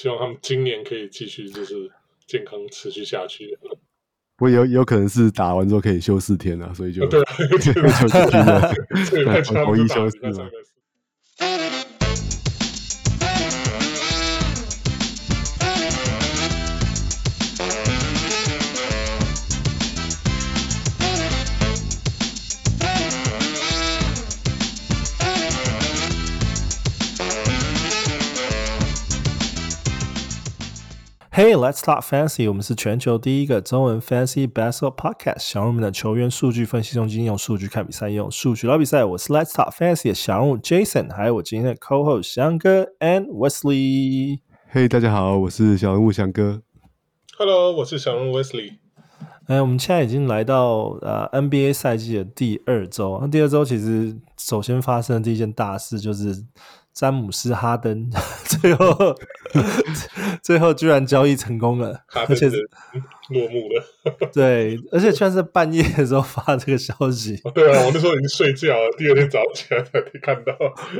[0.00, 1.90] 希望他们今年可以继续就是
[2.26, 3.58] 健康持续下去。
[4.36, 8.72] 不过有有可能是打完之后可以休四天啊，所以就对啊， 就休四天了，
[9.04, 10.50] 所以太长了，休四了。
[31.38, 32.48] Hey, let's talk fantasy。
[32.48, 35.38] 我们是全球第一个中文 fantasy basketball podcast。
[35.38, 39.04] 小人物们的球员数据分析中心，用数据看比赛，用数据聊比赛。
[39.04, 44.40] 我是 Let's talk fantasy 的小人物 Jason，还有我今天的 co-host 翔哥 and Wesley。
[44.72, 46.62] Hey，大家好，我是小人物翔哥。
[47.36, 48.78] Hello，我是小人物 Wesley。
[49.46, 53.16] 哎，我们现在已经来到呃 NBA 赛季的第二周。
[53.22, 56.44] 那第二周其实首先发生的第一件大事就是。
[56.98, 58.10] 詹姆斯哈登
[58.60, 59.14] 最后
[60.42, 64.28] 最后居然交易成功了，而且落幕了。
[64.32, 67.40] 对，而且居然是半夜的时候发这个消息。
[67.54, 70.52] 对啊，我那时候已经睡觉了，第二天早上起来才可以看到。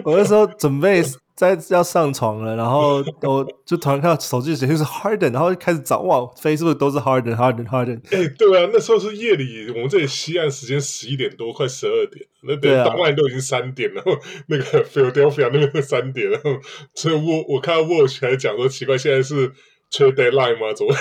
[0.05, 1.03] 我那时候准备。
[1.39, 8.00] 在要上床了，然后我就突然看到手机显示是 Harden，然后就开始找哇，Facebook 都是 Harden，Harden，Harden。
[8.11, 14.02] 哎、欸，对啊，那时候是夜里，我们这里西岸时间十一点多，快十二点，那等于东岸都已经三点了。
[14.46, 16.50] 那个 Philadelphia 那边三点，然后
[16.94, 19.50] 所以我我看到 Watch 还讲说奇怪，现在是
[19.91, 20.72] Trade Deadline 吗？
[20.74, 20.92] 怎么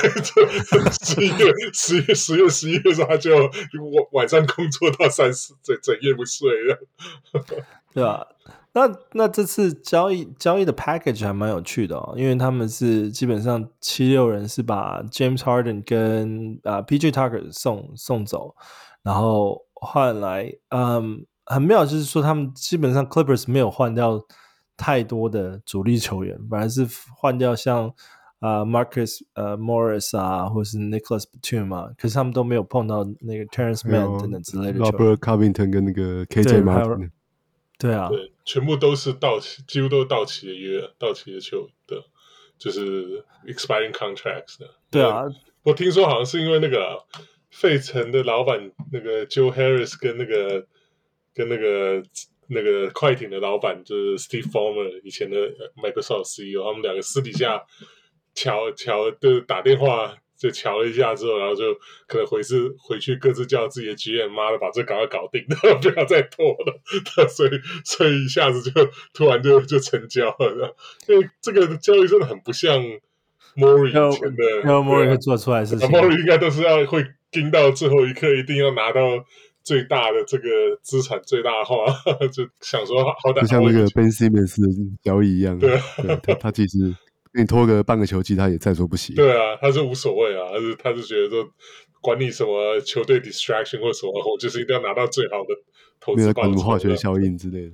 [1.02, 3.52] 十一月、十月、十月、十一月的时候他就晚
[4.12, 6.80] 晚上工作到三四整整夜不睡了，
[7.94, 8.28] 对吧？
[8.74, 18.56] 那那这次交易交易的 package 还蛮有趣的哦，因为他们是基本上七六人是把 James Harden 跟啊、呃、PJ Tucker 送送走，
[19.02, 24.22] 然后换来嗯很妙就是说他们基本上 Clippers 没有换掉
[24.76, 27.88] 太多的主力球员，反而是换掉像
[28.40, 37.12] 啊、呃、Marcus 呃 Morris 啊或是 Nicholas Batum 啊，可是他们都没有碰到那个 Terence Mann 等等之类的球员 Robert Covington 跟那个 KJ Martin
[37.80, 38.10] 对啊。
[38.46, 42.02] 全部都是到期，几乎都是到期的约，到期的球的，
[42.58, 44.70] 就是 expiring contracts 的。
[44.90, 45.26] 对啊，
[45.64, 47.04] 我听说好像是因为那个
[47.52, 50.66] 费城的老板那个 Joe Harris 跟那个
[51.38, 52.02] 跟那个
[52.48, 55.38] 那个快艇的老板就是 Steve Farmer 以前的
[55.82, 57.64] Microsoft CEO，他们两个私底下
[58.34, 60.18] 瞧瞧，就是打电话。
[60.40, 61.74] 就瞧了一下之后，然后就
[62.06, 65.44] 可能回是回去各自叫自己的 GM，妈的把这赶快搞定，
[65.82, 66.80] 不要再拖了。
[67.28, 67.50] 所以
[67.84, 68.72] 所以一下子就
[69.16, 70.76] 突然就就成交了，
[71.08, 72.80] 因为这个交易真的很不像
[73.56, 75.90] Morey 以前的，因为 Morey 会做出来的事情。
[75.90, 79.02] Morey 应该都是要会盯到最后一刻，一定要拿到
[79.68, 80.48] 最大的这个
[80.82, 81.86] 资产最大化，
[82.32, 83.42] 就想说好歹。
[83.42, 86.96] 就像那个 Ben Simmons 的交易一样，对，对他他其实。
[87.34, 89.14] 你拖个半个球季，他也在所不惜。
[89.14, 91.48] 对啊，他是无所谓啊，他是他是觉得说，
[92.02, 95.54] 管你什么球队 distraction 或什么，我就是一定要拿到最好的
[96.00, 96.50] 投资报酬。
[96.50, 97.74] 没有管化学效应之类的。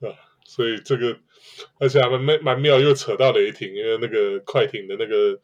[0.00, 1.16] 对 啊，所以这个
[1.78, 5.38] 而且还蛮蛮妙，又扯到雷霆，因为那个快艇的那个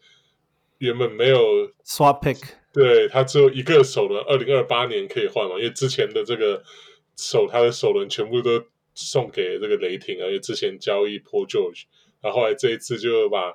[0.80, 1.38] 原本没有
[1.84, 2.40] swap pick，
[2.72, 6.62] 对他只有一个首轮，二零二八年可以换嘛，因为之前的这个
[7.16, 8.62] 首他的首轮全部都
[8.94, 11.84] 送给这个雷霆啊，因为之前交易 Paul George。
[12.22, 13.54] 然后后来这一次就把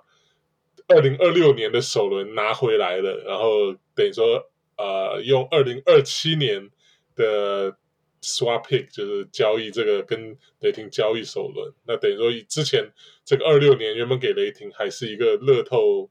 [0.88, 4.44] 二零二六年的首轮拿回来了，然后等于说
[4.78, 6.70] 呃用二零二七年
[7.16, 7.72] 的
[8.22, 12.92] swap pick 就是交易这个跟雷霆交易首轮，那等于说之前
[13.24, 16.10] 这个二六年原本给雷霆还是一个乐透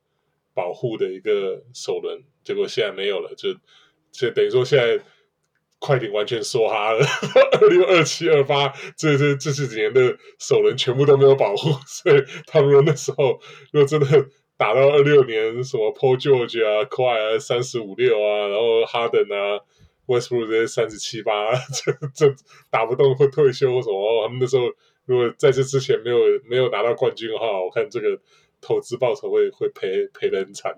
[0.55, 3.53] 保护的一个首轮，结果现在没有了，就
[4.13, 5.05] 就等于说现在。
[5.81, 7.05] 快艇完全梭哈了，
[7.61, 13.39] 二六二七二八这这这这几年的首轮全部都没有保护， 所以他们那时候
[13.71, 14.07] 如果真的
[14.57, 19.61] 打到二六年，什么 Paul George 啊、k a i 啊三十五六啊，然后 Harden 啊、
[20.07, 21.53] Westbrook 这些三十七八，
[21.85, 22.35] 这这
[22.71, 24.73] 打不动会退休什么，他们那时候
[25.05, 26.17] 如果在这之前没有
[26.49, 28.19] 没有拿到冠军的话，我看这个。
[28.67, 30.73] 投资报酬会会赔赔的很惨，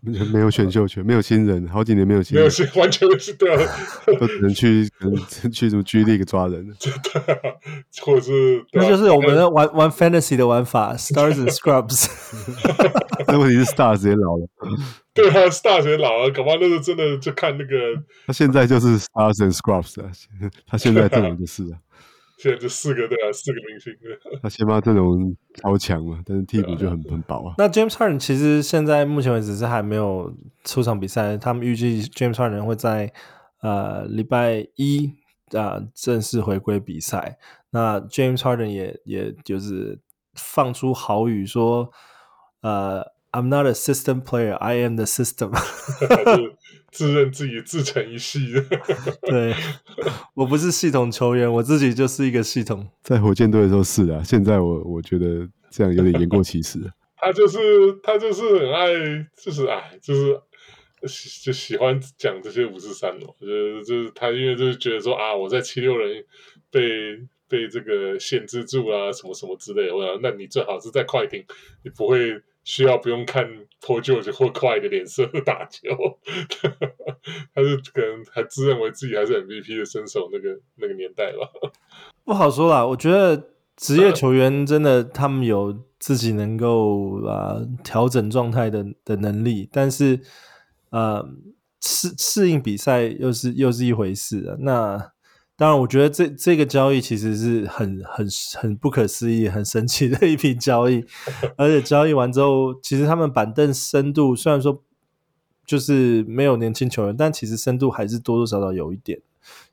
[0.32, 3.62] 没有选秀权，没有新人，好几年没有新人，没有新， 完全是对啊，
[4.18, 6.66] 都只能去可能去什么 G League 抓人，
[8.02, 12.08] 或者是那就是我们玩玩 Fantasy 的玩法，Stars and Scrubs。
[13.28, 14.48] 那问题是 Stars 也老了，
[15.12, 17.74] 对啊，Stars 也老了，搞不好那个真的就看那个，
[18.26, 20.10] 他现在就是 Stars and Scrubs 啊，
[20.66, 21.78] 他现在这种就是啊。
[22.46, 23.92] 现在就四个对啊，四个明星。
[24.40, 27.54] 那先发阵容超强嘛，但是替补就很很薄啊。
[27.58, 30.32] 那 James Harden 其实现在目前为止是还没有
[30.64, 33.12] 出场比赛，他们预计 James Harden 会在
[33.62, 35.12] 呃礼拜一
[35.50, 37.38] 啊、呃、正式回归比赛。
[37.70, 39.98] 那 James Harden 也也就是
[40.34, 41.90] 放出豪语说
[42.62, 45.50] ：“呃，I'm not a system player, I am the system。
[46.96, 48.64] ”自认自己自成一系的。
[49.28, 49.54] 对，
[50.32, 52.88] 我不是系统球员，我自己就是一个系统。
[53.02, 56.80] 在火箭队的时候是啊，现在我我觉得这样有点言过其实。
[57.16, 57.58] 他就是
[58.02, 58.88] 他就是很爱，
[59.36, 60.40] 就是哎，就是
[61.06, 63.34] 喜就喜欢讲这些五四三哦。
[63.38, 66.24] 就是就是他因为就是觉得说啊，我在七六人
[66.70, 66.80] 被
[67.46, 69.94] 被这个限制住啊，什么什么之类的。
[69.94, 71.44] 我想，那你最好是在快艇，
[71.84, 73.48] 你不会需要不用看
[73.80, 75.88] Paul George 或快的脸色打球。
[77.54, 81.48] 他是可能还自认为自己还是 MVP 的身手，那个那个年代吧。
[82.24, 85.86] 不好说啦，我觉得职业球员真的他们有。
[85.98, 90.20] 自己能够啊调整状态的的能力，但是
[90.90, 91.26] 呃
[91.80, 94.56] 适适应比赛又是又是一回事啊。
[94.60, 95.12] 那
[95.56, 98.26] 当然，我觉得这这个交易其实是很很
[98.58, 101.04] 很不可思议、很神奇的一笔交易。
[101.56, 104.82] 而且交易完之后，其实他们板凳深度虽然说
[105.64, 109.20] 就是没有年轻球员，但其实深度还是多多少少有一点。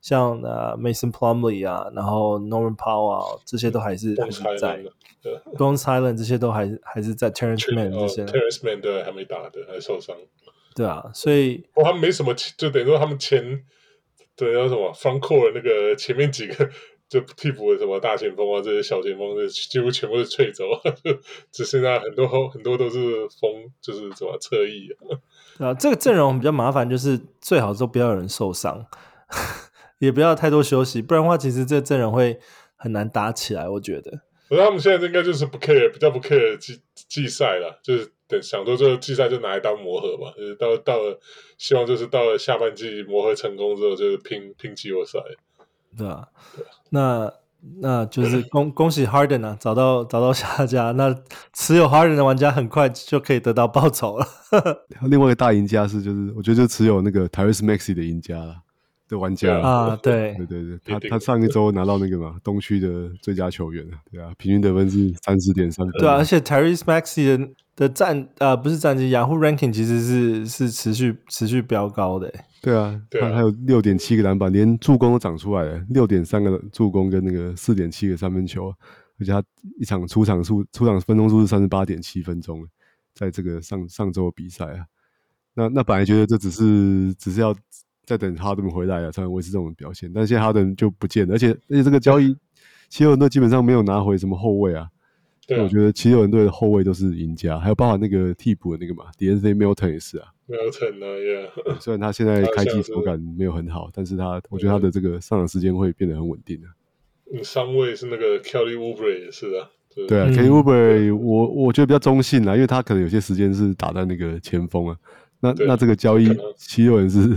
[0.01, 4.83] 像呃 Mason Plumley 啊，然后 Norman Powell 这些都还是还是在。
[5.21, 10.15] 对，Bones Hyland 这些都还还是在 Terrance Mann 这些 Terrance Mann 对还没打的，还受伤。
[10.75, 13.63] 对啊，所以哦，他们没什么，就等于说他们前
[14.35, 16.69] 对要什么 front court 那个前面几个
[17.07, 20.65] 就替补的什么大前锋啊，这些小前锋，几乎全部是脆走，
[21.51, 25.17] 只剩下很多很多都是锋，就是什么侧翼啊。
[25.59, 28.85] 对啊，这个阵容比较麻烦，就是最好都不要有人受伤，
[29.99, 32.39] 也不要太多休息，不然的话，其实这阵容会
[32.75, 34.21] 很难打起来，我觉得。
[34.49, 41.19] 可是他们现在应该就是不 care，比较不 care 季季赛了，就是等想说这个季赛就拿来当磨合吧，就是到到了
[41.57, 45.19] 希望就是到了下半季磨合成功之后，就是拼拼季后赛，
[45.95, 47.33] 对啊，对啊，那
[47.79, 51.15] 那就是恭 恭喜 Harden 啊，找到找到下家，那
[51.53, 54.27] 持有 Harden 的玩家很快就可以得到报酬了。
[55.07, 58.55] 另外一个大赢家是就是我觉得就持有那个 Tyrese Maxey 的赢家了。
[59.13, 60.33] 的玩家啊，对。
[60.43, 78.73] 对对对，他他上一周拿到那个嘛东区的最佳球员，对啊，平均得分是三十点三分，对啊，而且 Tyrese Maxey 的的战啊不是战绩，Yahoo Ranking 其实是是持续持续飙高的，对啊，他还有六点七个篮板，连助攻都长出来了，六点三个助攻跟那个四点七个三分球，
[79.19, 79.43] 而且他
[79.79, 82.67] 一场出场数出场分钟数是三十八点七分钟，
[83.13, 84.85] 在这个上上周的比赛啊，
[85.53, 87.55] 那那本来觉得这只是只是要。
[88.05, 90.11] 在等哈登回来啊，才能维持这种表现。
[90.13, 92.35] 但现在哈登就不见了，而且而且这个交易，
[92.89, 94.87] 七六人队基本上没有拿回什么后卫啊。
[95.45, 100.27] 对啊，我觉得七六人队的后卫都是赢家，还有包含那个替补的那个嘛，De'Anthony Melton 也是啊。
[100.47, 101.79] Melton 啊，Yeah。
[101.81, 106.67] 虽然他现在开季手感没有很好，但是他我觉得他的这个上场时间会变得很稳定的。
[107.33, 109.69] 嗯，上位是那个 Kelly Oubre 也是啊。
[109.93, 114.97] 对，对啊，Kelly Oubre 我我觉得比较中性啊，因为他可能有些时间是打在那个前锋啊。
[115.41, 117.35] 那那这个交易七六人是。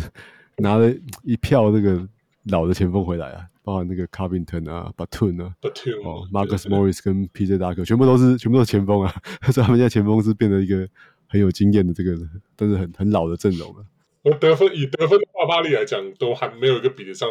[0.58, 0.92] 拿了
[1.22, 2.08] 一票这个
[2.44, 9.14] 老的前锋回来啊，包含那个 Covington 啊、Batum 啊、Batum 哦、Marcus Morris 跟 PJ Tucker 全部都是全部都是前锋啊，
[9.52, 10.88] 所以他们现在前锋是变得一个
[11.28, 12.16] 很有经验的这个，
[12.54, 13.84] 但是很很老的阵容了。
[14.22, 17.28] 而得分以得分的爆发力来讲，都还没有一个比得上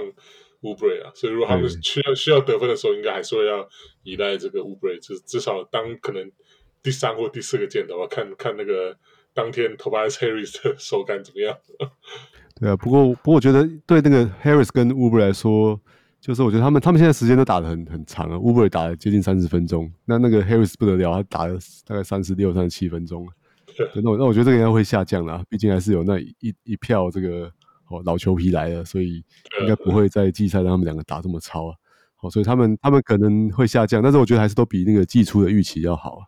[0.61, 3.67] Oubre 啊，所以如果他们需要需要得分的时候，应该还是会要
[4.03, 6.31] 依赖这个 Oubre，至至少当可能
[6.83, 8.97] 第三或第四个箭头啊，看看那个
[9.33, 11.57] 当天 Tobias Harris 的手感怎么样。
[12.59, 15.79] 对啊，不过不过我觉得对那个 Harris 跟 Oubre 来说，
[16.21, 23.31] 就是我觉得他们他们现在时间都打得很很长啊，Oubre 打了接近三十分钟，那那个 Harris 不得了，他打了大概三十六、三十七分钟了。
[23.93, 27.51] 那我那我觉得这个应该会下降了，毕竟还是有那一一票这个
[27.89, 29.21] 哦老球皮来了，所以
[29.59, 31.75] 应该不会在季赛让他们两个打这么超啊。
[32.15, 36.23] 好，所以他们他们可能会下降，但是我觉得还是都比那个季初的预期要好啊。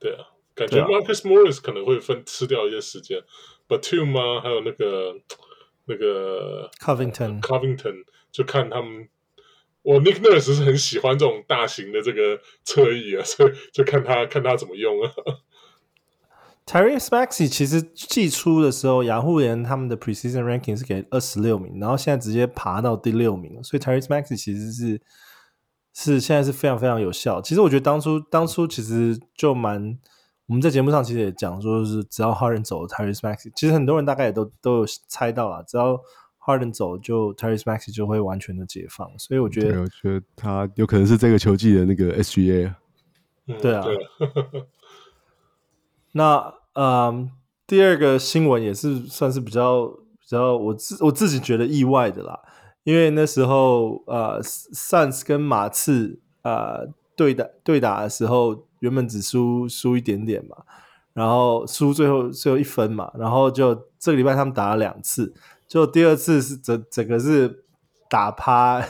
[0.00, 3.18] 对啊，感觉 Marcus Morris 可能会分吃掉一些时间。
[3.68, 4.40] Batum 吗？
[4.40, 5.14] 还有那个
[5.86, 9.08] 那个 Covington，Covington Covington 就看他们。
[9.82, 15.12] 我 Nick Nurse 是很喜欢这种大型的这个侧翼啊， 所以就看他看他怎么用啊。
[16.64, 25.00] Tyrese Maxey 其实季初的时候，雅虎联他们的 Precision Ranking 是给二十六名，然后现在直接爬到第六名，所以 Tyrese Maxey 其实是
[25.92, 27.42] 是现在是非常非常有效。
[27.42, 29.98] 其实我觉得当初当初其实就蛮。
[30.46, 35.98] 我们在节目上其实也讲说，是只要 Harden 走，Tyrese Maxey，其实很多人大概也都都有猜到了，只要
[36.38, 39.10] Harden 走，就 Tyrese Maxey 就会完全的解放。
[39.18, 42.74] 所以我觉得，我觉得他有可能是这个球季的那个 SGA。
[43.62, 43.86] 对啊。
[46.12, 47.30] 那嗯，
[47.66, 52.38] 第二个新闻也是算是比较比较我自我自己觉得意外的啦，
[52.82, 56.92] 因为那时候呃，Suns 跟马刺呃。
[57.16, 60.56] 对打对打的时候，原本只输输一点点嘛，
[61.12, 65.34] 然后输最后最后一分嘛，然后就这个礼拜他们打了两次，
[65.66, 67.64] 就第二次是整整个是
[68.08, 68.84] 打趴，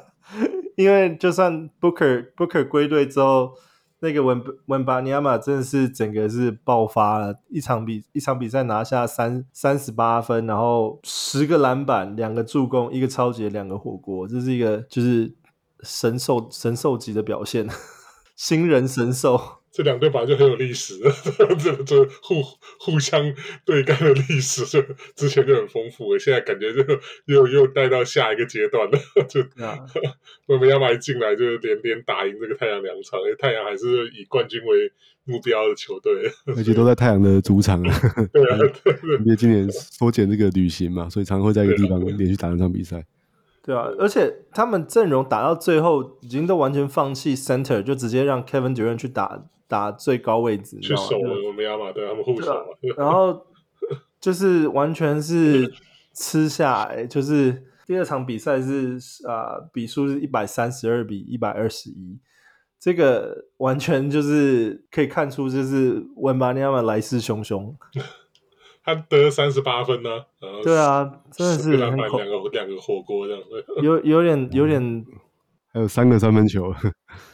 [0.76, 3.52] 因为就算 Booker Booker 归队之后。
[4.00, 15.34] 那个文文巴尼亚马真的是整个是爆发了，一场比一场比赛拿下三三十八分，然后十个篮板，两个助攻，一个超级，两个火锅，这是一个就是
[15.82, 17.68] 神兽神兽级的表现，
[18.36, 19.40] 新人神兽。
[19.72, 20.94] 这两队本来就很有历史，
[21.62, 22.42] 这这互
[22.80, 23.22] 互相
[23.66, 24.82] 对干的历史就
[25.14, 26.82] 之前就很丰富，现在感觉就
[27.26, 28.98] 又又带到下一个阶段了。
[29.28, 29.44] 就
[30.46, 34.90] 我们要买进来就连连打赢这个太阳两场，因为太阳还是以冠军为
[35.24, 38.00] 目标的球队，而且都在太阳的主场啊。
[38.32, 38.56] 对啊，
[39.20, 43.04] 因为今年缩减这个旅行嘛，所以常会在一个地方连续打两场比赛。
[43.66, 49.42] 对啊，而且他们阵容打到最后已经都完全放弃 center，就直接让 Kevin Durant 去打。
[49.68, 52.66] 打最高位置，去守我们亚马，对他们护守嘛。
[52.96, 53.44] 然后
[54.20, 55.68] 就是完全是
[56.14, 58.96] 吃下来，就是第二场比赛是
[59.26, 62.16] 啊、呃，比数是一百三十二比一百二十一，
[62.78, 67.74] 这个完全就是可以看出，就是文巴尼亚马来势汹汹。
[68.86, 72.06] 他得三十八分呢、啊，对啊，真的是两个
[72.52, 73.42] 两个火锅这样，
[73.82, 75.04] 有有点有点、嗯，
[75.72, 76.72] 还有三个三分球。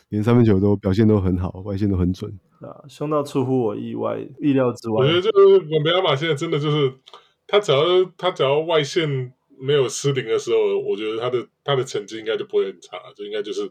[0.08, 2.30] 连三分球都表现都很好，外线都很准
[2.60, 5.06] 啊，凶到出乎我意外意料之外。
[5.06, 6.92] 我觉得就是我们亚马现在真的就是，
[7.46, 7.78] 他只要
[8.18, 13.62] 他只要外线没有失灵的时候，我觉得他的他的成绩应该就不会很差，就应该就是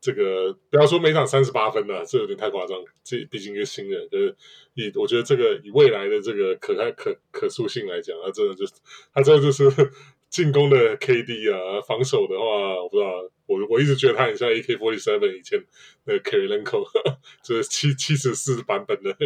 [0.00, 2.76] 这个不要说每场三十八分了，这有点太夸张。
[3.02, 4.36] 这毕竟一个新人，就是
[4.74, 8.72] 以我觉得这个以未来的这个可开可可塑性来讲，他真的就是
[9.12, 9.64] 他真的就是
[10.28, 13.30] 进攻的 KD 啊，防守的话我不知道。
[13.46, 15.64] 我我一直觉得他很像 AK47 以前
[16.04, 16.84] 那个 Kirilenko，
[17.44, 19.16] 就是七七十四版本的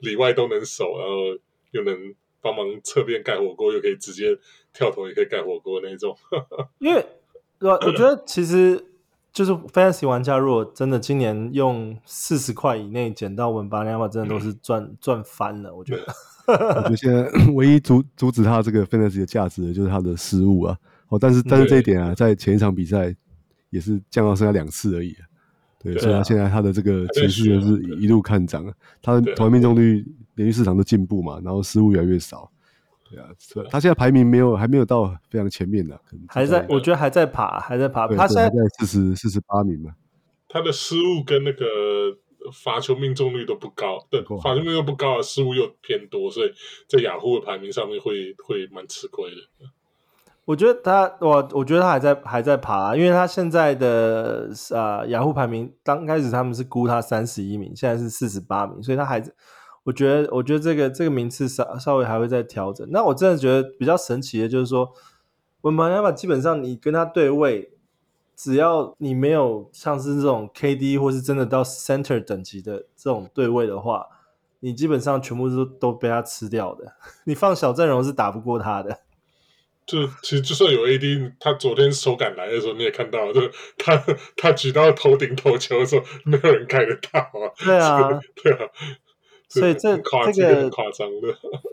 [0.00, 1.38] 里外都能守，然后
[1.70, 4.36] 又能帮忙侧边盖火锅，又可以直接
[4.72, 6.18] 跳投，也可以盖火锅那种。
[6.80, 7.00] 因为
[7.60, 7.70] 我？
[7.70, 8.84] 我觉得其实
[9.32, 15.74] 就是 Fantasy 玩家，如果真的今年用四十块以内捡到文巴尼亚马，真的都是赚赚翻了。
[15.74, 16.02] 我觉得，
[16.76, 20.76] 我觉得现在唯一阻阻止他这个 Fantasy 的价值的就是他的失误啊。
[21.08, 23.14] 哦，但是但是这一点啊，在前一场比赛。
[23.70, 25.14] 也是降到剩下两次而已，
[25.78, 28.64] 对，对啊，所以他现在他的这个情绪就是一路看涨，
[29.02, 30.02] 他的投篮命中率
[30.36, 32.50] 连续四场都进步嘛，然后失误越来越少，
[33.10, 39.92] 对啊，所以他现在排名没有还没有到非常前面的，可能还在，我觉得还在爬，还在爬，他现在在四十四十八名嘛，
[40.48, 41.64] 他的失误跟那个
[42.52, 46.50] 罚球命中率都不高，对，罚球命中率不高，失误又偏多，所以
[46.88, 49.36] 在雅虎的排名上面会会蛮吃亏的。
[50.44, 59.22] 我觉得他，我我觉得他还在还在爬，因为他现在的啊雅虎排名，刚开始他们是估他三十一名，现在是四十八名，所以他还，
[59.88, 62.86] 我觉得我觉得这个这个名次稍稍微还会再调整。
[62.90, 64.92] 那我真的觉得比较神奇的就是说，
[65.62, 67.70] 文班亚马基本上你跟他对位，
[68.36, 74.06] 只要你没有像是这种 KD 或是真的到 Center 等级的这种对位的话，
[74.60, 76.92] 你基本上全部都都被他吃掉的，
[77.24, 78.98] 你放小阵容是打不过他的。
[79.88, 83.96] 就其实就算有 AD，他昨天手感来的时候你也看到，就是他
[84.36, 87.48] 他举到头顶投球的时候，没有人盖得到啊。
[87.64, 88.68] 对啊， 对啊，
[89.48, 91.28] 所以这夸这个很夸张的。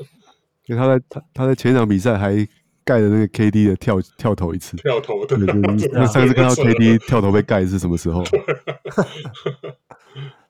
[0.66, 2.36] 因为他在他他在前一场比赛还
[2.84, 5.38] 盖了那个 KD 的跳跳投一次，跳投的。
[5.38, 8.24] 那 上次看到 KD 跳投被盖是什么时候？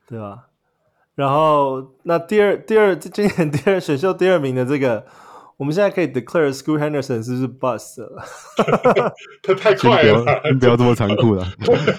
[0.07, 0.47] 对 吧？
[1.15, 5.05] 然后那第二第二今年第二选秀第二名的这个。
[5.57, 8.21] 我们现在可以 declare School Henderson 是不是 bust 了？
[9.41, 11.47] 他 太快了，你不要这么残酷了。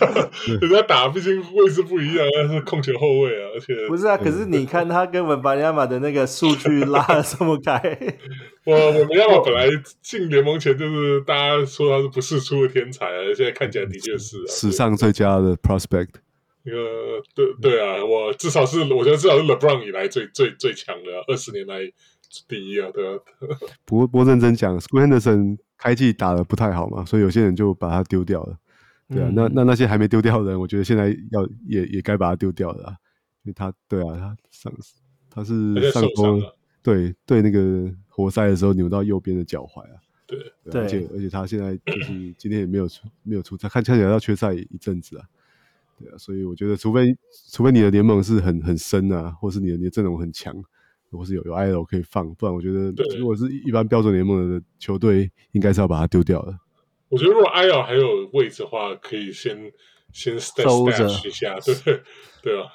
[0.61, 4.15] 人家打毕竟位置不一样，但是控球后卫啊，而且不是啊。
[4.15, 7.81] 可是你看他跟文巴尼亚马的那个数据拉的这么开，
[8.67, 9.67] 我我们亚马本来
[10.03, 16.09] 进联盟前就是大家说他是不世出的天才啊，现在看起来的确是、啊、史上最佳的 prospect。
[16.69, 21.91] 那个对对啊，我至少是我觉得至少是 LeBron 以来最最最强的二十年来。
[22.49, 23.19] 第一啊，对啊。
[23.85, 28.59] 不过，不过认真讲 s q u a Henderson 开季打得不太好嘛，所以有些人就把他丢掉了。
[29.09, 32.97] 对啊，嗯、那那那些还没丢掉的人，我觉得现在要也也该把他丢掉了，
[33.45, 34.73] 因为他对啊，他上
[35.31, 36.43] 他是上风，
[36.83, 40.01] 对对，那个活塞的时候扭到右边的脚踝啊。
[40.27, 40.39] 对，
[40.73, 45.25] 对，而且而且他现在就是 今天也没有出没有出，他看起来要缺赛一阵子啊。
[46.01, 47.17] 对啊，所以我觉得，除非
[47.53, 50.53] 除非你的联盟是很很深啊，或是你的你的阵容很强。
[51.11, 56.59] 如果是有有 IL 可以放，不然我觉得如果是一般标准联盟的球队，应该是要把它丢掉的。
[57.09, 59.73] 我觉得如果 IL 还有位置的话，可以先
[60.13, 62.03] 先 stash 一下，对
[62.43, 62.67] 对啊。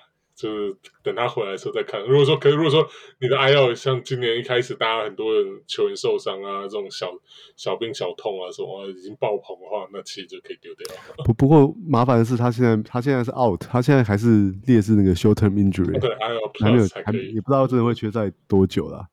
[0.41, 2.01] 就是等他回来的时候再看。
[2.01, 2.87] 如果说，可是如果说
[3.19, 7.11] 你的 IL 像今年一开始，大家很多人球员受伤啊，这种小
[7.55, 10.95] 小病小痛啊什么已经爆棚的话，那其实就可以丢掉。
[11.23, 19.07] 不不过麻烦的是，他现在他现在是 out，他现在还是列是那个 short term injury，对 IL 还没有还也不知道真的会缺赛多久啦。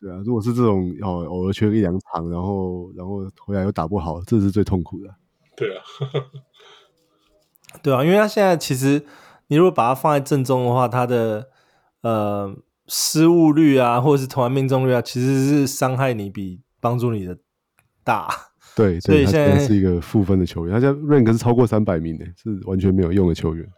[0.00, 5.14] 对啊，如果是这种哦偶尔缺一两场，然后然后回来又打不好，这是最痛苦的。
[5.56, 5.84] 对啊，
[7.84, 9.04] 对啊，因为他现在其实。
[9.52, 11.46] 你如果把它放在正中的话，它的
[12.00, 12.50] 呃
[12.88, 17.36] 失误率啊，或者是投篮命中率啊，其实是伤害你比帮助你的
[18.02, 18.30] 大。
[18.74, 23.68] 对，所以现在是一个负分的球员，他现在 rank 是超过三百名的，是完全没有用的球员。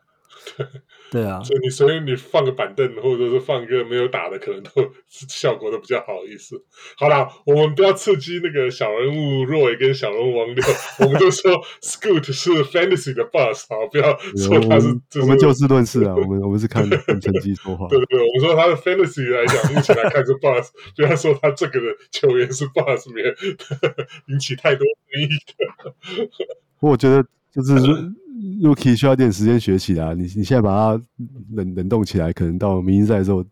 [1.15, 4.71] 对啊，所以你所以你放个板凳，或者是放一个没有打的，可能都
[5.09, 6.61] 效果都比较好意思。
[6.99, 10.65] 好啦，我们不要刺激那个小人物 Roy 跟小人物王六，
[10.99, 14.89] 我们就说 Scoot 是 Fantasy 的 Boss 啊，不要说他是。
[14.89, 17.87] 我们，我们就事论事啊，我们我们是看成绩说话。
[17.95, 23.33] 对对对，我们说他的 Fantasy 来讲，目前来看是 Boss，不要说他这个的球员是 Boss，免
[24.27, 25.95] 引起太多争议的。
[26.81, 27.77] 我觉得就是。
[28.63, 31.03] Rookie 需要点时间学习啦，你你现在把它
[31.53, 33.45] 冷冷冻起来，可能到明星赛的时候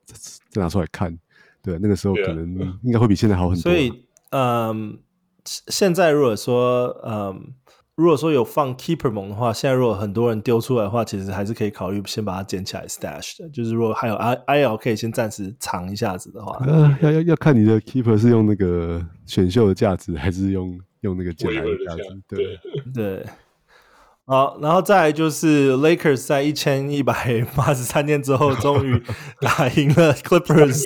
[0.50, 1.16] 再拿出来看，
[1.62, 3.62] 对，那个时候可能应该会比现在好很多。
[3.62, 3.92] 所以，
[4.30, 4.98] 嗯，
[5.44, 7.52] 现在如果说，嗯，
[7.94, 13.48] 如果说有放 Keeper 猛的话，现在如果很多人丢出来的话，其实还是可以考虑先把它捡起来 Stash 的。
[13.50, 22.58] 就是如果还有 I IL 可以先暂时藏一下子的话，呃，要要要看你的 Keeper 是用那个选秀的价值，还是用用那个捡来的价值，对
[22.92, 23.26] 对。
[24.24, 29.02] 好，然后再来就是 Lakers 在一千一百 八十三天之后，终于
[29.40, 30.80] 打赢了 Clippers，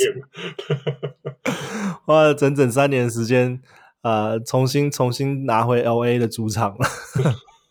[2.07, 3.61] 花了整整三年时间，
[4.03, 6.89] 呃，重新重新拿回 LA 的主场了。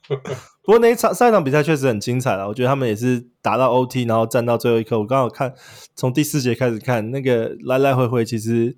[0.63, 5.00] 不过那一场上一场比赛确实很精彩了，我觉得他们也是打到 OT，然后战到最后一刻。
[5.00, 5.53] 我刚好看
[5.95, 8.77] 从第四节开始看，那个来来回回其实。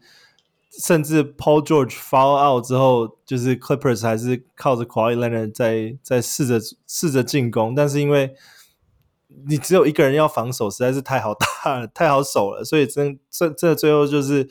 [0.80, 8.36] 甚至 Paul George foul out 之后，就是 Clippers 还是靠着 Kawhi Leonard 在在试着试着进攻，但是因为
[9.48, 14.48] 你只有一个人要防守，实在是太好打了， 太好守了，所以真这这最后就是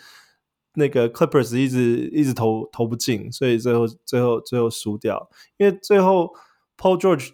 [0.75, 5.31] 那个 Clippers 一直一直投投不进，所以最后最后最后输掉。
[5.59, 6.35] 因为最后
[6.77, 7.31] Paul George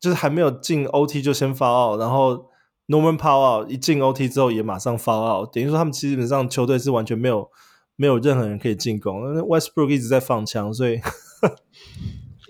[0.00, 2.50] 就是还没有进 OT 就先 foul out，然后
[2.88, 7.48] Norman Powell 一进 OT 之后也马上 foul out，等于说他们基本上球队是完全没有。
[7.96, 10.96] 没有任何人可以进攻，Westbrook 一直在放枪，所以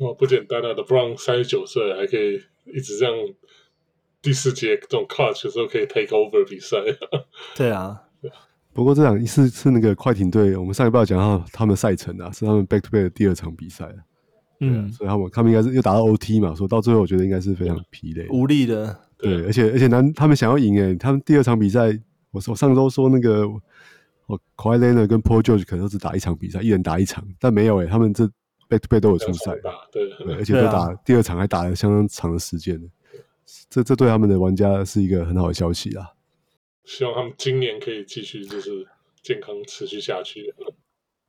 [0.01, 2.35] 哇， 不简单啊！LeBron 三十九岁还可以
[2.75, 3.15] 一直这样，
[4.21, 6.77] 第四节这种 clutch 的时候可以 take over 比赛。
[7.55, 8.03] 对啊，
[8.73, 13.89] 不过这场是是那个快艇队，我们上一半讲到他们赛程啊，是他们 back to back 的第二场比赛。
[14.59, 18.99] 嗯，所以他们他们应该是又打到 OT 嘛，说到最后我觉得应该是非常疲累、无力的。
[19.17, 21.97] 对，而且而且难，他们想要赢诶，他们第二场比赛，
[22.33, 23.47] 我说我上周说那个。
[24.27, 28.25] 哦 Leonard 跟 Paul George 可能都只打一场比赛，一人打一场，但没有诶、欸，他们这
[28.69, 29.53] back to back 都有出赛，
[29.93, 32.81] 对，对，而且都打第二场还打了相当长的时间，
[33.71, 36.13] 这这对他们的玩家是一个很好的消息啊！
[36.85, 38.87] 希望他们今年可以继续就是
[39.23, 40.55] 健康持续下去。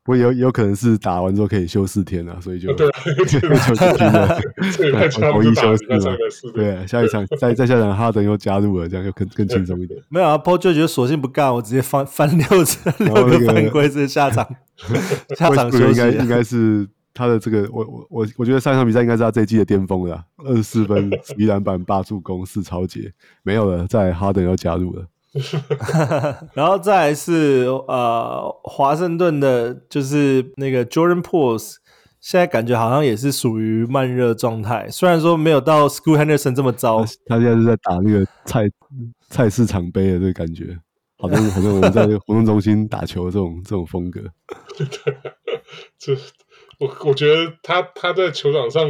[0.07, 2.87] 不过有有可能是打完之后可以休四天了，所以就对，
[3.27, 4.39] 休四天了，
[5.09, 6.15] 统一休四嘛。
[6.53, 10.01] 对，下一场再再下场，哈登又加入了，这样就更更轻松一点。
[10.07, 14.47] 没有啊，Paul 就觉得索性不干，我直接翻翻六次六个犯规，直接下场。
[15.35, 23.11] 下场休息应该应该是他的这个，我我我我觉得上一场比赛应该是他这一季的巅峰了，二十四分、十一篮板、八助攻、四超截，
[23.43, 25.05] 没有了，在哈登要加入了。
[26.53, 31.75] 然后再来是呃，华盛顿的，就是那个 Jordan Poole，
[32.19, 34.89] 现在感觉好像也是属于慢热状态。
[34.89, 38.69] 虽然说没有到 School Henderson 这么糟，他现在是在打那个菜
[39.29, 40.77] 菜市场杯的这个感觉，
[41.17, 44.21] 好像好像我们在活动中心打球的这种 这种风格。
[45.99, 46.13] 这
[46.79, 48.87] 我我觉得他他在球场上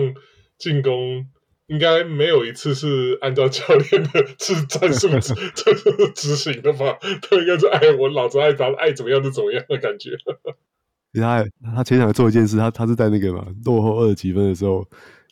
[0.58, 1.26] 进攻。
[1.68, 5.34] 应该没有一次是按照教练的是战术执
[6.16, 6.98] 执行的吧？
[7.22, 10.12] 他应该是爱我老子爱咋爱怎么样就怎么样的感觉。
[11.14, 14.88] 他他前场做一件事，他他是在那个嘛落后二十几分的时候，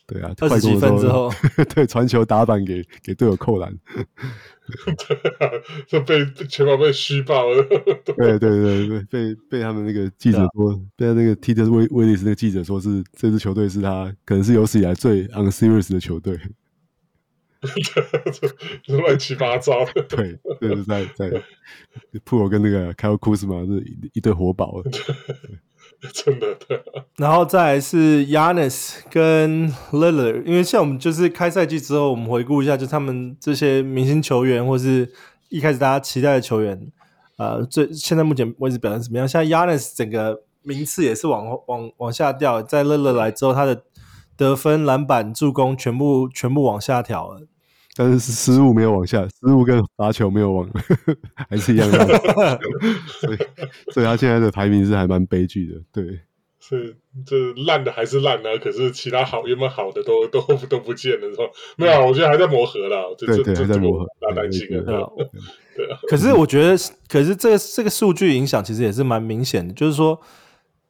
[0.06, 1.30] 对啊，二十几分之后，
[1.74, 3.76] 对传球打板给给队友扣篮。
[3.86, 5.50] 对啊，
[5.86, 7.62] 就被全部被虚报了。
[8.16, 11.64] 对对对对，被被他们那个记者说，啊、被那个 T.J.
[11.64, 16.38] 威威利斯那个记者说是这支球队是他可能是有史以来最 unserious 的球队。
[18.86, 20.02] 乱七八糟的。
[20.02, 21.30] 对，就是在在
[22.24, 24.82] Poole 跟那个 Kyle Kuzma 是一一对活宝。
[26.12, 26.82] 真的对。
[27.16, 35.10] 然后再来是 Yanis 跟 Lily 因为像我们就是开赛季之后，我们回顾一下，就他们这些明星球员，或是
[35.48, 36.92] 一开始大家期待的球员，
[37.38, 39.26] 呃，最现在目前为止表现怎么样？
[39.26, 43.82] 像 Giannis 整个名次也是往往往下掉，在 Lily 来之后，他的
[44.36, 47.46] 得分、篮板、助攻全部全部往下调了。
[47.98, 50.68] 但是失误没有往下，失误跟罚球没有往，
[51.48, 52.06] 还是一样的。
[53.20, 53.38] 所以，
[53.92, 55.80] 所以他现在的排名是还蛮悲剧的。
[55.90, 56.20] 对，
[56.60, 58.58] 是这烂的还是烂呢？
[58.58, 61.44] 可是其他好原本好的都都都不见了，是吧？
[61.78, 63.02] 没有，我觉得还在磨合啦。
[63.16, 64.82] 对对，还在磨合，大担心啊。
[64.84, 65.02] 对啊。
[66.06, 66.76] 可是我觉得，
[67.08, 70.20] 可是这个这个数据影响其实也是蛮明显的，就是说，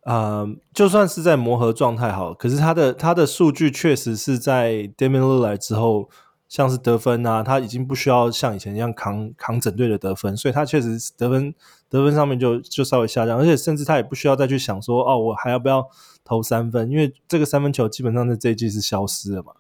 [0.05, 6.11] 呃，就算是在磨合状态好，可是他的他的数据确实是在 Damian Lillard 之后。
[6.49, 11.55] 像是得分啊，他已经不需要像以前一样扛扛整队的得分，所以他确实得分
[11.89, 15.85] 得分上面就就稍微下降，而且甚至他也不需要再去想说哦，我还要不要
[16.25, 19.53] 投三分，因为这个三分球基本上在这一季是消失了嘛。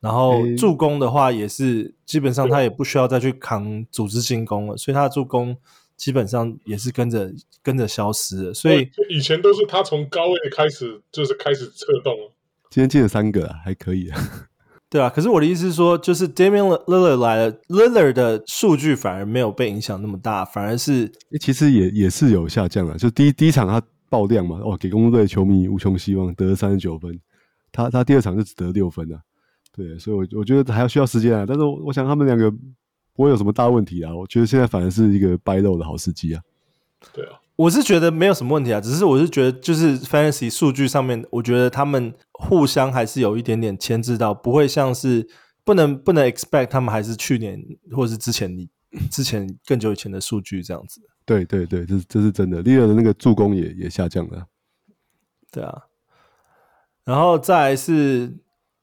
[0.00, 5.56] 然后助攻的话也是基本上他也不需要再去扛组织进攻了，所以他的助攻
[5.96, 8.54] 基本上也是跟着跟着消失了。
[8.54, 12.14] 所以以前都是他从高位开始就是开始策动，
[12.70, 14.20] 今天进了三个，还可以啊。
[14.94, 22.96] 对啊，可是我的意思是说，就是 Damian Lillard 来了，Lillard 的数据反而没有被影响那么大，反而是其实也也是有下降了。
[22.96, 27.18] 就第一第一场他爆量嘛，哦，给公鹿队球迷无穷希望，得了三十九分。
[27.72, 29.18] 他他第二场就只得六分啊。
[29.74, 31.44] 对，所以我我觉得还要需要时间啊。
[31.44, 32.48] 但是我我想他们两个
[33.16, 34.14] 不会有什么大问题啊。
[34.14, 36.40] 我觉得现在反而是一个掰肉的好时机啊。
[37.12, 37.32] 对啊。
[37.56, 45.28] 我是觉得没有什么问题啊，只是我是觉得就是 fantasy 数据上面，我觉得他们互相还是有一点点牵制到，不会像是
[45.62, 47.62] 不能不能 expect 他们还是去年
[47.92, 48.68] 或者是之前你
[49.08, 51.00] 之前更久以前的数据这样子。
[51.24, 54.46] 对对对，这这是真的，Lillard 的那个助攻也也下降了。
[55.52, 55.82] 对啊，
[57.04, 58.36] 然后再来是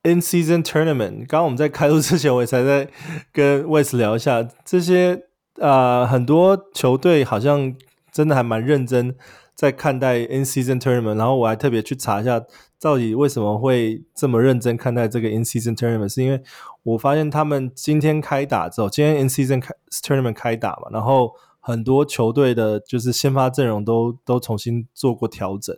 [0.03, 2.89] in season tournament，刚刚我们在开录之前，我也才在
[3.33, 5.25] 跟 Wes 聊一下这些
[5.59, 7.75] 啊、呃，很多球队好像。
[8.11, 9.15] 真的还蛮认真
[9.55, 12.41] 在看待 in season tournament，然后我还特别去查一下，
[12.79, 16.41] 到底为什么会这么认真看待这个 in season tournament，是因为
[16.83, 19.63] 我发现他们今天开打之后，今天 in season
[20.03, 25.77] tournament 开打嘛，然后很多球队的就是先发阵容都都重新做过调整，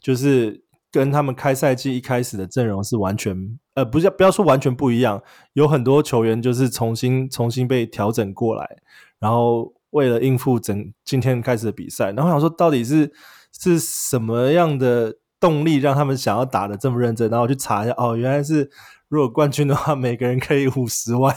[0.00, 5.22] 就是跟他们开赛季一开始的阵容是完全，呃，不是不要说完全不一样，
[5.54, 8.78] 有很多球员就是重新重新被调整过来，
[9.18, 9.72] 然后。
[9.96, 13.10] 为了应付整今天开始的比赛，然后我想说到底是
[13.58, 17.30] 是什么样的动力让他们想要打的这么认真？
[17.30, 18.70] 然后我去查一下，哦，原来是
[19.08, 21.34] 如果冠军的话，每个人可以五十万，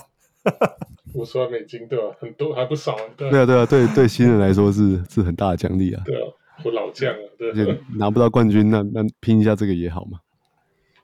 [1.13, 2.13] 五十万美金对吧？
[2.19, 3.02] 很多还不少啊。
[3.15, 6.04] 对啊，对啊，对对新人来说是是很大的奖励啊。
[6.06, 6.28] 对啊，
[6.65, 10.19] 我老将啊，对，拿不到冠军，那那拼一下这个也好嘛。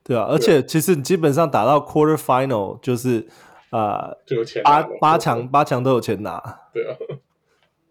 [0.04, 3.26] 对啊，而且其实基本上打到 quarter final 就是
[3.70, 6.60] 啊，呃、就有钱八八强八强都有钱拿。
[6.74, 6.96] 对啊。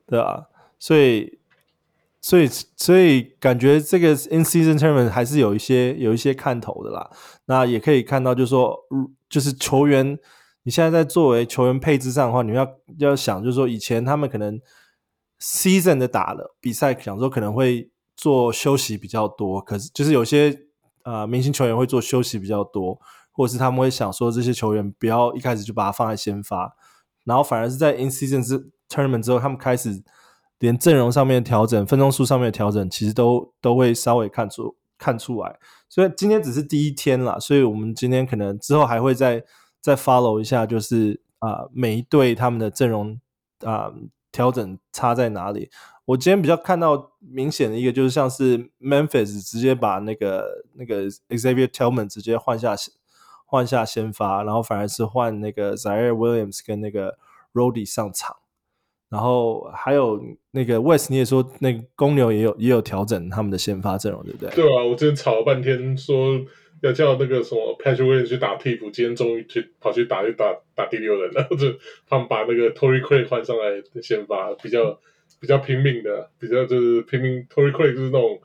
[0.06, 0.46] 对啊，
[0.78, 1.38] 所以，
[2.20, 7.10] 所以，所以感觉这个 in season tournament 还是有一些有一些看头的啦。
[7.46, 8.78] 那也可以看到，就是说，
[9.28, 10.18] 就是球员，
[10.64, 12.66] 你现在在作为球员配置上的话，你要
[12.98, 14.60] 要想，就是说，以前他们可能
[15.40, 20.50] season 的打了比赛，想说可能会做休息比较多，可是就是有些
[21.02, 23.00] 啊、呃、明星球员会做休息比较多，
[23.32, 26.76] 或者是他们会想说，这些球员不要一开始就把它放在先发，
[27.24, 30.02] 然后反而是在 in season 之 tournament 之后，他们开始
[30.58, 35.58] 连阵容上面的调整、分钟数上面的调整，其实都都会稍微看出看出来。
[35.88, 39.44] 所以今天只是第一天啦，所以我们今天可能之后还会再
[39.80, 43.20] 再 follow 一下，就是啊、每一队他们的阵容
[43.64, 43.92] 啊、
[44.32, 45.70] 调整差在哪里。
[46.06, 50.44] 我今天比较看到明显的一个，就是像是 Memphis 直接把那个
[50.74, 52.74] 那个 Xavier Tillman 直接换下
[53.46, 57.16] 换下先发，然后反而是换那个 Zaire Williams 跟那个
[57.52, 58.36] Roddy 上场。
[59.14, 64.50] 然后还有那个 West，你也说那个公牛也有也有调整他们的先发阵容，对不对？
[64.50, 66.44] 对啊，我之前吵了半天说
[66.82, 74.98] 要叫那个什么 Patrick 去打替补，今天终于去跑去打去打打第六人了， 就他们把那个 Tory Craig 换上来先发，比较
[75.40, 78.40] 比较拼命的，比较就是拼命 Tory Craig 就是那种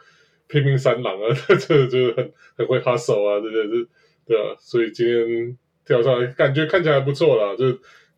[0.48, 1.36] 拼命三郎啊，
[1.68, 3.88] 这就是很很会 hustle 啊，对对是，
[4.28, 7.66] 对啊，所以今天跳上来感觉看起来不错啦，就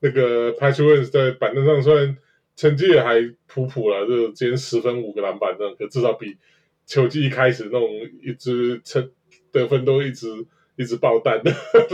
[0.02, 2.18] 那个 Patrick 在板凳上虽然。
[2.62, 3.15] 成绩也还
[3.47, 6.38] 普普了，就今天十分五个篮板这样，可至少比
[6.86, 7.89] 球季一开始那种
[8.21, 9.10] 一直成
[9.52, 10.28] 得分都一直
[10.76, 11.52] 一直爆弹的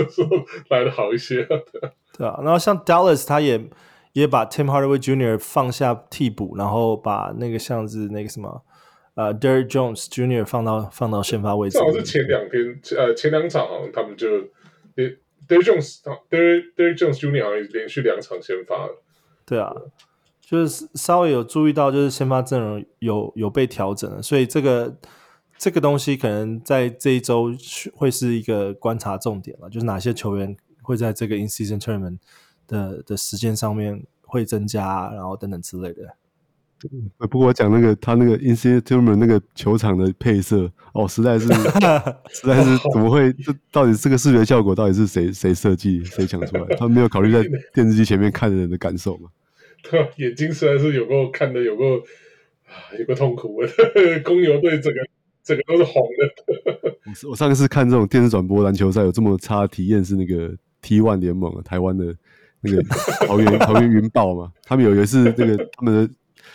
[0.10, 0.30] 时候
[0.70, 1.48] 来的好一些。
[2.18, 3.70] 对啊，然后像 Dallas 他也
[4.12, 5.40] 也把 Tim Hardaway Jr.
[5.40, 8.62] 放下替补，然后把那个像是那个什么
[9.16, 10.46] 呃 Derrick Jones Jr.
[10.46, 11.78] 放到放到先发位置。
[11.78, 14.28] 这好像是前两天呃前两场好像他们就
[15.48, 17.42] Derrick Jones Derrick Derrick Jones Jr.
[17.46, 19.02] 好像连续两场先发了。
[19.46, 19.74] 对啊，
[20.50, 24.98] 就是稍微有注意到，就是先发阵容有有被调整了，所以这个
[25.58, 27.52] 这个东西可能在这一周
[27.94, 32.20] 会是一个观察重点了，就是哪些球员会在这个 In Season Tournament
[32.66, 36.16] 的的时间上面会增加，然后等等之类的。
[37.18, 41.48] 不过我讲那个他那个 In Season Tournament 那个球场的配色哦，实在是
[42.32, 43.34] 实在是怎么会？
[43.34, 46.76] 这到底这个视觉效果到底是谁谁设计谁想出来？
[46.78, 49.28] 他没有考虑在电视机前面看的人的感受吗？
[50.18, 52.00] 眼睛实在是有够看的有够
[52.66, 53.70] 啊有够痛苦的，
[54.24, 55.00] 公牛队整个
[55.44, 56.98] 整个都是红的。
[57.30, 62.16] 我上一次看这种电视转播篮球赛有这么差的体验是那个 T One 联盟台湾的
[62.62, 62.84] 那个
[63.26, 66.14] 桃园桃园云豹嘛，他们有一次那个他们的。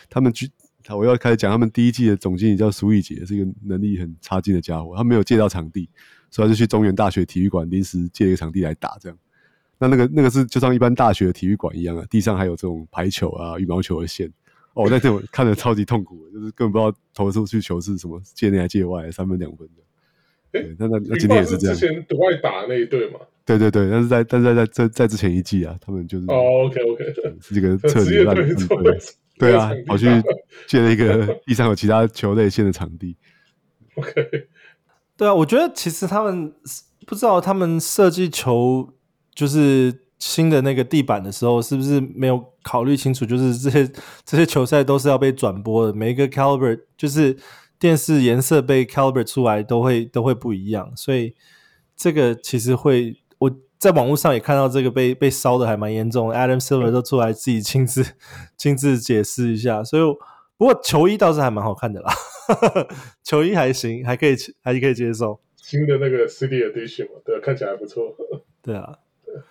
[0.08, 0.48] 他们去，
[0.90, 4.94] 我要开始讲他们第一季的总经理叫苏玉杰，是一个能力很差劲的家伙。
[4.96, 5.88] 他没有借到场地，
[6.30, 8.96] 所以他就去中原大学体育馆临时借一个场地来打。
[9.00, 9.18] 这样，
[9.82, 14.32] 那那个那个是就像一般大学的体育馆一样啊，地上还有这种排球啊、羽毛球的线。
[14.74, 19.82] 哦，那这我 看着超级痛苦，就是根本不知道投出去球是什么，界内还界外，三分两分的。
[20.52, 21.76] 对，那那那今天也是这样。
[21.76, 23.18] 之前独爱打那一队嘛。
[23.44, 27.04] 对对对，但是在但是在在在在之前一季啊，他们就是哦，OK OK，
[27.40, 28.36] 是这个 彻底烂。
[29.38, 30.06] 对啊，跑去
[30.68, 33.16] 借了一个 地上有其他球类线的场地。
[33.96, 34.46] OK，
[35.16, 36.54] 对啊，我觉得其实他们
[37.06, 38.94] 不知道他们设计球
[39.34, 43.24] 就是新的那个地板的时候，是不是没有考虑清楚？
[43.24, 43.90] 就是这些
[44.24, 47.36] 这些球赛都是要被转播的，每一个 caliber 就是
[47.78, 51.34] 电视颜色被 caliber 出来都会都会不一样，所以
[51.96, 53.50] 这个其实会我。
[53.82, 58.06] 在网络上也看到这个被被烧的还蛮严重，Adam Silver 都出来自己亲自
[58.56, 60.02] 亲自解释一下，所以
[60.56, 62.14] 不过球衣倒是还蛮好看的啦，
[63.24, 65.40] 球衣还行，还可以还可以接受。
[65.56, 68.04] 新的那个 City Edition 嘛，对，看起来还不错。
[68.62, 68.98] 对啊，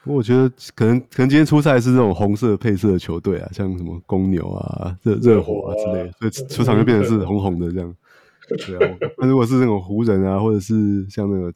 [0.04, 7.96] 不过我觉得可能可能今天出赛是这种红色配色的球队啊，像什么公牛啊、热热火啊之类的，所以出场就变成是红红的这样。
[8.50, 11.54] 对啊，那如果是那种湖人啊，或者是像那个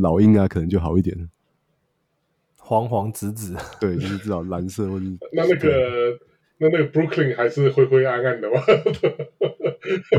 [0.00, 1.24] 老鹰啊，可能就好一点了。
[2.56, 6.18] 黄黄紫紫，对，就是至少蓝色或者 那那个
[6.58, 8.60] 那那个 Brooklyn 还是灰灰暗暗的吗？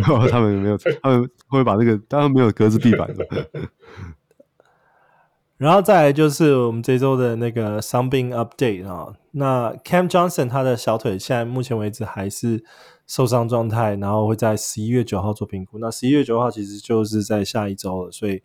[0.29, 3.25] 他们没有，他们会把那个当然没有格子地板的。
[5.61, 12.63] 然后再来就是我们这周的那个伤病 update 啊，那 Cam Johnson 他的小腿现在目前为止还是
[13.05, 15.77] 受伤状态，然后会在十一月九号做评估。
[15.79, 18.41] 那十一月九号其实就是在下一周了，所以。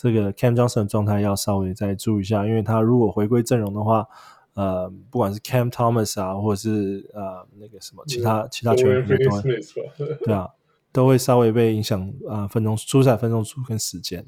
[0.00, 4.06] 这个 Cam Johnson 的状态要稍微再注意一下，因为他如果回归阵容的话，
[4.54, 9.42] 呃，不管是 Cam Thomas 啊，或者是呃那个什么其他、嗯、其他球员都会，
[10.24, 10.48] 对啊，
[10.92, 14.24] 都会稍微被影响啊、呃，分钟出赛分钟数跟时间。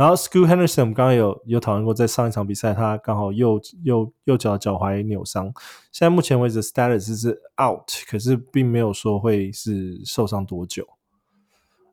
[0.00, 5.52] 然后，School Henderson 我们刚刚有有讨论过，在上一场比赛他刚好右右右脚脚踝扭伤，
[5.92, 10.86] 现在目前为止 status 是 out，可是并没有说会是受伤多久。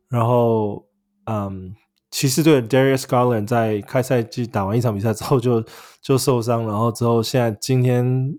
[0.08, 0.86] 然后，
[1.26, 1.74] 嗯。
[2.10, 5.62] 骑士队 Darius Garland 在开赛季打完一场比赛之后就
[6.00, 8.34] 就受伤，然后之后现在今天、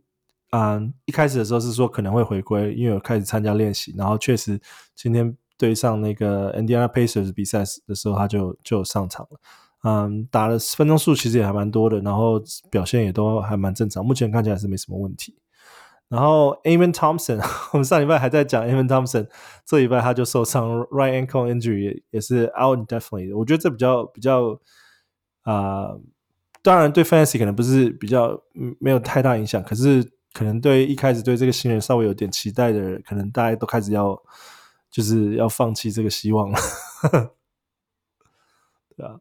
[0.50, 4.60] 嗯、一开始的时候是说可能会回归，因为有开始参加练习，然后确实
[4.96, 9.40] 今天对上那个 Indiana Pacers 比赛的时候他就就上场了，
[9.84, 12.42] 嗯，打的分钟数其实也还蛮多的，然后
[12.72, 15.36] 表现也都还蛮正常，目前看起来是没什么问题。
[16.08, 17.40] 然后 Amon Thompson，
[17.72, 19.28] 我们上礼拜还在讲 Amon Thompson，
[19.66, 23.38] 这礼拜他就受伤，right ankle injury 也也是 out indefinitely。
[23.38, 24.60] 我觉得这比较比较
[25.44, 25.90] 啊、
[26.62, 28.40] 当然对 Fantasy 可能不是比较
[28.80, 34.20] 没有太大影响，可是可能对一开始对这个新人稍微有点期待的人，可能大家都开始要
[34.92, 36.60] 就是要放弃这个希望了，
[38.96, 39.20] 对啊。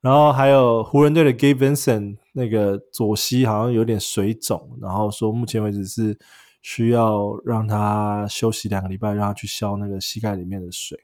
[0.00, 6.18] 然后还有湖人队的 Gabe Vincent，那个左膝好像有点水肿，然后说目前为止是
[6.60, 10.98] 需要让他休息两个礼拜，让他去消那个膝盖里面的水。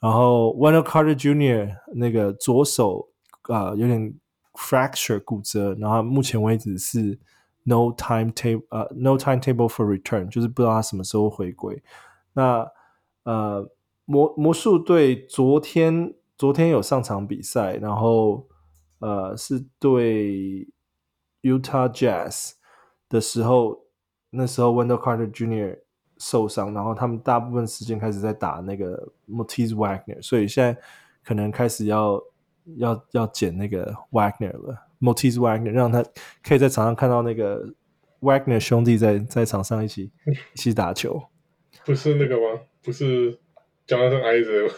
[0.00, 1.76] 然后 w e n d e l Carter Jr.
[1.96, 3.10] 那个左手
[3.42, 4.14] 啊、呃、有点
[4.54, 7.18] fracture 骨折，然后目前为止是
[7.64, 11.82] no timetable 呃 no timetable for return，就是不知道他什么时候回归。
[12.32, 12.66] 那
[13.28, 13.70] 呃
[14.06, 16.14] 魔魔术队昨天。
[16.38, 18.46] 昨天有上场比赛，然后
[19.00, 20.68] 呃是对
[21.42, 22.52] Utah Jazz
[23.08, 23.80] 的时候，
[24.30, 25.80] 那时候 Wendell Carter Jr.
[26.16, 30.80] 受伤，然后他们大部分时间开始在打那个 Moritz Wagner，所以现在
[31.24, 32.22] 可能开始要
[32.76, 36.04] 要要捡那个 Wagner 了，Moritz Wagner 让他
[36.44, 37.74] 可以在场上看到那个
[38.20, 40.12] Wagner 兄弟在在场上一起
[40.54, 41.20] 一起打球，
[41.88, 42.60] 不是那个吗？
[42.84, 43.38] 不是。
[43.88, 44.68] Jonathan Isaac，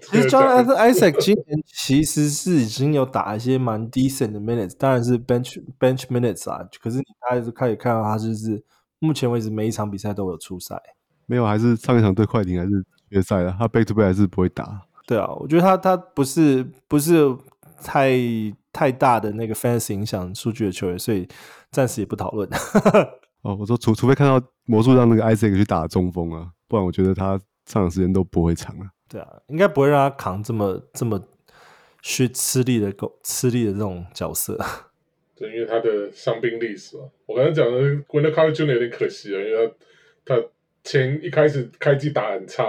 [0.00, 6.66] 其实 Jonathan Isaac 今年其实是已经有打一些蛮 decent 的 minutes，当然是 bench bench minutes 啊。
[6.80, 8.64] 可是你还是可以看到他就是
[9.00, 10.80] 目前为止每一场比赛都有出赛。
[11.26, 12.70] 没有，还是上一场对快艇还是
[13.10, 14.80] 决赛了，他 back to back 还是不会打。
[15.06, 17.36] 对啊，我觉得他他不是不是
[17.84, 18.16] 太
[18.72, 21.28] 太大的那个 fans 影响数据的球员，所以
[21.70, 22.48] 暂时也不讨论。
[23.48, 27.30] 哦，我说除除非看到魔术让那个 Isaac 去打中锋啊，不然我觉得他
[27.64, 28.90] 上场时间都不会长啊。
[29.08, 31.18] 对啊，应该不会让他扛这么这么
[32.02, 34.58] 去吃力的够吃力的这种角色。
[35.34, 37.04] 对，因为他的伤病历史嘛。
[37.24, 38.72] 我刚才讲的 Wendell Carter Jr.
[38.74, 39.74] 有点可惜啊，因为
[40.26, 40.42] 他他
[40.84, 42.64] 前一开始开机打很差，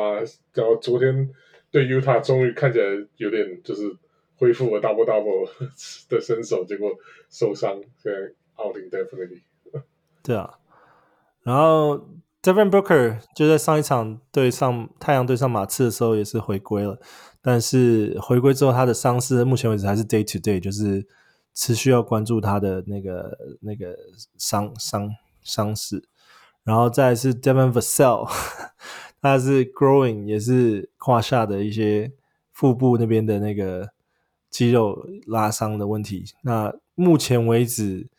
[0.54, 1.30] 然后昨天
[1.72, 2.86] 对 Utah 终于看起来
[3.18, 3.94] 有点就是
[4.38, 5.50] 恢复了 double double
[6.08, 6.90] 的身手，结果
[7.30, 9.42] 受伤，现在 out indefinitely。
[10.22, 10.60] 对啊，
[11.44, 11.98] 然后
[12.42, 17.00] Devin Booker 就在上一场对上太阳对上马刺的时候也是回归了，
[17.42, 21.08] 但是回归之后他的伤势目前为止还是 day to day，就是
[21.54, 23.96] 持续要关注他的那个那个
[24.38, 25.10] 伤伤
[25.42, 26.08] 伤势。
[26.64, 28.30] 然后再是 Devin Vassell，
[29.22, 32.12] 他是 growing 也是胯下的一些
[32.52, 33.90] 腹部那边的那个
[34.50, 36.26] 肌肉拉伤的问题。
[36.44, 38.10] 那目前为止。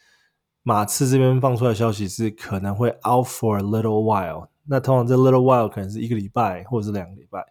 [0.63, 7.45] 马刺这边放出来的消息是可能会 out for a little while，那通常这 little while 可能是一个礼拜或者是两个礼拜，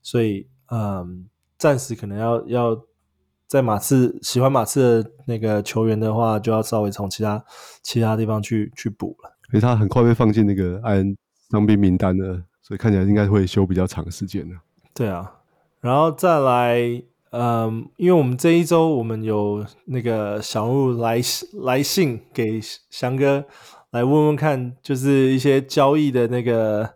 [0.00, 1.26] 所以嗯，
[1.58, 2.80] 暂时可能要要
[3.48, 7.44] 在马刺喜欢马刺的那个球员的话，就要稍微从其他
[7.82, 9.36] 其他地方去去补了。
[9.52, 11.16] 因为他很快被放进那个艾恩
[11.50, 14.54] 伤兵名单了，所以看起来应该会休比较长时间的。
[14.94, 15.40] 对啊，
[15.80, 17.02] 然后再来。
[17.32, 21.18] 嗯，因为我们这一周我们有那个小鹿来
[21.62, 23.44] 来信给翔哥
[23.90, 26.94] 来问问看，就是一些交易的那个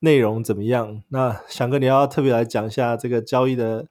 [0.00, 1.02] 内容怎么样？
[1.08, 3.86] 那翔哥你要特别来讲一下这个交易的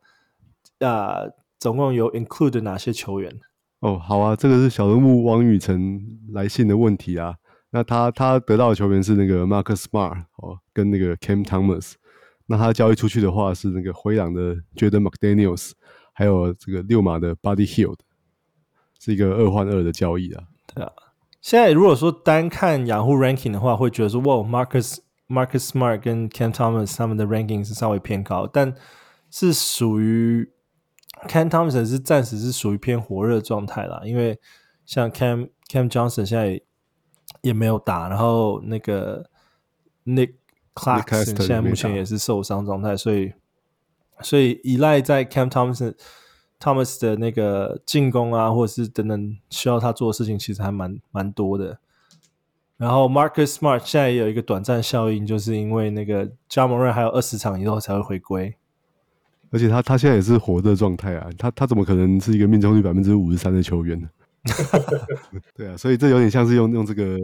[0.80, 1.22] 啊，
[1.60, 3.34] 总共有 include 哪些球员？
[3.80, 6.00] 哦，好啊，这个是小人物王宇辰
[6.34, 7.34] 来信的问题啊。
[7.72, 11.94] 那他他得到的球员是那个 Marcus Smart 哦，跟那个 Cam Thomas。
[12.48, 15.74] 那他交易出去的话是那个灰狼的 Jaden McDaniels，
[16.20, 18.00] 还有这个六马的 Buddy Hield，
[19.00, 20.44] 是一个二换二的交易啊。
[20.68, 20.92] 对啊，
[21.40, 24.98] 现在如果说单看雅虎 ranking 的话，会觉得说哇，Marcus
[25.30, 28.76] Marcus Smart 跟 Cam Thomas 他们的 ranking 是稍微偏高，但
[29.32, 30.52] 是属于
[31.30, 34.38] Cam Thompson 是暂时是属于偏火热状态啦，因为
[34.86, 36.60] 像 Cam Cam Johnson 现在
[37.42, 39.30] 也没有打，然后那个
[40.06, 40.34] Nick。
[40.76, 43.34] Clarkson 现在目前也是受伤状态，所以
[44.22, 45.94] 所以依赖在 Cam Thomas
[46.60, 51.80] Thomas 的那个进攻啊，或者是等等需要他做的事情，其实还蛮蛮多的。
[52.78, 58.56] 然后 Marcus Smart 现在也有一个短暂效应，就是因为那个 j a m a r 还有二十场以后才会回归，
[59.52, 64.10] 而且他他现在也是活的状态啊，他他怎么可能是一个命中率百分之五十三的球员呢？
[65.56, 67.18] 对啊，所以这有点像是用用这个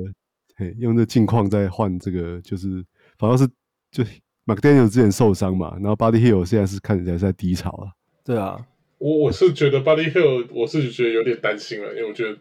[0.56, 2.86] 嘿用这境况在换这个就是。
[3.18, 3.48] 反正是
[3.92, 4.04] 就
[4.46, 7.92] McDaniel 之前受伤嘛，然后 Buddy Hield 现在是看起来是在低潮了。
[8.24, 8.64] 对啊，
[9.00, 12.38] 我我是觉得 Buddy Hield 我是觉得有点担心了，因为我觉得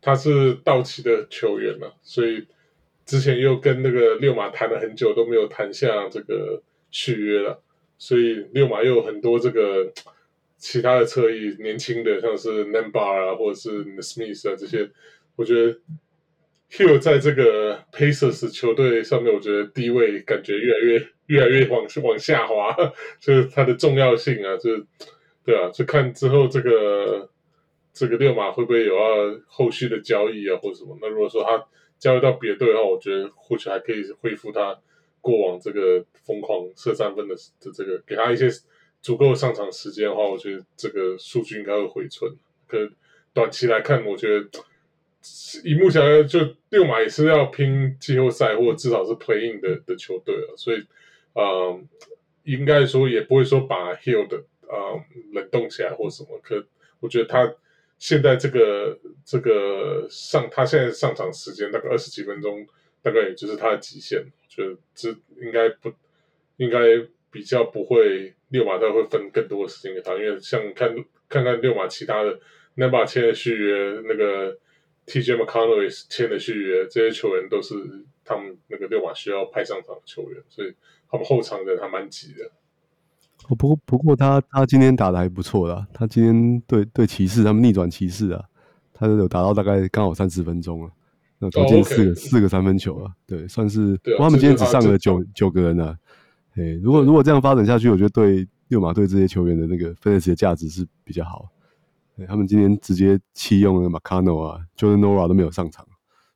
[0.00, 2.46] 他是道奇的球员了，所以
[3.04, 7.60] 之前又跟那个六马谈了很久都没有谈下这个续约了，
[7.98, 9.92] 所以六马又有很多这个
[10.56, 14.88] 其他的侧翼年轻的，像是 Nembhard 啊，或者是 Smith 啊这些，
[15.36, 15.78] 我觉得。
[16.70, 22.76] Hield 在这个 Pacers 球队上面，我觉得地位感觉越来越越来越往往下滑，
[23.18, 24.86] 就是他的重要性啊，就是
[25.44, 27.30] 对啊，就看之后这个
[27.92, 30.96] 这个六马会不会有要后续的交易啊，或者什么？
[31.00, 31.66] 那如果说他
[31.98, 34.78] 交易到别队的话，我觉得或许还可以恢复他
[35.22, 38.46] 过往这个疯狂射三分的的这个，给他一些
[39.00, 42.30] 足够上场时间的话，我觉得这个数据应该会回春。
[42.66, 42.76] 可
[43.32, 44.46] 短期来看，我觉得。
[45.64, 50.84] 以目前就六马也是要拼季后赛，或者至少是 play in 的的球队了，所以，
[51.32, 51.80] 呃，
[52.44, 55.00] 应该说也不会说把 Hill 的呃
[55.32, 56.38] 冷冻起来或什么。
[56.42, 56.62] 可
[57.00, 57.54] 我觉得他
[57.98, 62.66] 现在这个这个上，他现在上场时间大概二十几分钟，
[63.02, 64.20] 大概也就是他的极限。
[64.20, 65.08] 我觉得这
[65.40, 65.90] 应该不
[66.58, 66.78] 应该
[67.30, 70.94] 比较不会六马队会分更多的时间给他，因为像看
[71.26, 72.38] 看看六马其他的
[72.74, 74.58] 那把签的续约那个。
[75.08, 77.74] TJ McConnell 签的续约，这些球员都是
[78.24, 80.74] 他们那个六马需要派上场的球员，所以
[81.10, 82.44] 他们后场人还蛮急的。
[83.48, 88.44] 哦，不过不过他他今天打的还不错啦，他今天对对骑士他们逆转骑士啊，
[88.92, 90.92] 他有打到大概刚好三十分钟啊，
[91.38, 92.14] 那投进四个、oh, okay.
[92.14, 93.96] 四个三分球啊，对，算是。
[93.98, 95.96] 对啊，不过他们今天只上了九九个人啊，
[96.56, 101.48] 诶，如果如果这样发展下去，我觉得对六马队这些球员的那个 fantasy 的价值是比较好。
[102.26, 105.86] 他们今天直接弃用那个 Marcano 啊，Jordan Nwora 都没有上场，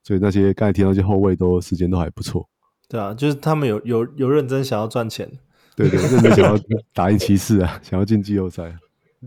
[0.03, 2.47] 所以那些刚才提到那些后卫都时间都还不错。
[2.87, 5.29] 对啊，就是他们有有有认真想要赚钱，
[5.75, 6.59] 对对，认真想要
[6.93, 8.77] 打赢骑士啊， 想要进季后赛。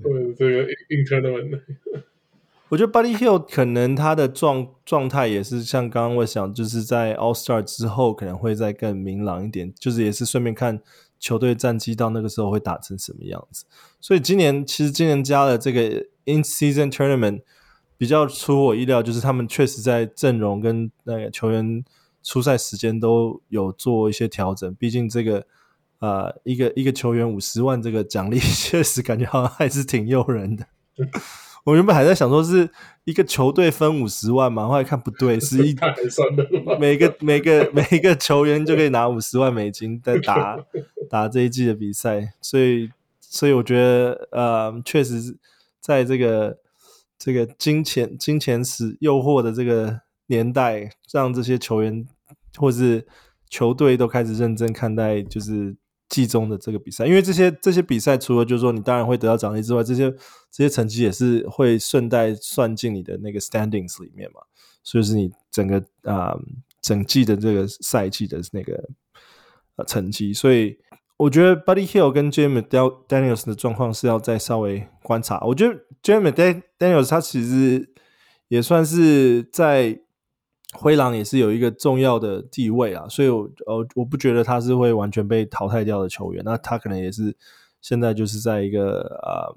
[0.02, 1.60] 对这个 internal
[2.68, 10.80] 我觉得 Buddy Hield 可能他的状状态也是像刚刚我想，就是在 All Star 之后可能会再更明朗一点，就是也是顺便看
[11.18, 13.64] 球队战绩到那个时候会打成什么样子。
[14.00, 17.40] 所以今年其实今年加了这个 In Season Tournament
[17.96, 21.82] 比较出乎我意料，就是他们确实在阵容跟那个球员
[22.22, 24.74] 出赛时间都有做一些调整。
[24.74, 25.46] 毕竟这个
[26.00, 30.66] 呃一个一个球员五十万这个奖励， 确实感觉好像还是挺诱人的。
[31.64, 32.70] 我原本还在想说是
[33.04, 35.74] 一个球队分五十万嘛，后来看不对，是一
[36.78, 40.56] 每个每个每一个球员就可以拿五十万美金在打
[41.10, 42.88] 打这一季的比赛，所以
[43.20, 45.36] 所以我觉得呃，确实
[45.86, 46.58] 在这个
[47.16, 52.06] 这个金钱金钱使诱惑的这个年代，让这些球员
[52.56, 53.06] 或是
[53.48, 55.76] 球队都开始认真看待，就是。
[56.08, 60.08] 季中的这个比赛，因为这些这些比赛，除了就是说你当然会得到奖励之外，这些
[60.52, 64.40] 这些成绩也是会顺带算进你的那个 standings 里面嘛，
[64.84, 66.32] 所以是你整个啊、
[66.80, 68.88] 整季的这个赛季的那个
[69.88, 70.78] 成绩，所以
[71.16, 75.40] 我觉得 Buddy Hill 跟 Jaden McDaniels 的状况是要再稍微观察。
[75.42, 77.88] 我觉得 Jaden McDaniels 他其实
[78.48, 80.00] 也算是在。
[80.72, 86.42] 灰狼也是有一个重要的地位啊，所以我呃我不觉得他是会完全被淘汰掉的球员。
[86.44, 87.34] 那他可能也是
[87.80, 89.56] 现在就是在一个呃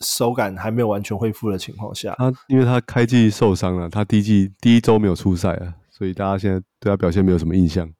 [0.00, 2.14] 手感还没有完全恢复的情况下。
[2.16, 7.92] 他因为他开季受伤了，他第一季第一周没有出赛啊，所以大家现在对他表现没有什么印象。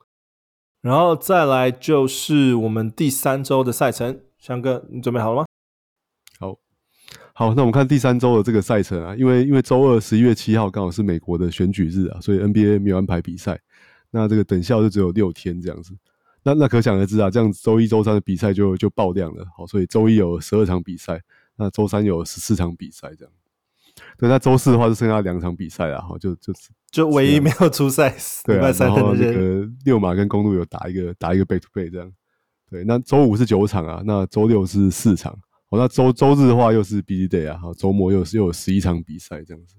[0.80, 5.46] 然后再来就是我们第三周的赛程，翔哥你准备好了吗？
[6.38, 6.58] 好，
[7.34, 13.58] 好那我们看第三周的这个赛程啊，因为因为周二十一月七号刚好是美国的选举日啊，所以 NBA 没有安排比赛，
[14.10, 15.92] 那这个等效就只有六天这样子。
[16.44, 19.44] 那那可想而知啊，这样周一周三的比赛就就爆量了。
[19.56, 21.20] 好，所以周一有十二场比赛，
[21.56, 23.34] 那周三有十四场比赛这样。
[24.16, 26.52] 对，那周四的话就剩下两场比赛了，好，就就
[26.90, 28.14] 就唯一没有出赛，
[28.44, 32.12] 对啊，然后那个六马跟公路有打一个打一个 back to back 这样。
[32.70, 35.32] 对，那周五是九场啊，那周六是四场。
[35.70, 39.74] 哦，那周周日的话又是 busy day 啊，好，周末又是又有十一场比赛这样子。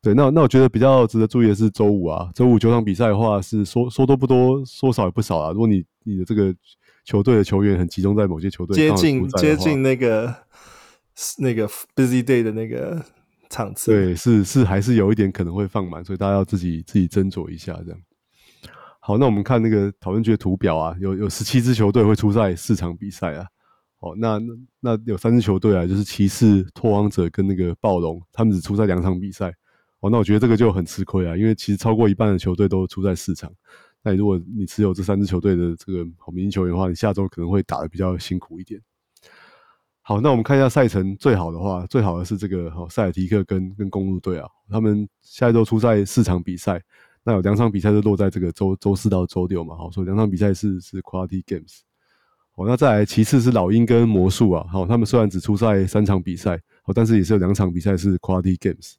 [0.00, 5.52] 对，那那我觉得比较值得注意的是周五啊，周五九场比赛的话是说说多不多，说少也不少啊。
[5.52, 6.52] 如果你你的这个
[7.04, 10.34] 球队的球员很集中在某些球队，接近接近那个
[11.38, 13.00] 那个 busy day 的那个
[13.52, 18.00] 场次，对，是是还是有一点可能会放满，所以大家要自己自己斟酌一下这样。
[18.98, 23.46] 好，那我们看那个讨论区的图表啊，有有十七支球队会出赛四场比赛啊。
[23.98, 24.40] 哦，那
[24.80, 29.52] 那有三支球队啊，就是骑士、拓荒者跟那个暴龙，他们只出赛两场比赛。
[30.00, 33.52] 哦，那我觉得这个就很吃亏啊，因为其实超过一半的球队都出在四场。
[34.02, 38.80] 那如果你持有这三支球队的这个好明星球员的话，你下周可能会打得比较辛苦一点。
[40.04, 46.82] 好，那我们看一下赛程最好的话，最好的是这个好塞尔提克跟跟公路队啊，他们下一周出赛四场比赛，
[47.22, 51.82] 那有两场比赛是落在这个周周四到周六嘛，好，所以两场比赛是是 quality games。
[52.54, 54.66] 哦，那再来，其次是老鹰跟魔术啊。
[54.70, 58.94] 好，他们虽然只出赛三场比赛，哦，但是也是有两场比赛是 quality games。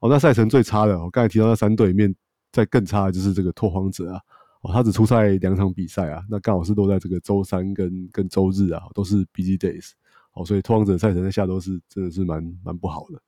[0.00, 2.14] 哦，那赛程最差的，我刚才提到那三队里面，
[2.52, 4.20] 再更差的就是这个拓荒者啊。
[4.60, 9.92] 哦，他只出赛两场比赛啊，那刚好是落在这个周三跟跟周日啊，都是 busy days。
[10.38, 13.20] 哦，所以拓荒者赛程在下周是真的是蛮蛮不好的。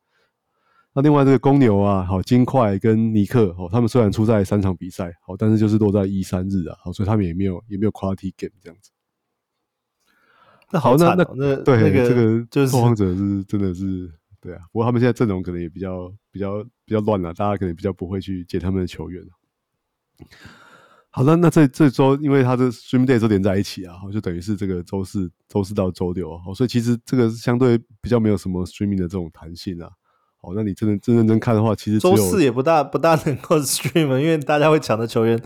[0.92, 8.90] 那另外这个公牛啊，好，金块跟尼克，哦，他们虽然出赛三场比赛，好，但是就是落在一三日啊，好，所以他们也没有也没有 quality game 这样子。
[10.72, 19.22] 那好，那那那对那个这个就是拓荒者是真的是对啊，不过他们现在阵容可能也比较比较比较乱了，大家可能比较不会去捡他们的球员。
[21.12, 29.90] 好的，那这这周因为它的 stream day 都连在一起啊，就等于是这个周四周四到周六，所以其实这个相对比较没有什么 streaming 的这种弹性啊。
[30.42, 35.38] 哦，那你真的真认真看的话，其实周四也不大不大能够 stream，因为大家会抢的球员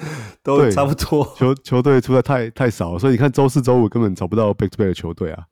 [0.43, 5.45] 都差不多，球球队出的太太少，所以你看周四周五根本找不到 back to back 的球队啊。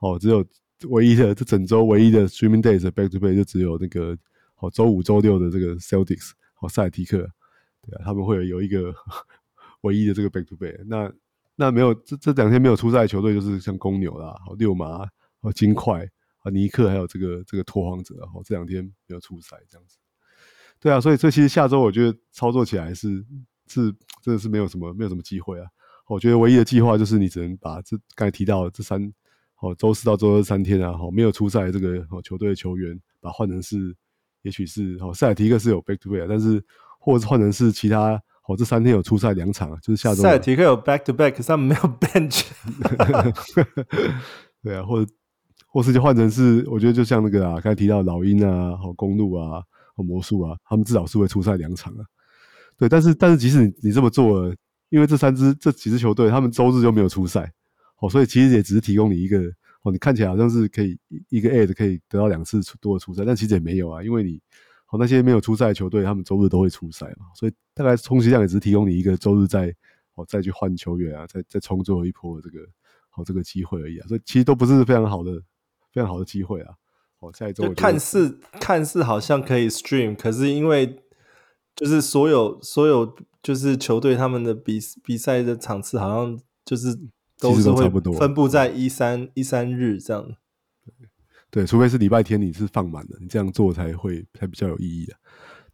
[0.00, 0.44] 哦，只有
[0.88, 4.16] 唯一的这整周唯一的 streaming days 的 back to back 就只有那个
[4.56, 8.92] 哦周五周六的这个 Celtics 哦塞尔提克，对啊，他们会有有一个
[9.82, 10.78] 唯一的这个 back to back。
[10.86, 11.12] 那
[11.56, 15.08] 那没有这这两天没有出赛的球队就是像公牛啦、好六马、
[15.40, 16.08] 好金块。
[16.42, 19.98] 啊，尼克还有这个这个拓荒者，然后这两天没有出赛，这样子。
[20.78, 23.24] 对啊，所以这其实下周我觉得操作起来是
[23.66, 25.66] 是真的是没有什么没有什么机会啊。
[26.06, 29.12] 我觉得唯一的计划就是你只能把这刚才提到的这三，
[29.58, 33.92] 哦，周四到周二三天啊，好，没有出赛这个哦球队的球员，把换成是，
[34.42, 36.64] 也许是哦塞尔提克是有 back to back，但是
[37.00, 42.46] 或者是换成是其他，哦这三天有出赛两场，就是下周赛尔提克有 back to back，可是他们没有 bench，
[44.64, 45.12] 对啊，或者
[45.68, 49.62] 或是就换成是，我觉得就像那个啊，刚才提到老鹰啊，好公路啊，
[49.94, 52.04] 好魔术啊，他们至少是会出赛两场啊，
[52.76, 54.54] 对，但是但是即使你你这么做了。
[54.90, 57.52] 因为这三支这几支球队，他们周日就没有出赛，
[57.98, 59.38] 哦，所以其实也只是提供你一个
[59.82, 64.40] 哦，你看起来好像是可以一个 ad 可以得到两次多的出赛，但其实也没有啊，因为你
[64.90, 69.74] 哦那些没有出赛的球队，他们周日都会出赛嘛，所以大概充其量也只是提供你一个周日再
[70.14, 72.64] 哦再去换球员啊，再再冲最后一波的这个
[73.16, 75.42] 哦这个机会而已啊，所以其实都不是非常好的
[75.92, 76.74] 非常好的机会啊，
[77.20, 81.02] 哦，下一周看似看似好像可以 stream，可是因为
[81.74, 83.16] 就是所有所有。
[83.40, 86.88] 就是球队他们的比比赛的场次好像就是
[87.38, 90.36] 都是会分布在一三一三日这样，
[91.50, 95.14] 对，除非是礼拜天你是放满的，你这样做才会才比较有意义的。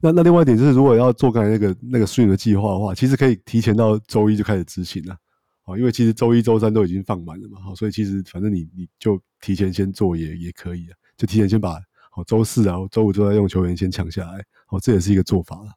[0.00, 5.16] 那那另外一点就是，如果要做刚才那个那个 stream 的计划的话，其实可以提前到周一就开始执行了
[5.64, 15.72] 啊，因为其实周一周三都已经放满了嘛，好，所以其实反正你你就提前先做也也可以啊，就提前先把好周四啊周五就在用球员先抢下来，好，这也是一个做法了。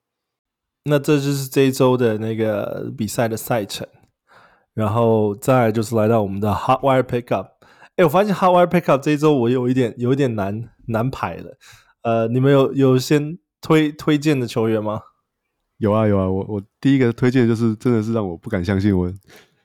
[0.84, 3.88] 那这就是这一周的那个比赛的赛程，
[4.74, 7.57] 然后再来就是来到我们的 Hot Wire Pickup。
[7.98, 11.58] 哎，我发现 How I Pickup 这一周我有一点有一点难难排了。
[12.04, 15.02] 呃，你们有有先推推荐的球员吗？
[15.80, 19.12] 有啊有啊，我我第一个推荐就是真的是让我不敢相信，我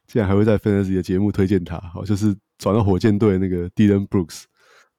[0.06, 1.78] 竟然还会在 Fantasy 的节目推荐他。
[1.78, 4.44] 好，就是转到火箭队那个 Dillon Brooks。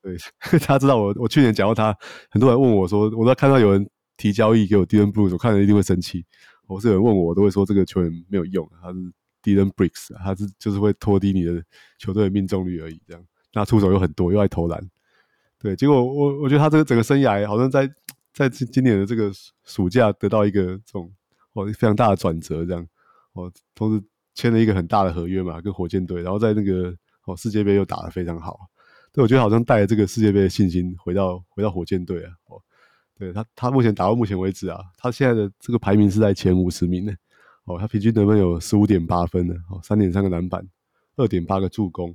[0.02, 0.16] 对，
[0.60, 1.96] 他知道我我去年讲到他，
[2.30, 3.90] 很多人问我说，我都看到有人。
[4.16, 6.24] 提交易给我 Dillon Brooks，我看了一定会生气。
[6.68, 9.12] 我是有人问我，我都会说这个球员没有用，他是
[9.44, 11.64] Dillon Brooks，他是就是会拖低你的
[12.00, 13.00] 球队的命中率而已。
[13.06, 13.24] 这样，
[13.54, 14.82] 那出手又很多，又爱投篮。
[15.60, 17.88] 对，结果我我觉得他这个整个生涯好像在
[18.34, 19.32] 在今年的这个
[19.64, 21.12] 暑假得到一个这种
[21.54, 22.88] 哦非常大的转折，这样
[23.34, 28.60] 哦，同时签了一个很大的合约嘛，跟火箭队，然后在那个哦世界杯又打得非常好。
[29.12, 32.32] 对，我觉得好像带着这个世界杯的信心回到回到火箭队啊。
[32.48, 32.62] 哦
[33.16, 37.14] 对他，他目前打到目前为止啊，他现在的这个排名是在前五十名呢。
[37.66, 40.66] 哦，他平均得分有十五点八分呢，哦，三点三个篮板，
[41.16, 42.14] 二点八个助攻，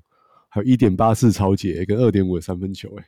[0.49, 2.89] 还有一点八次抄截跟二点五的三分球。
[2.97, 3.05] 哎，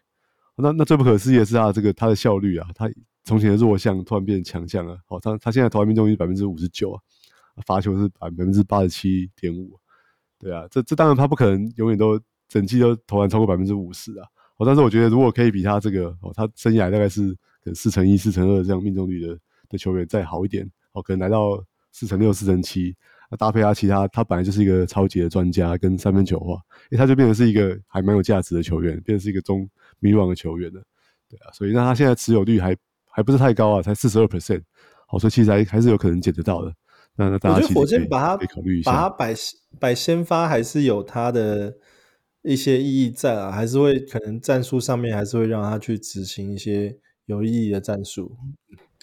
[0.56, 2.90] 那那最不可思议的是他这个他的效率啊，他
[3.24, 4.98] 从前的弱项突然变强项了。
[5.08, 7.00] 哦，他他现在投篮命中率百分之五十九啊，
[7.66, 9.78] 罚球是百分之八十七点五。
[10.38, 12.18] 对啊，这这当然他不可能永远都
[12.48, 14.26] 整季都投篮超过百分之五十啊。
[14.56, 17.36] 哦，但是我觉得如果可以比他这个哦，他生涯大概是。
[17.62, 19.38] 可能四成一、四成二这样命中率的
[19.68, 21.62] 的球员再好一点，哦，可能来到
[21.92, 22.94] 四乘六、四乘七，
[23.30, 26.60] 那搭配他其他，他本来就是一个超级的专家跟三分球的话，
[26.90, 29.68] 诶，他就变成是一个还蛮有价值的球员，变成是一个中
[29.98, 30.82] 迷惘的球员了，
[31.28, 32.76] 对啊，所以那他现在持有率还
[33.06, 34.62] 还不是太高啊，才四十二 percent，
[35.06, 36.74] 好，所以其实还还是有可能捡得到的。
[37.16, 39.34] 那那大家其实我觉得火箭把他考虑一下，把他摆
[39.78, 41.76] 摆先发还是有他的
[42.42, 46.98] 一些意义在啊，还是会可能战术上面还是会让他去执行一些。
[47.26, 48.36] 有意义的战术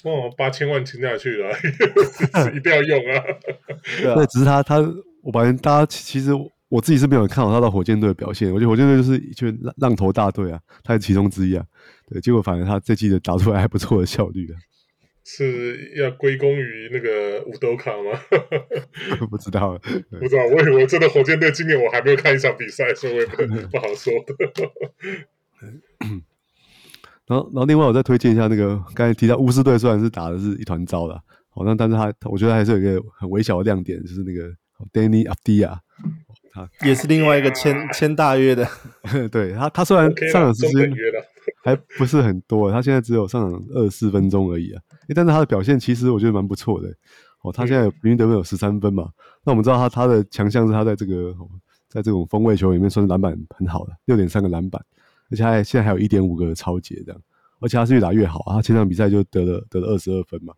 [0.03, 1.49] 哦，八千万签下去了，
[2.55, 3.23] 一定要用啊！
[4.01, 4.77] 对啊，只是他他，
[5.23, 6.31] 我发现大家其实
[6.69, 8.51] 我自己是没有看好他的火箭队的表现。
[8.53, 11.65] 我觉得火箭队就是一群浪头大队啊，他是其中之一啊。
[12.09, 14.55] 对，结果反正他这季的打出来还不错的效率啊。
[15.29, 18.17] 是要归功于那个五斗卡吗？
[19.29, 19.77] 不知道，
[20.19, 20.45] 不知道。
[20.45, 24.33] 我以为真的火箭队今年我还没有看一场比赛，所以我也不不好说的。
[27.27, 34.49] 然后，然后另外我再推荐一下那个 刚才提到巫师队，虽然是打的是一团糟的，好，那但是他我觉得还是有一个很微小的亮点，就是那个
[34.93, 35.77] Danny Avdija，
[36.53, 38.67] 他也是另外一个签签大约的，
[39.29, 40.91] 对他他虽然上场时间
[41.63, 44.81] 还不是很多，他现在只有上场二十四分钟而已啊，
[45.13, 46.87] 但是他的表现其实我觉得蛮不错的，
[47.41, 49.09] 哦，他现在平均得分有十三分嘛，
[49.43, 51.35] 那我们知道他他的强项是他在这个
[51.89, 54.81] 在这种锋位球里面算是篮板很好的，六点三个篮板。
[55.29, 57.21] 而且他现在还有一点五个超节这样，
[57.59, 58.55] 而且他是越打越好啊！
[58.55, 60.53] 他前场比赛就得了得了二十二分嘛。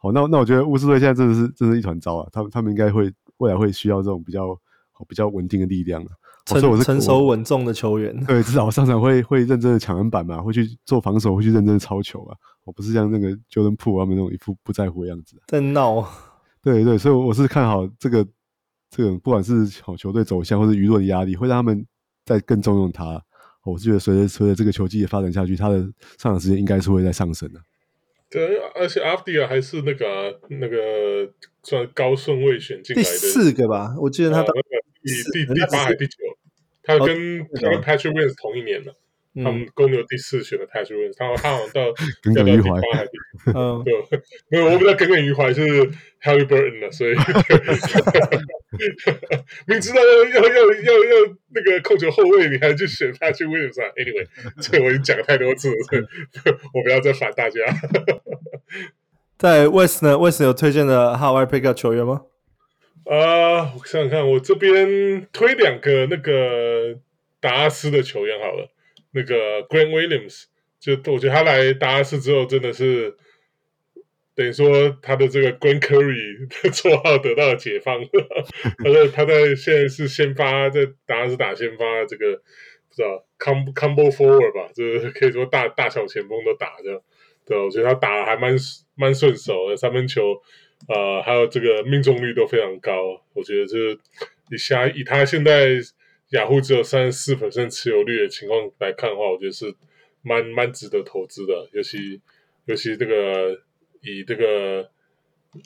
[0.00, 2.28] 好，那那我觉得巫师队现在真的是真的是一团糟啊！
[2.32, 4.56] 他们他们应该会未来会需要这种比较
[5.08, 6.08] 比较稳定的力量啊。
[6.44, 12.36] 成我是成熟稳重的球员，对，至少上场会会认真的抢篮板嘛，会去做防守，会去认真的抄球啊。
[12.62, 16.06] 我不是像那个 Jordan Poole 他们那种一副不在乎的样子，在闹。
[16.62, 18.24] 对对，所以我是看好这个
[18.90, 21.84] 这个，不管是好球队走向或者舆论的压力，会让他们
[22.24, 23.20] 再更重用他。
[23.72, 25.78] 我是觉得随着随着这个球季的发展下去，他的
[26.18, 27.60] 上场时间应该是会在上升的。
[28.30, 31.30] 对，而且 Avdija 还是那个、啊、那个
[31.62, 36.16] 算高顺位选进来的第四个吧，我记得他、哦、那个第第第八还是第九，
[36.82, 38.94] 他跟、哦、他跟 Patrick Williams 同一年的。
[39.42, 42.70] 他们公牛第四选的 Patrick Williams，他他好像 到耿耿于怀，
[43.54, 43.92] 嗯，对，
[44.48, 45.62] 没有，我比较耿耿于怀是
[46.22, 47.14] Harry Burton 了，所以
[49.66, 51.14] 明知道要要要要要
[51.54, 54.26] 那个控球后卫，你还去选 Patrick Williams 啊？Anyway，
[54.60, 55.76] 这我已经讲了太多次了，
[56.72, 57.60] 我不要再烦大家。
[59.38, 62.22] 在 West 呢？West 有推荐的 How I Pickup 球员吗？
[63.04, 66.98] 啊、uh,，我想想看，我这边推两个那个
[67.38, 68.72] 达拉斯的球员好了。
[69.16, 70.44] 那个 Grant Williams，
[70.78, 73.16] 就我觉得他来达拉斯之后，真的是
[74.34, 77.98] 等于说他的这个 Grant Curry 的绰号得到了解放。
[78.04, 87.00] 他在他在现在是先发，在达拉斯打先发，这个不知道 combo Combo Forward 吧，就是可以说大大小前锋都打这样。
[87.46, 88.54] 对，我觉得他打的还蛮
[88.96, 90.42] 蛮顺手的，三分球
[90.88, 93.24] 呃还有这个命中率都非常高。
[93.32, 93.98] 我觉得就是
[94.50, 95.80] 以下以他现在。
[96.30, 99.72] 雅虎只有三十四百分持有率的情况来看的话，我觉得是
[100.22, 101.68] 蛮蛮值得投资的。
[101.72, 102.20] 尤其
[102.64, 103.60] 尤其这个
[104.00, 104.90] 以这个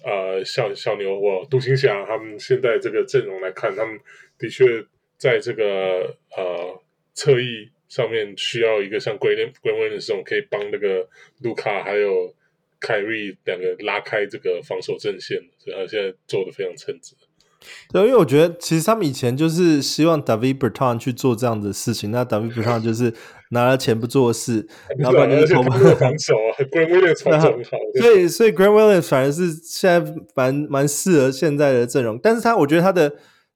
[0.05, 3.99] 呃小小牛或独行侠他们现在这个阵容来看，他们
[4.39, 4.85] 的确
[5.17, 6.83] 在这个呃
[7.15, 11.09] 侧翼上面需要一个像 g r a n w i n 这种可以帮那个
[11.41, 12.35] 卢卡还有
[12.79, 17.17] 凯瑞两个拉开这个防守阵线，所以他现在做的非常称职。
[17.93, 23.13] 对，因为我觉得其实他们以前就是希望 David Bertans 去做这样的事情，那 David Bertans 就是
[23.51, 24.67] 拿了钱不做事，
[24.99, 27.51] 然后把那个投防守啊，Grant Williams 很好，
[28.01, 33.13] 所以所以 Grant Williams 反而是现在蛮蛮适合现在的阵容，但是他我觉得他的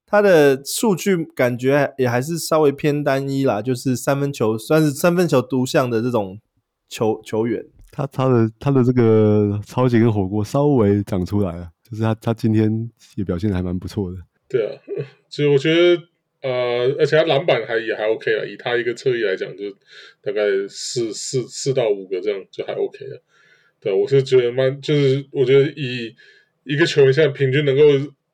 [0.07, 6.39] 他的数据感觉也还是稍微偏单一啦，就是三分球算是三分球独项的这种
[6.89, 11.69] 球球员，他他的他的这个超级跟火锅稍微长出来了。
[11.95, 14.19] 是他，他今天也表现的还蛮不错的。
[14.49, 14.81] 对啊，
[15.29, 16.03] 其实我觉得，
[16.43, 18.45] 呃，而且他篮板还也还 OK 啊。
[18.45, 19.71] 以他一个侧翼来讲，就
[20.21, 23.23] 大概四四四到五个这样就还 OK 了。
[23.81, 26.15] 对，我是觉得蛮，就是我觉得以
[26.65, 27.83] 一个球员现在平均能够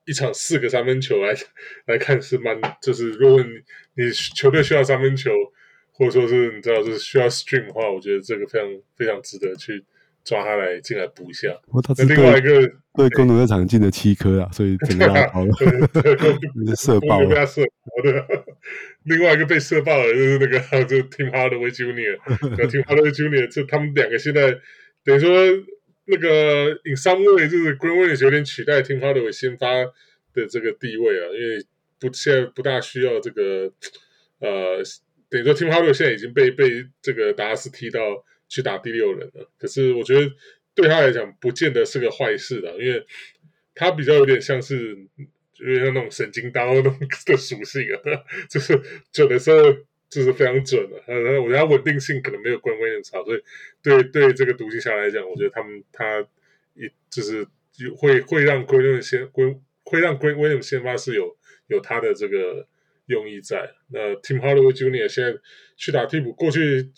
[0.04, 1.34] 一场四个三分球来
[1.86, 5.30] 来看是蛮，就是如果你你球队需要三分球，
[5.92, 9.84] 或者说是你知道就是需要 stream 的话，我觉得这个非常非常值得去。
[10.22, 11.48] 抓他来进来补一下。
[11.96, 15.52] 那另外一个对公牛那场进了七颗啊，所以整个拉爆了，
[16.76, 18.44] 射爆了，被他射爆的。
[19.04, 24.58] 另外一个被射爆的就是那个，就 Tim Hardaway Junior，Tim Hardaway Junior，就他们两个现在
[25.04, 25.30] 等于说
[26.04, 29.68] 那个 in some way 就是 Grant Williams 有点取代 Tim Hardaway 先发
[30.34, 31.64] 的这个地位啊，因为
[31.98, 33.72] 不现在不大需要这个
[34.40, 34.82] 呃，
[35.28, 38.00] 等于说 Tim Hardaway 现在已经被被这个达拉斯踢到。
[38.50, 40.28] 去打第六人了，可是我觉得
[40.74, 43.06] 对他来讲不见得是个坏事的，因为
[43.76, 45.06] 他比较有点像是，
[45.60, 46.92] 有点像那种神经刀那种
[47.26, 47.96] 的属性啊，
[48.50, 48.78] 就是
[49.12, 49.72] 准的时候
[50.10, 51.00] 就是非常准的。
[51.06, 53.42] 呃，我觉得他稳定性可能没有 Grant Williams 好，所以
[53.82, 56.20] 对对这个独行侠来讲，我觉得他们他
[56.74, 57.46] 一就是
[57.96, 61.36] 会会让 Grant Williams 先会会让 Grant Williams 先发是有
[61.68, 62.66] 有他的这个
[63.06, 63.70] 用意在。
[63.92, 65.38] 那 Tim Hardaway Junior 现在
[65.76, 66.90] 去打替补，过去。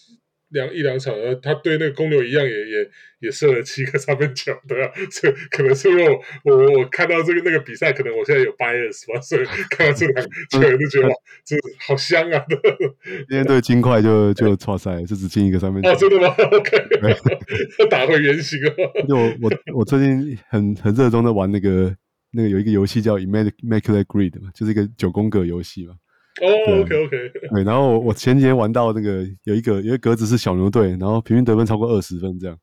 [0.53, 2.91] 两一两场，呃，他对那个公牛一样也，也也
[3.21, 6.09] 也射了七个三分球，对啊， 所以可能是因为
[6.45, 12.45] 我我我看到这个那个比赛，可能我现在有 bias 吧，所以 看到这两球就觉得哇，这好香啊！
[13.29, 15.89] 今天对金块就就错赛，就只进一个三分球。
[15.89, 16.71] 哦，真的吗？OK，
[17.79, 18.71] 他打回原形了。
[19.09, 21.95] 就我我我最近很很热衷的玩那个
[22.33, 25.95] 那个有一个游戏叫 Immaculate Grid 嘛，就是一个九宫格游戏嘛。
[26.41, 32.59] 哦、oh，OK OK，对，然后我前几天玩到那个有一个有一个格子是小牛队，然后平均得分超过二十分这样，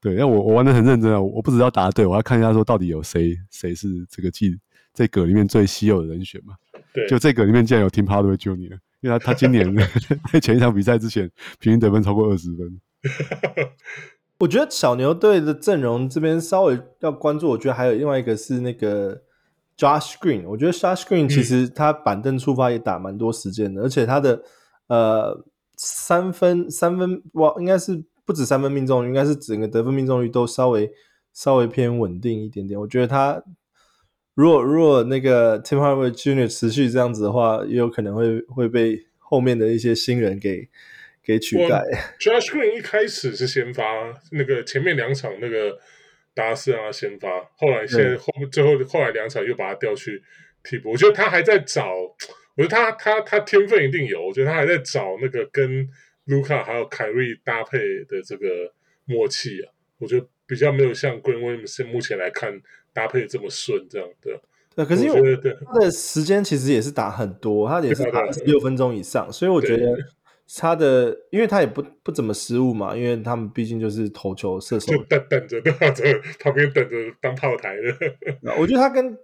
[0.00, 4.58] 对，那我我玩的很认真啊，我不只要答对，我要看一下说到底有谁谁是这个季
[4.94, 6.54] 这个里面最稀有的人选嘛，
[6.94, 9.70] 对，就这个里面竟然有 Tim Hardaway Junior，因为他他今年
[10.32, 12.80] 在前一场比赛之前平均得分超过二十分，
[14.40, 19.20] 我觉得小牛队的阵容这边稍微要关注，我觉得还有另外一个是那个。
[19.76, 24.42] Josh Green，我觉得 Josh Green 其实他板凳出发也打蛮多时间的，嗯，而且他的
[24.86, 25.44] 呃
[25.76, 30.90] 三分三分哇，应该是不止三分命中率，应该是整个得分命中率都稍微
[31.32, 32.78] 稍微偏稳定一点点。
[32.78, 33.42] 我觉得他
[34.34, 36.46] 如果如果那个 Tim Hardaway Jr.
[36.46, 40.68] 持续这样子的话，也有可能会会被后面的一些新人给
[41.24, 41.82] 给取代。
[42.20, 43.84] Josh Green 一开始是先发，
[44.30, 45.78] 那个前面两场那个。
[46.34, 50.22] 达拉斯让他先发，后来现在后最后后来两场又把他调去
[50.62, 50.92] 替补。
[50.92, 51.94] 我觉得他还在找，
[52.56, 54.26] 我觉得他他他天分一定有。
[54.26, 55.88] 我觉得他还在找那个跟
[56.24, 57.78] 卢卡还有凯瑞搭配
[58.08, 58.72] 的这个
[59.04, 59.72] 默契啊。
[59.98, 62.60] 我觉得比较没有像 Grant Williams 目前来看
[62.92, 64.40] 搭配这么顺这样的。
[64.74, 69.94] 对，可是因为他的时间其实也是打很多，他也是打六分钟以上，所以我觉得
[70.56, 76.04] 他的，因为他也不不怎么失误嘛，因为他们毕竟就是投球射手，就等等着， 等着
[76.40, 78.52] 旁边等着当炮台的。
[78.58, 79.16] 我觉得他跟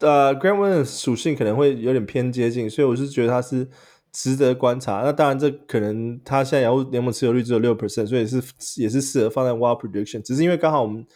[0.00, 3.68] 呃 Grant Williams 属性可能会有点偏接近，所以我是觉得他是
[4.12, 5.02] 值得观察。
[5.02, 8.42] 那当然，这可能他现在雅虎联盟持有率只有六 percent，所以是
[8.80, 11.06] 也是适合放在 Wild Prediction，只是因为刚好我们。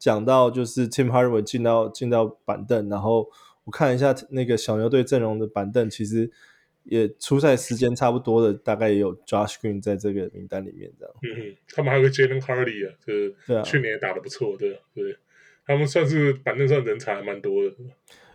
[0.00, 3.28] 讲到就是 Tim Hardaway 进到进到板凳，然后
[3.64, 6.30] 我看了一下那个小牛队阵容的板凳，其实
[6.88, 11.14] 也出赛时间差不多的，大概也有 Josh Green 在这个名单里面这样。
[11.22, 13.34] 嗯嗯，他们还有个 Jalen Hardy 啊，就是
[13.64, 15.16] 去年也打的不错，对对，
[15.66, 17.74] 他们算是板凳上人才还蛮多的。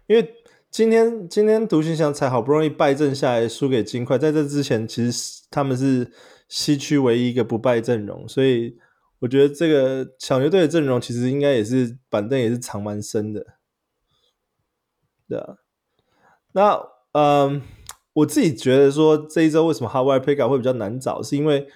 [0.08, 0.36] 因为
[0.70, 6.12] 今天今天独行侠才好不容易败阵下来，输给金块，在这之前其实他们是
[6.48, 8.78] 西区唯一一个不败阵容，所以。
[9.20, 13.56] 我觉得这个小牛队的阵容其实应该也是板凳也是藏蛮深的，
[15.30, 15.56] 对啊。
[16.52, 16.78] 那
[17.14, 17.62] 嗯，
[18.14, 21.68] 我自己觉得说这一周为什么 Hardware Pickup 会比较难找，是因为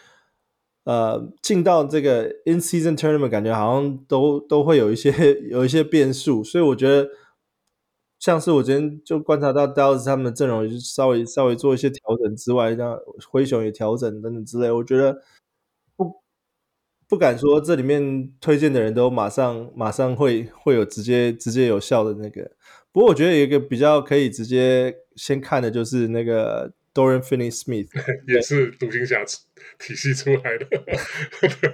[0.84, 5.12] 呃进到这个 In Season Tournament 感觉好像都都会有一些
[5.50, 7.10] 有一些变数，所以我觉得
[8.20, 15.22] 像是我今天就观察到 Dallas 他们的阵容就稍微稍微做一些调整之外，像灰熊也调整等等之类，我觉得
[15.96, 16.24] 不。
[17.10, 22.52] 不敢说这里面推荐的人都马上马上会会有直接直接有效的那个，
[22.98, 27.90] 不过我觉得有一个比较可以直接先看的就是那个 Dorian Finney-Smith，
[28.28, 29.24] 也是独行侠
[29.78, 30.66] 体系出来的。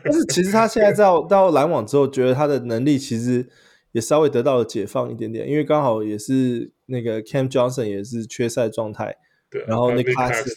[0.03, 3.47] 但是其实他现在到 到篮网之后，觉得他的能力其实
[3.93, 9.15] 也稍微得到了解放一点点，因为刚好也是那个 Cam Johnson 也是缺赛状态。
[9.49, 10.53] 对然后那个他是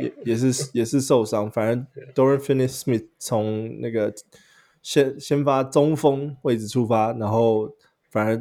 [0.00, 1.84] 也也是也是受伤，反正
[2.14, 4.14] Dorian Finney-Smith 从那个
[4.80, 7.74] 先先发中锋位置出发，然后
[8.12, 8.40] 反而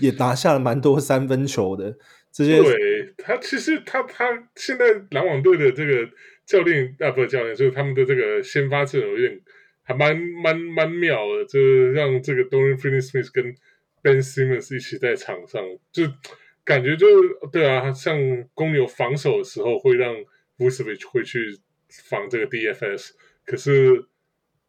[0.00, 1.96] 也拿下了蛮多三分球的。
[2.32, 6.08] 这些对他其实他他现在篮网队的这个
[6.44, 9.40] 教练啊，不是教练，就是他们的这个先发阵容有点
[9.82, 13.54] 还蛮蛮蛮妙的，就是让这个 Dorian Finney-Smith 跟
[14.02, 15.62] Ben Simmons 一起在场上
[15.92, 16.04] 就。
[16.66, 17.06] 感觉就
[17.52, 18.18] 对啊，像
[18.54, 20.14] 公牛防守的时候会让
[20.56, 21.38] Vucevic 会去
[22.08, 23.10] 防这个 DFS，
[23.44, 24.02] 可是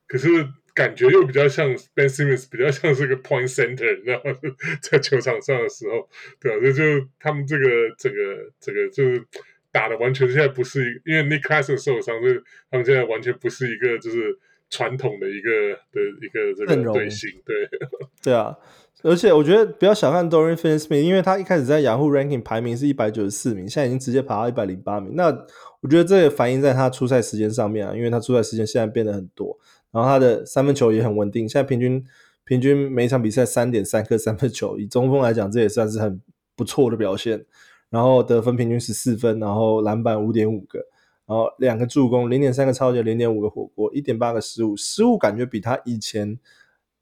[0.05, 0.27] 可是
[0.76, 4.26] 感觉又比较像 Ben Simmons，比较像是个 point center，然后
[4.84, 6.07] 在球场上的时候，
[6.39, 7.65] 对啊，这就，就他们这个
[7.97, 8.15] 这个
[8.59, 9.23] 这个就是
[9.71, 14.38] 打的完全现在不是一，因为 Nick Claxton 受伤，所以他们现在完全不是一个就是
[14.69, 15.51] 传统的一个
[15.91, 17.55] 的一个这个队形，对
[18.21, 18.55] 对啊。
[19.03, 25.15] 而且我觉得不要小看 Dorian Finney-Smith，因为他一开始在 Yahoo Ranking 排名是一百九十四名，现在已经直接爬到一百零八名。
[25.15, 25.28] 那
[25.82, 29.55] 我觉得这也反映在他出赛时间上面啊，因为他出赛时间现在变得很多，
[29.95, 32.03] 然后他的三分球也很稳定，现在平均
[32.43, 36.21] 平均每场比赛三点三颗 三分球，以中锋来讲，这也算是很
[36.57, 37.45] 不错的表现。
[37.89, 40.79] 然后得分平均十四分，然后篮板五点五个，
[41.25, 46.37] 然后两个助攻，零点三个超级，零点五个火锅，一点八个失误，失误感觉比他以前。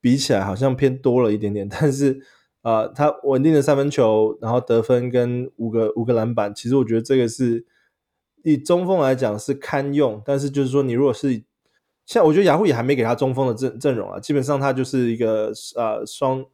[0.04, 2.20] 比起来好像偏多了一点点， 但是
[2.62, 7.66] 啊、呃，他稳定的三分球，然后得分跟五个五个篮板，其实我觉得这个是
[8.44, 11.42] 以中锋来讲是堪用，但是就是说你如果是
[12.06, 16.46] 像我觉得雅虎也还没给他中锋的阵阵容啊，基本上他就是一个呃双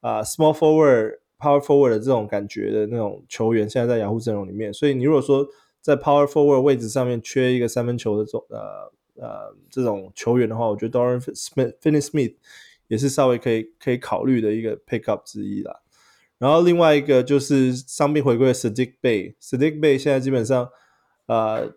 [0.00, 5.46] 啊 small forward power forward 的这种感觉的那种球员，现在在雅虎阵容里面，所以你如果说
[5.80, 12.34] 在 power forward 位置上面缺一个三分球的这种呃呃这种球员的话，我觉得 Doran Smith Finney Smith
[12.88, 15.80] 也是稍微可以可以考虑的一个 pick up 之一啦。
[16.38, 20.68] 然后另外一个就是伤病回归的 Sadiq Bay，Sadiq Bay 现在基本上，
[21.26, 21.72] 呃，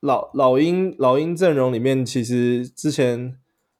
[0.00, 3.36] 老老鹰老鹰阵容里面，其实之前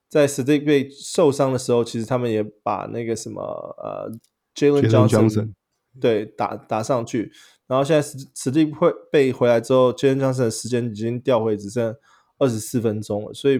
[0.07, 3.41] 在 Saddiq Bey 受伤的时候，其实他们也把那个什么
[3.77, 4.11] 呃
[4.55, 5.53] Jalen Johnson,
[5.99, 7.31] 对打打上去。
[7.67, 8.71] 然后现在 Saddiq
[9.11, 11.95] Bey 回来之后，Jalen Johnson 的时间已经调回只剩
[12.37, 13.59] 二十四分钟了，所以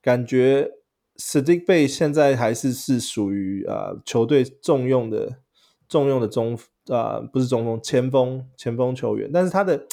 [0.00, 0.70] 感觉。
[1.18, 5.36] Saddiq Bey 现在还是是属于啊球队重用的
[5.86, 6.54] 重用的中
[6.88, 9.86] 啊、呃、不是中锋前锋前锋球员，但是他的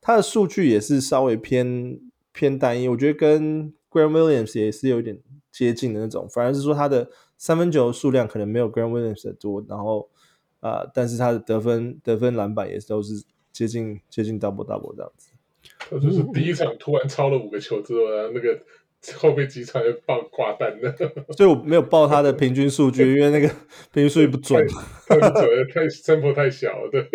[0.00, 2.00] 他的数据也是稍微偏
[2.32, 5.18] 偏单一，我觉得跟 Graham Williams 也是有点
[5.50, 10.08] 接近的那种，反而是说他的三分球数量可能没有 Graham Williams 的多，然后
[10.60, 15.30] 啊、呃、但是他的得分得分篮板也都是接近接近 double double 这样子。
[15.78, 18.60] 他 就是第一场突然超了五个球之后然后那个。
[19.16, 20.92] 后面几场就爆挂单了，
[21.30, 23.46] 所以我没有报他的平均数据，因为那个
[23.94, 24.60] 平均数据不准，
[25.06, 26.90] 太不准，太分波太小了。
[26.90, 27.08] 对，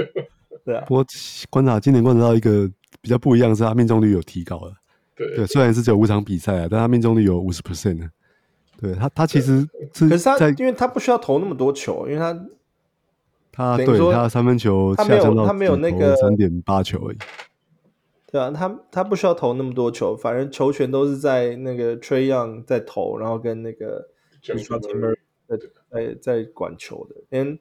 [0.66, 0.84] 对啊。
[0.88, 1.06] 不过
[1.50, 2.70] 观察今年观察到一个
[3.02, 4.74] 比较不一样，是他命中率有提高了。
[5.16, 8.10] 对，对，虽然是只有五场比赛啊，但他命中率有五十 percent 呢。
[8.82, 12.34] 对他，他其实是，可是他，因为他不需要投那么多球，因为他
[13.52, 17.18] 他对他三分球下降到他没有那个三点八球而已。
[18.30, 24.10] 对啊，他他不需要投那么多球，反正球权都是在那个 Trae Young 在投，然后跟那个
[24.44, 25.16] Timber
[25.48, 25.58] 在
[25.92, 27.60] 在在管球的，连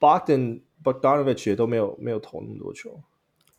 [0.00, 0.62] Bogdan
[0.92, 2.90] Bogdanovic 也都没有没有投那么多球。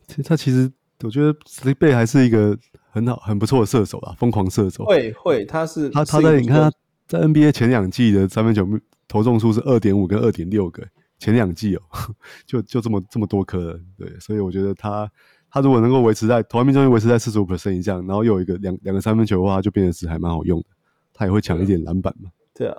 [0.07, 0.71] 其实他其实
[1.03, 2.57] 我觉得 Saddiq Bey 还是一个
[2.89, 4.85] 很好很不错的射手啦，疯狂射手。
[4.85, 6.71] 会会，他是他他在你看他
[7.07, 8.65] 在 NBA 前两季的三分球
[9.07, 10.83] 投中数是二点五跟二点六个，
[11.19, 11.81] 前两季哦，
[12.47, 15.11] 就就这么这么多颗了，对，所以我觉得他。
[15.49, 20.65] 他如果能够维持在投篮命中率维持在四十五 percent 以上，然后又有一个两两个三分球的话，就变得是还蛮好用的。
[21.13, 22.29] 他也会抢一点篮板嘛。
[22.53, 22.75] 对啊，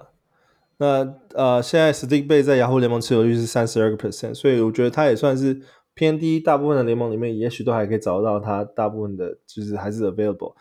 [0.78, 5.60] 那呃，现在 Saddiq Bey 在雅虎联盟持有率是三十二个 percent，所以我觉得他也算是
[5.94, 6.38] 偏低。
[6.38, 8.64] 大部分的联盟里面，也许都还可以找到他。
[8.64, 10.54] 大部分的就是还是 available。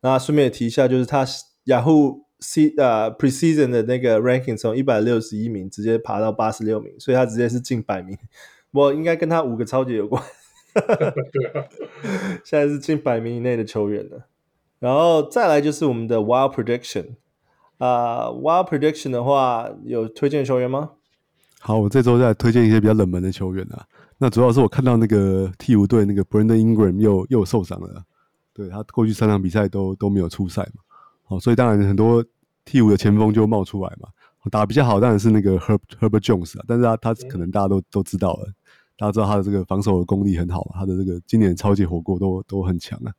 [0.00, 1.26] 那顺便也提一下，就是他
[1.64, 8.16] 雅虎 C 呃 preseason 的那个 ranking 从一百六十一名直接爬到八十六名，所以他直接是近百名。
[8.70, 10.22] 我应该跟他五个超级有关。
[10.74, 11.66] 对啊，
[12.44, 14.26] 现在是近百名以内的球员了，
[14.78, 17.14] 然后再来就是我们的 Wild Prediction
[17.78, 20.90] 啊、uh,，Wild Prediction 的话有推荐球员吗？
[21.60, 23.84] 好，我这周再推荐一些比较冷门的球员啊。
[24.18, 28.02] 那主要是我看到那个替补队那个 Brandon Ingram 又又受伤了，
[28.52, 30.82] 对，他过去三场比赛都都没有出赛嘛，
[31.24, 32.24] 好，所以当然很多
[32.64, 34.08] 替补的前锋就冒出来嘛，
[34.50, 38.52] 打比较好当然是那个 Herb Herbert Jones 啊，但是他他可能大家都都知道了。
[38.96, 43.12] 大家知道他的这个防守的功力很好，他的这个今年超级火锅都都很强啊。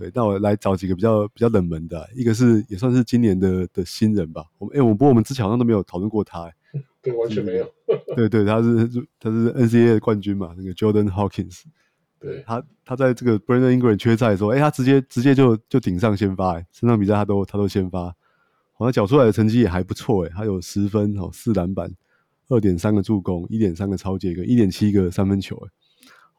[0.00, 4.42] 对，那我来找几个比较比较冷门的，一个是也算是今年的的新人吧。
[4.56, 6.50] 我们哎，我不过我们之前好像都没有讨论过他，
[7.02, 7.70] 对，完全没有。
[8.16, 8.88] 对对，他是
[9.20, 11.64] 他是 NCAA 的冠军嘛，那个 Jordan Hawkins。
[12.18, 18.04] 对，他他在这个 Brandon Ingram 缺赛的时候，哎，他直接直接就就顶上先发，哎，三场比赛他都他都先发，
[18.72, 21.92] 好像缴出来的成绩也还不错，哎，他有十分哦，四篮板。
[22.48, 25.70] 二点三个助攻，一点三个超截，跟一点七个三分球，哎，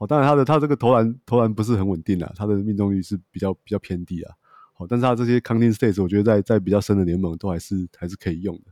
[0.01, 4.33] 好，当然他的他这个投篮投篮不是很稳定啊，他的命中率是比较比较偏低啊，
[4.73, 8.71] 好，但是他这些 counting stats 我觉得在在比较深的联盟都还是还是可以用的。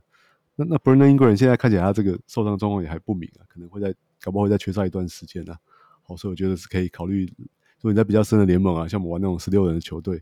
[0.56, 5.56] 那那 Brandon Ingram 现在看起来他这个受伤状况也还不明啊，可能会在搞不好会再缺赛一段时间啊，
[6.02, 10.20] 好，所以我觉得是可以考虑，如果你在比较深的联盟啊，像我们玩那种十六人的球队，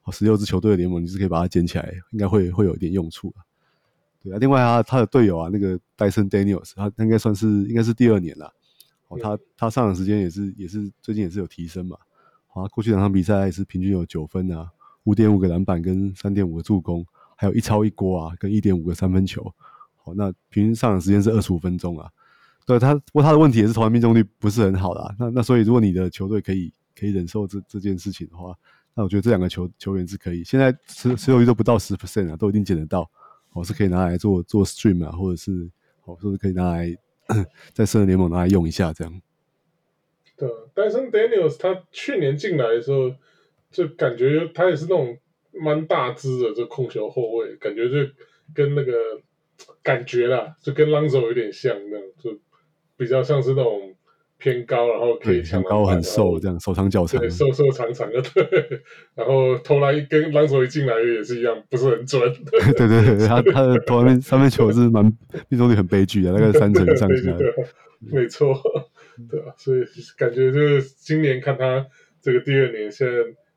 [0.00, 3.44] 好，十六支球队的联盟，你是可以把它捡起来，应该会会有一点用处啊。
[4.22, 8.50] 对啊，另外他他的队友啊，那个 Dyson Daniels，他应该算是应该是第二年了。
[9.08, 11.96] 哦，他他上场时间也是也是最近也是有提升嘛。
[12.48, 14.68] 好，过去两场比赛也是平均有九分啊，
[15.04, 19.42] 五点五个篮板跟三点五个助攻，还有一超一锅啊，跟一点五个三分球。
[19.96, 22.10] 好，那平均上场时间是二十五分钟啊。
[22.66, 25.14] 对他，不过他的问题也是投篮命中率不是很好的啊。
[25.18, 28.52] 那那所以如果你的球队可以可以忍受这这件事情的话，
[28.92, 30.42] 那我觉得这两个球球员是可以。
[30.42, 33.08] 现在持持有率都不到十 percent 啊，都已经捡得到。
[33.52, 35.70] 我是可以拿来做做 stream 啊，或者是，
[36.04, 36.94] 哦，是不是可以拿来
[37.74, 39.20] 在圣人联盟拿来用一下这样？
[40.36, 43.14] 对戴森 Daniels 他去年进来的时候，
[43.70, 45.18] 就感觉他也是那种
[45.52, 48.12] 蛮大只的，这控球后卫，感觉就
[48.54, 48.92] 跟那个
[49.82, 52.38] 感觉啦，就跟 Lonzo 有点像那样，就
[52.96, 53.95] 比较像是那种。
[54.38, 58.82] 偏高，然后可以抢高很瘦，这样手长脚长，对，瘦瘦长长的， 对。
[59.14, 62.20] 然后投篮跟篮手一进来也是一样，不是很准。
[62.76, 65.02] 对对对，他他的投篮上面球是蛮
[65.48, 67.36] 命中率很悲剧的， 大概三成上下。
[67.98, 68.54] 没错，
[69.30, 69.80] 对啊，所以
[70.18, 71.86] 感觉就是今年看他
[72.20, 73.12] 这个第二年，现在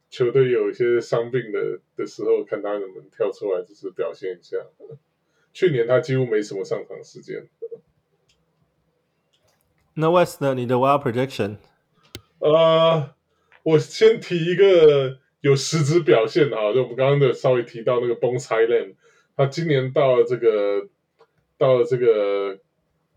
[0.09, 4.57] 球队有一些伤病的的时候，看他能不能跳出来，就是表现一下。
[5.51, 7.45] 去年他几乎没什么上场时间。
[9.99, 10.55] 那 West 呢？
[10.55, 11.57] 你的 Wild Prediction？
[12.39, 13.09] 呃，
[13.63, 18.95] 我先提一个有实质表现啊，就我们刚刚的稍微提到那个 Bones Hyland，
[19.35, 20.87] 他今年到了这个
[21.57, 22.57] 到了这个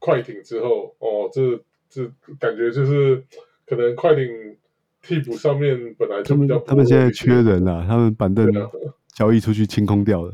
[0.01, 2.11] 快艇之后，哦，这这
[2.41, 3.25] 感觉就是
[3.65, 4.57] 可能快艇
[5.01, 8.51] 替补上面本来就比较他们，他们现在缺人啊，他们板凳
[9.15, 10.33] 交易出去清空掉了。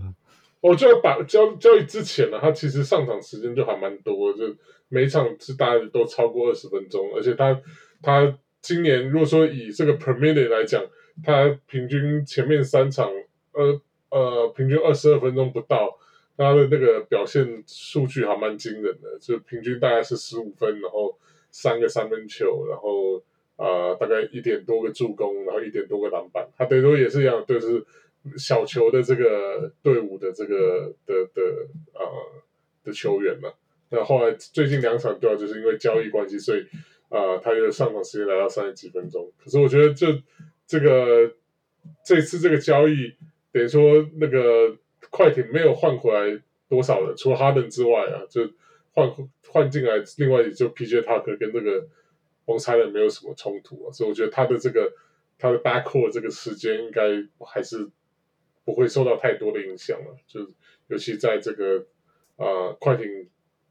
[0.61, 4.45] 我觉得把交交易之前呢，他其实上场时间就还蛮多，就
[4.89, 7.61] 每场是大概都超过二十分钟，而且他
[8.03, 10.85] 他今年如果说以这个 per minute 来讲，
[11.23, 13.11] 他平均前面三场
[13.53, 13.81] 呃
[14.11, 15.99] 呃平均二十二分钟不到，
[16.37, 21.19] 他的那个表现数据还蛮惊人的，就平均大概是十五分，然后
[21.51, 23.23] 三个三分球，然后
[23.57, 27.85] 啊、大概一点多个助攻，然后一点多个篮板，他等于说也是一样，就是。
[28.37, 31.41] 小球的这个队伍的这个的的
[31.95, 32.43] 啊、呃、
[32.85, 33.49] 的球员嘛，
[33.91, 36.61] 那后来最近两场对啊，就是因为交易关系，所以
[37.09, 39.33] 啊、呃，他又上场时间来到三十几分钟。
[39.43, 40.07] 可是我觉得这
[40.67, 41.35] 这个
[42.05, 43.15] 这次这个交易
[43.53, 44.77] 等于说那个
[45.11, 48.51] 快艇没有换回来多少人，除了哈登之外啊，就
[48.93, 49.11] 换
[49.49, 51.89] 换进来，另外也就 PJ Tucker 跟这个
[52.45, 54.93] 蒙泰勒没有什么冲突啊，所以我觉得他的这个
[55.39, 57.89] 他的 backcourt 这个时间应该还是
[58.67, 60.47] 不会受到太多的影响了，就
[60.89, 61.87] 尤其在这个
[62.37, 63.07] 啊、快艇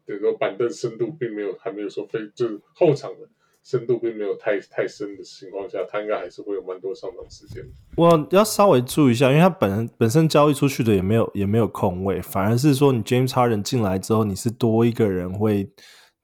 [0.08, 3.28] 的这个板凳深度并没有还没有说非就是后场的。
[3.64, 7.62] 深度并没有太太深的情况下，他应该还是会有蛮多上场时间。
[7.98, 15.70] 我要稍微注意一下，因为他本本身交易出去的也没有也没有空位，反而是说你 James Harden 进来之后，你是多一个人会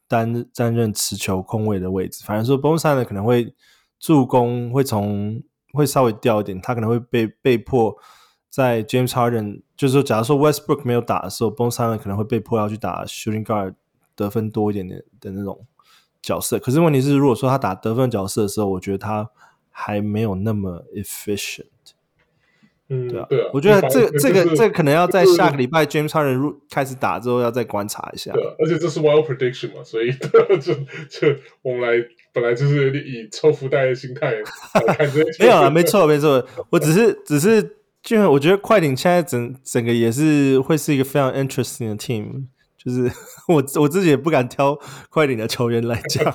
[0.08, 2.24] 担担任持球空位的位置。
[2.26, 3.54] 反而说 Bones Hyland 可能会
[4.00, 7.94] 助攻会从会稍微掉一点，他可能会被被迫
[8.54, 13.74] 在 James Harden 就是说，假如说 Westbrook 没有打的时候，Bones Hyland 可能会被迫要去打 Shooting Guard
[14.16, 15.66] 得分多一点点的那种。
[16.22, 19.30] 角色，可是问题是，如果说他打得分角色的时候，我觉得他
[19.70, 21.66] 还没有那么 efficient。
[22.88, 28.32] 嗯，对啊，对啊，我觉得这个、这个、就是、这个可能要在下个礼拜 James Harden 入开始打之后，要再观察一下。
[28.32, 30.14] 对、啊，而且这是 wild prediction 嘛，所以
[30.62, 30.74] 就
[31.10, 37.62] 就我们来本来就是以抽福袋的心态来看这 没有啊，没错没错，我只是只是，
[38.04, 42.48] 就我觉得快艇现在整整个也是会是一个非常 interesting 的 team。
[42.78, 43.10] 就是
[43.48, 44.78] 我我自己也不敢挑
[45.10, 46.34] 快艇的球员来讲，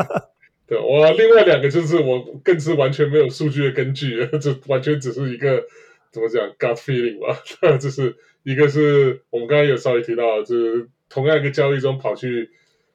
[0.66, 5.62] 对，我另外两个就是我更是完全没有数据的根据， 这完全只是一个
[6.10, 7.76] 怎么讲 gut feeling 吧。
[7.76, 12.48] 就是一个是我们刚刚有稍微提到，就是同样一个交易中跑去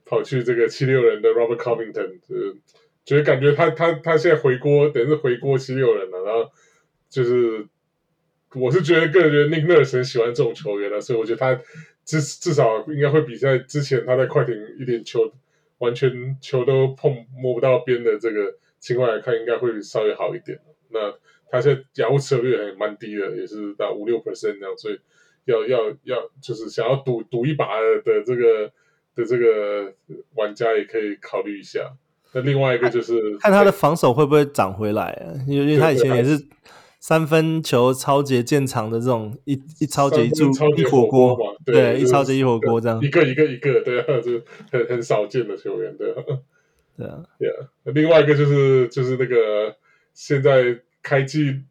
[0.05, 2.55] 跑去这个七六人的 Robert Covington，就是
[3.05, 6.23] 觉得感觉他他他现在回锅，等于是回锅七六人了。
[6.23, 6.51] 然后
[7.11, 7.67] 就是
[8.55, 11.61] 我是觉得个人觉得 Nick Nurse 很喜欢这种球员啊，所以我觉得他。
[12.07, 15.29] 至至少应该会比在之前他在快艇一点球
[15.79, 20.57] 完全球都碰摸不到边的这个情况来看，应该会稍微好一点。
[20.89, 21.13] 那
[21.51, 24.97] 他现在亚乌策略还蛮低的，也是到五六 percent 这样，所以
[25.43, 28.71] 要要要就是想要赌赌一把的这个
[29.13, 29.93] 的这个
[30.35, 31.91] 玩家也可以考虑一下。
[32.31, 35.35] 那另外一个就是看，看他的防守会不会涨回来啊？
[35.45, 36.41] 因为因为他以前也是。
[36.99, 46.15] 三分球超节见长的这种一一超节一柱一火锅，对，对，一超节一火锅这样，一个一个一个，对啊，就是很很少见的球员，对啊，
[46.97, 47.93] 对啊，yeah.
[47.93, 49.75] 另外一个就是就是那个
[50.13, 51.61] 现在开季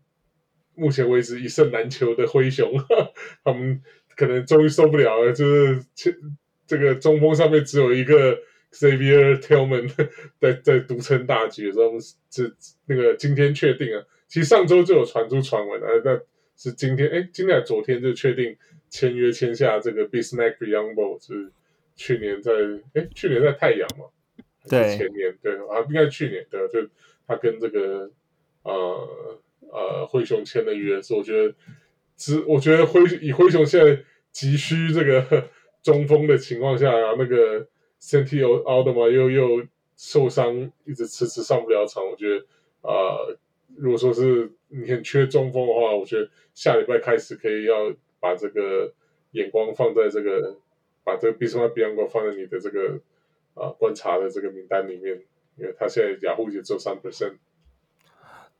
[0.76, 2.72] 目前为止一胜难求的灰熊，
[3.44, 3.82] 他们
[4.16, 5.84] 可能终于受不了了，就是
[6.66, 8.38] 这个中锋上面只有一个
[8.72, 9.90] Xavier Tillman
[10.40, 11.98] 在在独撑大局，然后
[12.30, 12.44] 这
[12.86, 14.04] 那个今天确定啊。
[14.28, 16.20] 其实上周就有传出传闻了，那
[16.56, 18.56] 是今天哎，今天昨天就确定
[18.90, 21.52] 签约签下这个 Bismack Biyombo，是
[21.94, 22.52] 去年在
[22.94, 24.06] 哎去年在太阳嘛，
[24.68, 26.88] 对，前年对啊，应该去年对，就
[27.26, 28.10] 他跟这个
[28.62, 29.08] 呃
[29.70, 31.54] 呃灰熊签的约，所以我觉得
[32.16, 34.02] 只我觉得灰以灰熊现在
[34.32, 35.48] 急需这个
[35.82, 37.68] 中锋的情况下，然后那个
[38.00, 39.64] Santi Aldama 又又
[39.96, 42.44] 受伤，一直迟迟上不了场，我觉得
[42.82, 43.38] 啊。
[43.74, 48.92] 如果说是你很缺中锋的话，我觉得下礼拜开始可以要把这个
[49.32, 50.56] 眼光放在这个，
[51.04, 53.00] 把这个 Bismack Biyombo 放在你的这个
[53.54, 55.20] 啊观察的这个名单里面，
[55.56, 57.34] 因为他现在雅虎也只有三 percent。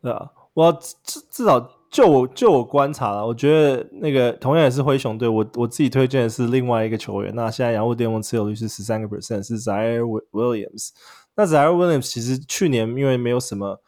[0.02, 0.70] 对啊，我
[1.02, 7.34] 至至少就我就我观察了，我觉得那个同样也是灰熊队，我我自己推荐的是另外一个球员。
[7.34, 10.02] 那现在雅虎巅峰持有率是十三个 percent，是 Zaire
[10.32, 10.90] Williams。
[11.36, 13.80] 那 Zaire Williams 其实去年因为没有什么。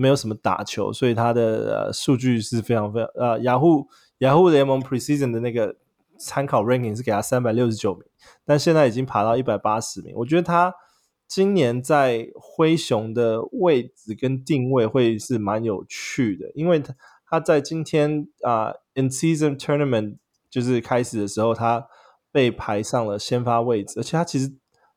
[0.00, 1.42] 没有什么打球，所以他的
[1.88, 3.86] 呃数据是非常非常呃，雅虎
[4.20, 5.76] 雅虎联盟 Preseason 的那个
[6.18, 8.04] 参考 Ranking 是给他三百六十九名，
[8.46, 10.14] 但现在已经爬到一百八十名。
[10.16, 10.74] 我觉得他
[11.28, 16.94] 今年在灰熊的位置跟定位会是蛮有趣的，因为他
[17.28, 20.16] 他在今天啊、In Season Tournament
[20.48, 21.86] 就是开始的时候，他
[22.32, 24.54] 被排上了先发位置，而且他其实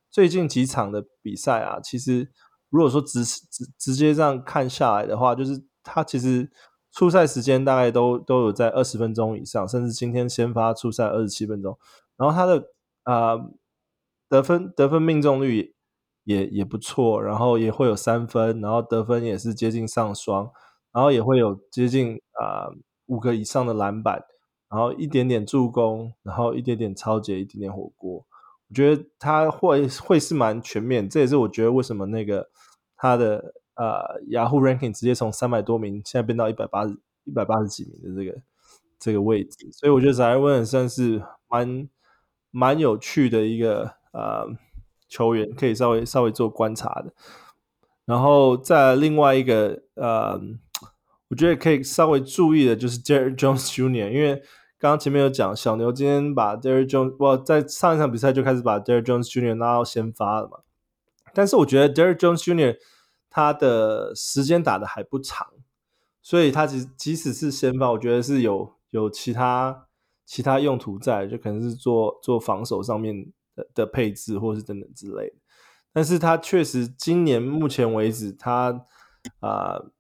[0.10, 2.32] 最近几场的比赛啊，其实。
[2.74, 6.51] 如果说直直直接这样看下来的话，就是他其实
[6.91, 11.78] 出赛时间大概都都有在二十分钟以上，甚至今天先发出赛二十七分钟，
[12.17, 12.71] 然后他的
[13.03, 13.38] 啊、
[14.28, 15.76] 得分得分命中率
[16.24, 20.49] 也也不错，然后也会有三分，然后得分也是接近上双，
[20.91, 22.74] 然后也会有接近啊、
[23.05, 24.24] 五个以上的篮板，
[24.67, 28.26] 然后一点点助攻，然后一点点抄截，一点点火锅。
[28.74, 32.49] 我觉得他会会是蛮全面，这也是我觉得为什么那个
[32.97, 38.41] 他的呃雅虎 ranking 直接从三百多名现在变到一百八十一百八十几名的这个
[38.97, 41.88] 这个位置，所以我觉得 Zara 问算是蛮
[42.49, 44.47] 蛮有趣的一个呃
[45.07, 47.13] 球员，可以稍微稍微做观察的。
[48.05, 50.41] 然后再另外一个呃，
[51.28, 54.41] 我觉得可以稍微注意的就是 Derrick Jones Jr.，因为
[54.84, 59.55] 刚刚前面有讲，小牛今天把 Derrick Jones，哇，在上一场比赛就开始把 Derrick Jones Jr.
[59.55, 60.59] 拉到先发了嘛。
[61.34, 62.75] 但是我觉得 Derrick Jones Jr.
[63.29, 65.47] 他的时间打得还不长，
[66.21, 69.88] 所以他即即使是先发，我觉得是有有其他
[70.25, 75.36] 其他用途在，就可能是做做防守上面的的配置，或是等等之类的。
[75.93, 78.86] 但是他确实今年目前为止，他
[79.39, 79.79] 啊。
[79.79, 79.91] 呃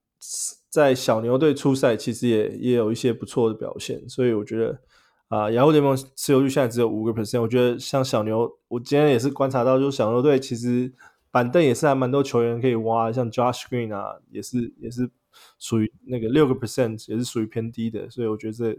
[0.73, 4.81] 在小牛队出赛，其实也也有一些不错的表现，所以我觉得
[5.27, 7.39] 啊，雅虎联盟持有率现在只有五个 percent。
[7.39, 10.91] 我觉得像小牛，我今天也是观察到，就是小牛队其实
[11.29, 15.07] 板凳也是还蛮多球员可以挖，像 Josh Green 啊，也是也是
[15.59, 18.75] 属于那个六个 percent，也是属于偏低的，所以我觉得这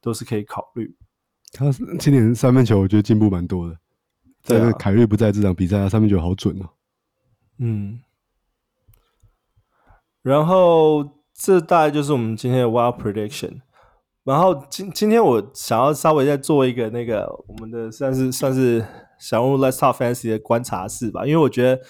[0.00, 0.96] 都是可以考虑。
[1.52, 1.70] 他
[2.00, 3.78] 今年三分球我觉得进步蛮多的，
[4.42, 6.70] 在那凯瑞不在这场比赛，他三分球好准哦。
[7.58, 8.00] 嗯。
[10.22, 13.60] 然后这大概就是我们今天的 Wild Prediction。
[14.24, 18.84] 然后今今天我想要稍微再做一个那个我们的算是算是
[19.20, 21.80] 小人物 Let's Talk fancy 的观察室吧，因为我觉得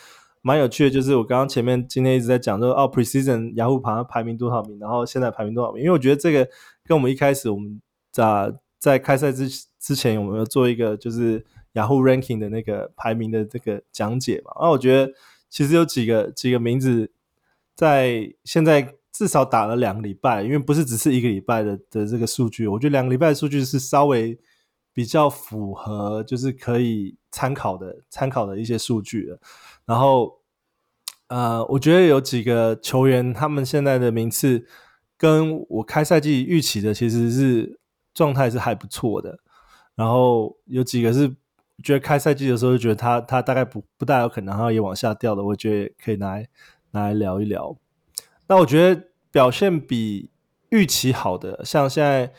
[0.42, 6.46] 蛮有趣的，就是我刚刚前面今天一直在讲说哦 Preseason 雅虎排排名多少名，然后现在排名多少名，因为我觉得这个
[6.84, 7.80] 跟我们一开始我们
[8.12, 9.48] 在在开赛之
[9.80, 11.42] 之前有没有做一个就是
[11.72, 14.50] 雅虎 Ranking 的那个排名的这个讲解嘛？
[14.60, 15.12] 然后我觉得
[15.48, 17.12] 其实有几个几个名字。
[17.76, 24.38] 在现在至少打了两个礼拜，因为不是只是一个礼拜的的这个数据，我觉得两个礼拜的数据是稍微
[24.92, 29.40] 比较符合，就是可以参考的参考的一些数据了。
[29.86, 30.42] 然后，
[31.28, 34.66] 呃，我觉得有几个球员他们现在的名次
[35.16, 37.80] 跟我开赛季预期的其实是
[38.12, 39.38] 状态是还不错的。
[39.94, 41.34] 然后有几个是
[41.82, 46.46] 觉得开赛季的时候就觉得他他大概不不大有可能，然后也往下掉的，我觉得可以拿来
[46.90, 47.00] 拿。
[47.06, 47.74] 来聊一聊，
[48.48, 50.30] 那我觉得表现比
[50.70, 52.32] 预期好的，像现在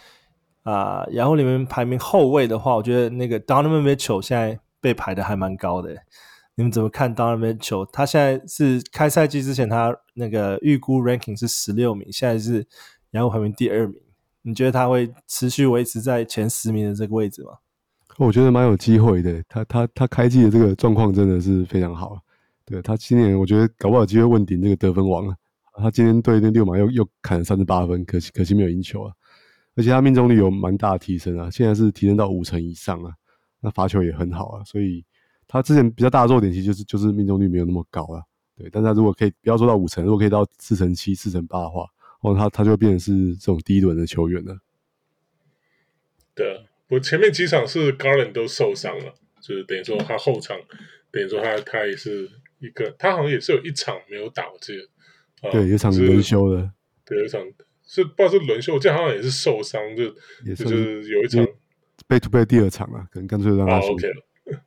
[0.63, 5.95] 啊，然、后里面排名后卫的话，我觉得那个 Donovan Mitchell 现在被排的还蛮高的。
[6.55, 7.87] 你们怎么看 Donovan Mitchell？
[7.91, 12.65] 他现在是开赛季之前他那个预估 ranking 是十六名，现在是
[13.11, 14.01] 然后排名第二名。
[14.41, 17.51] 你觉得他会持续维持在前十名的这个位置吗？
[18.17, 19.43] 我觉得蛮有机会的。
[19.47, 22.17] 他他他开季的这个状况真的是非常好。
[22.65, 25.35] 对，他今年，我觉得搞不好有机会问鼎这个得分王了。
[25.79, 29.13] 他今天对那六马又又砍了三十八分，可惜可惜没有赢球啊。
[29.75, 33.13] 而且他命中率有蛮大的提升啊，现在是提升到五成以上啊。
[33.59, 35.05] 那罚球也很好啊，所以
[35.47, 38.21] 他之前比较大的弱点其实就是就是命中率没有那么高啊。
[38.55, 41.85] 对，但他如果可以不要做到五成，如果可以到四成七、四成八的话，
[42.21, 44.57] 哦，他他就会变成是这种第一轮的球员了。
[46.33, 50.57] 对，我前面几场是 Garland 都受伤了，就是等于说他后场
[51.11, 52.29] 等于说他他也是。
[52.59, 54.81] 一个，他好像也是有一场没有打，我记得，
[55.41, 56.71] 啊、对，有一场轮休的，
[57.05, 57.41] 对，有场
[57.83, 60.03] 是不知道是轮休，我记得好像也是受伤，就
[60.45, 61.45] 也是就是有一场
[62.07, 63.93] 背对背第二场啊，可能干脆让他休。
[63.93, 64.23] OK 了，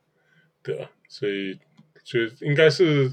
[0.63, 1.59] 对啊，所以
[2.03, 3.11] 就应该是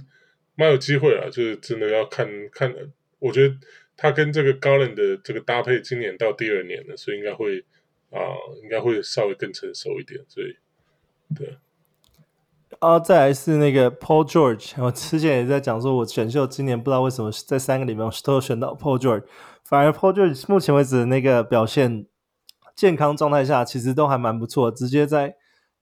[0.54, 2.74] 蛮有机会啊，就是真的要看看，
[3.18, 3.56] 我觉得
[3.96, 7.64] 他跟这个 Garland 的这个搭配，今年到第二年了，所以应该会
[8.10, 8.18] 啊，
[8.62, 10.56] 应该会稍微更成熟一点，所以
[11.36, 11.48] 对。
[11.48, 11.56] 啊，
[12.80, 19.24] 啊再来是那个 Paul George，我之前也在讲说，我选秀今年不知道为什么在三个里面我都选到 Paul George，
[19.64, 22.06] 反而 Paul George 目前为止那个表现，
[22.76, 25.34] 健康状态下其实都还蛮不错，直接在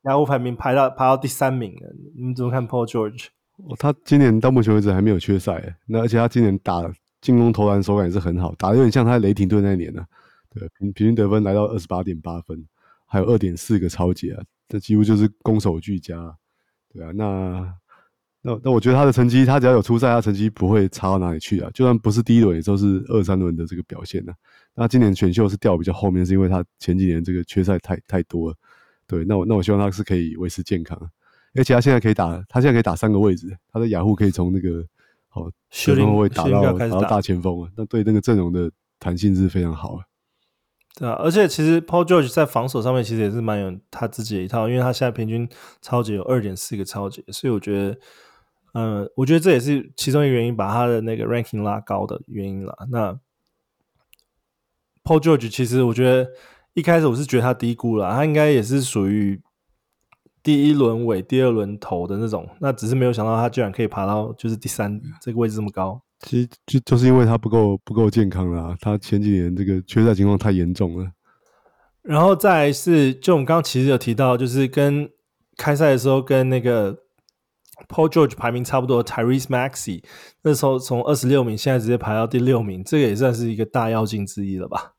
[0.03, 1.94] 雅虎排名排到排到第三名了。
[2.16, 3.26] 你们怎么看 Paul George？
[3.57, 6.82] 哦，他今年到目前为止还没有缺赛，那而且他今年打
[7.20, 10.07] 进攻投篮手感也是很好，打得有点像他雷霆队那一年呢、啊。
[10.49, 12.66] 对，平均得分来到二十八点八分，
[13.04, 16.37] 还有二点四个超级啊，这几乎就是攻守俱佳。
[16.96, 17.76] 对啊，那
[18.40, 21.68] 那那我觉得他的成绩，他只要有出赛，他成绩不会差到哪里去啊。
[21.74, 24.36] 就算不是第一轮，也都是二三轮的这个表现呢、啊。
[24.74, 28.56] 那今年选秀是掉比较后面，是因为他前几年这个缺赛太太多了。
[29.06, 30.98] 对，那我那我希望他是可以维持健康，
[31.54, 33.56] 而且他现在可以打，他现在可以打三个位置。
[33.72, 34.84] 他在雅虎可以从那个
[35.28, 40.04] 好前锋位打到打到大前锋啊，那对那个阵容的弹性是非常好啊。
[40.98, 45.46] 对啊，而且其实 Paul George 在防守上面其实也是蛮有他自己的一套，因为他现在平均
[45.82, 47.98] 超级有二点四个超级，所以我觉得，
[48.72, 52.74] 嗯，我觉得这也是其中一个原因把他的那个 ranking 拉高的原因啦。
[52.90, 53.12] 那
[55.04, 56.30] Paul George 其实我觉得
[56.72, 59.42] 一开始我是觉得他低估了，他应该也是属于
[60.42, 66.00] 第一轮尾、第二轮头的那种，那只是没有想到他居然可以爬到就是第三这个位置这么高。
[66.21, 71.11] 其实就就是因为他不够不够健康啦，他前几年这个缺赛情况太严重了。
[72.03, 75.11] 然后再来是，就我们刚刚其实有提到，就是跟
[75.57, 76.93] 开赛的时候跟那个
[77.88, 80.03] Paul George 排名差不多，Tyrese Maxey
[80.43, 84.93] 那时候从二十六名，现在直接排到第六名，这个也算是一个大妖精之一了吧？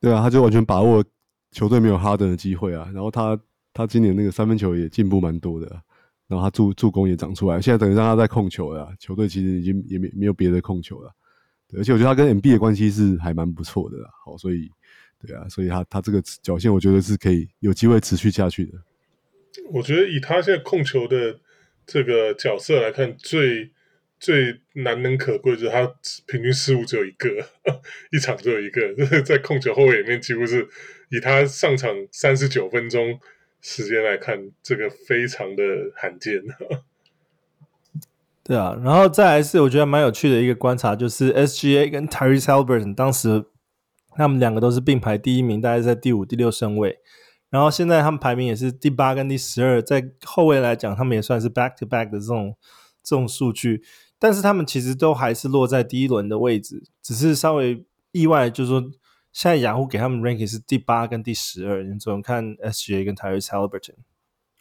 [0.00, 1.04] 对啊，他就完全把握
[1.52, 2.88] 球队没有哈登的机会啊。
[2.94, 3.38] 然后他
[3.72, 5.82] 他今年那个三分球也进步蛮多的，
[6.30, 8.94] 然后他助助攻也长出来，现在等于让他在控球了。
[9.00, 11.12] 球队其实已经也没没有别的控球了。
[11.76, 14.08] 而且我觉得他跟 M B 的关系是还蛮不错的啦。
[14.24, 14.70] 好，所以
[15.26, 18.72] 对啊，所以他他这个表现，我觉得是可以有机会持续下去的。
[19.72, 21.40] 我觉得以他现在控球的
[21.84, 23.72] 这个角色来看，最
[24.20, 25.92] 最难能可贵就是他
[26.26, 27.28] 平均失误只有一个，
[28.12, 30.68] 一场只有一个， 在控球后卫里面几乎是
[31.10, 33.18] 以他上场三十九分钟
[33.60, 35.62] 时间来看，这个非常的
[35.96, 36.42] 罕见。
[38.42, 43.44] 对啊，然后再来是我觉得蛮有趣的一个观察，就是 SGA 跟 Tyrese Haliburton 当时
[44.16, 46.98] 他们两个都是并排第一名，大概在第五、第六顺位。
[47.48, 52.56] 然后现在他们排名也是第八跟第十二，在后卫来讲，他们也算是 back to back 的这种
[53.02, 53.82] 这种数据。
[54.18, 58.82] 但是他们其实都还是落在第一轮的位置，只是稍微意外，就是说
[59.32, 61.82] 现在雅虎给他们 ranking 是第八跟第十二。
[61.82, 63.94] 你怎么看 SGA 跟 Tyrese Haliburton？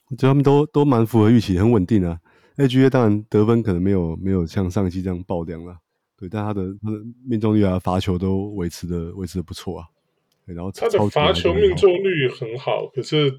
[0.10, 2.20] 我觉得他们都都蛮符合预期，很稳定啊。
[2.58, 5.78] SGA 当然得分可能没有没有像上一季这样爆量了，
[6.18, 9.86] 对，但他的他的命中率啊、罚球都维持的维持的不错啊。
[10.46, 13.38] 然后他的罚球命中率很好，可是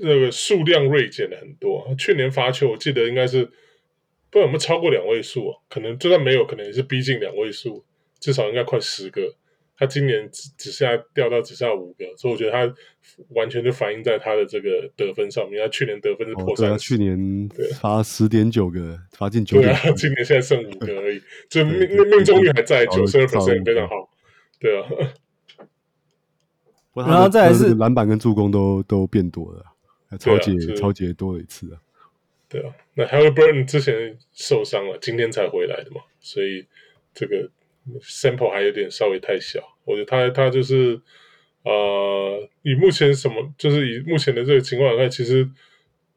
[0.00, 1.94] 那个数量锐减了很多。
[1.98, 3.44] 去年罚球我记得应该是
[4.30, 7.84] 不知道有没有超过两位数，可能就算没有，可能也是逼近两位数，
[8.20, 9.34] 至少应该快十个。
[9.78, 12.74] 他今年只只剩下掉到只剩下五个，所以我觉得他
[13.28, 15.62] 完全就反映在他的这个得分上面。
[15.62, 17.48] 他去年得分是破三十，哦，去年
[17.78, 19.64] 罚十点九个，罚进九个。
[19.64, 21.20] 对啊，今年现在剩五个而已，
[21.50, 24.10] 就命命中率还在九十二 percent，非常好。
[24.58, 24.88] 对啊，
[27.06, 29.62] 然后再来是篮板跟助攻都都变多了，
[30.18, 31.80] 超级超级多了一次啊。
[32.48, 36.66] 对啊，那 Haliburton 之前受伤了，今天才回来的嘛，所以
[37.12, 37.50] 这个。
[38.00, 41.00] Sample 还有点稍微太小，我觉得他他就是
[41.64, 45.48] 呃，以目前什么，就是以目前的这个情况来看，其实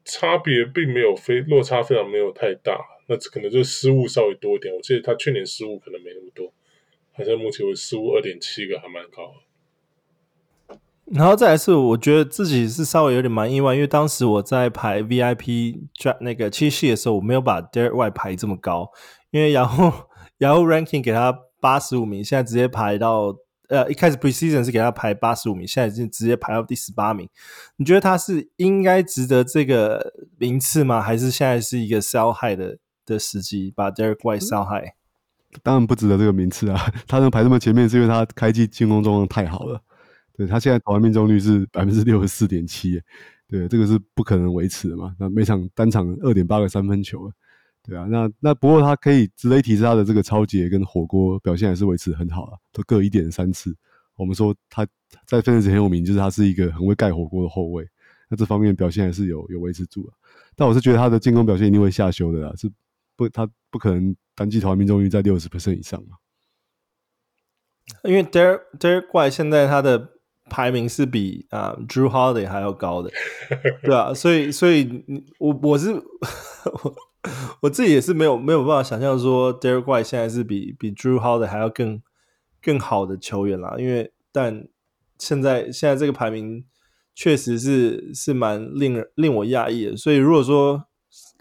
[0.04, 2.78] 差别并没有非落差非常没有太大，
[3.08, 4.74] 那可能就失误稍微多一点。
[4.74, 6.52] 我记得他去年失误可能没那么多，
[7.12, 9.34] 好像目前为失误二点七个，还蛮高。
[11.06, 15.76] 然后再来是，我觉得自己是稍微有点蛮意外，因为当时我在排 VIP
[16.20, 18.88] 那个七系的时候，我没有把 Derek White 排这么高，
[19.32, 21.36] 因为然后然后 ranking 给他。
[21.60, 23.36] 八十五名，现在直接排到
[23.68, 27.28] 呃，一开始 preseason 是给他排八十五名，现在已经直接排到第十八名。
[27.76, 31.00] 你觉得他是应该值得这个名次吗？
[31.00, 34.90] 还是现在是一个 sell high 的的时机，把 Derek White sell high？
[35.62, 36.80] 当然不值得这个名次啊！
[37.06, 39.80] 他能排那么前面，是因为他开季进攻状况太好了。
[40.36, 43.00] 对，他现在投篮命中率是百分之六十四点七，
[43.46, 45.14] 对，这个是不可能维持的嘛？
[45.18, 47.30] 那每场单场二点八个三分球。
[47.82, 53.74] 对啊，那那不过他可以值得一提是他的这个抄截跟火锅表现还是维持很好啊，都各一点三次。
[54.16, 54.86] 我们说他
[55.26, 57.88] 在分子很有名，就是他是一个很会盖火锅的后卫，
[58.28, 60.12] 那这方面表现还是有有维持住啊。
[60.54, 62.70] 但我是觉得他的进攻表现一定会下修的啦，是
[63.16, 66.18] 不他不可能单季投篮命中率在六十 percent 以上嘛？
[68.04, 70.10] 因为 Derek Derek White 现在他的
[70.50, 73.10] 排名是比啊、uh, Holiday 还要高的，
[73.82, 75.02] 对啊，所以所以
[75.38, 75.94] 我我是。
[77.60, 82.00] 我自己也是没有没有办法想象说 Derek White 现在是比比 Drew h o l d 还要更
[82.62, 84.66] 更好的球员啦，因为但
[85.18, 86.64] 现在现在这个排名
[87.14, 90.86] 确实是是蛮令人令我讶异的，所以如果说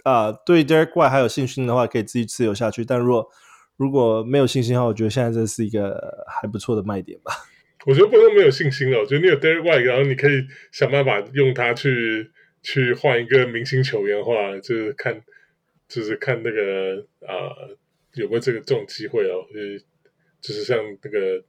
[0.04, 3.30] 啊、对 Derek White 还有信心的话，可以继续持有下去，但如果
[3.78, 7.32] 如果没有信心的话，我觉得现在这是一个还不错的卖点吧。
[7.86, 12.32] 我觉得不能没有信心了，我觉得你有 Derek White，然后你可以想办法用他去
[12.62, 15.22] 去换一个明星球员的话，就是看。
[15.90, 17.78] 就是看那个啊、呃，
[18.14, 19.44] 有没有这个这种机会哦？
[19.52, 19.84] 就是
[20.40, 21.44] 就是像那个，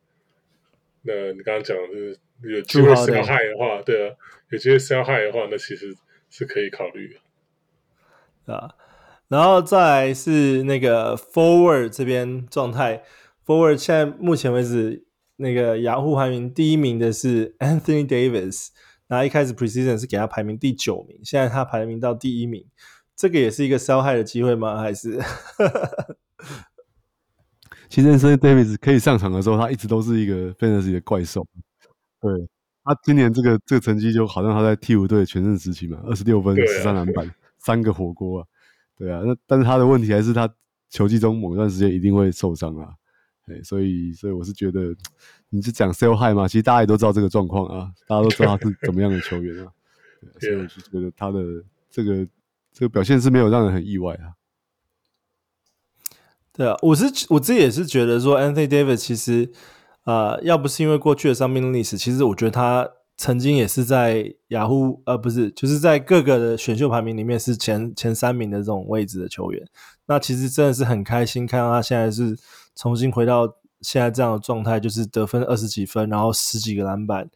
[1.02, 4.16] 那你刚刚讲的就是有机会 sell high 的话，对啊，
[4.48, 5.94] 有机会 sell high 的话，那其实
[6.30, 7.14] 是可以考虑
[8.46, 8.74] 的啊。
[9.28, 13.04] 然后再来是那个 forward 这边状态
[13.46, 15.04] ，forward 现在目前为止
[15.36, 18.70] 那个雅虎排名第一名的是 Anthony Davis，
[19.06, 22.66] 然后一开始 Precision 是给他排名第九名，现在他排名到第一名。
[23.20, 24.78] 这个也是一个 sell high 的机会吗？
[24.78, 25.20] 还是？
[27.90, 31.46] 其实 Anthony Davis 可以上场的时候，他一直都是一个 fantasy 的怪兽。
[32.18, 32.32] 对，
[32.82, 38.46] 他今年这个这个成绩就好像他在替补队全盛时期嘛，二十六分、十三篮板、三个火锅啊。
[38.96, 40.48] 对啊，那但是他的问题还是他
[40.88, 42.88] 球季中某一段时间一定会受伤啊。
[43.46, 44.96] 对，所以所以我是觉得，
[45.50, 46.48] 你是讲 sell high 吗？
[46.48, 49.70] 其实大家也都知道这个状况啊，大家都知道他是怎么样的球员啊。
[50.40, 51.42] 对，所以我就觉得他的
[51.90, 52.26] 这个。
[52.72, 54.34] 这个表现是没有让人很意外啊。
[56.52, 59.50] 对啊，我是我自己也是觉得说，Anthony Davis 其实
[60.04, 69.66] 呃，要不是因为过去的伤病历史，其实我觉得他曾经也是在雅虎，呃，不是，就是在各个的选秀排名里面是前前三名的这种位置的球员。
[70.06, 72.36] 那其实真的是很开心看到他现在是
[72.74, 73.46] 重新回到
[73.80, 77.30] 现在这样的状态，就是得分二十几分，然后十几个篮板，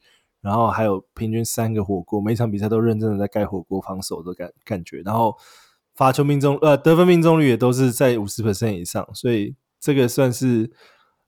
[0.44, 5.34] 然后还有平均三个火锅，每场比赛都认真的在盖火锅防守的感感觉，然后
[5.96, 10.70] 罚球命中，呃，得分命中率也都是在五十 percent 以上，所以这个算是。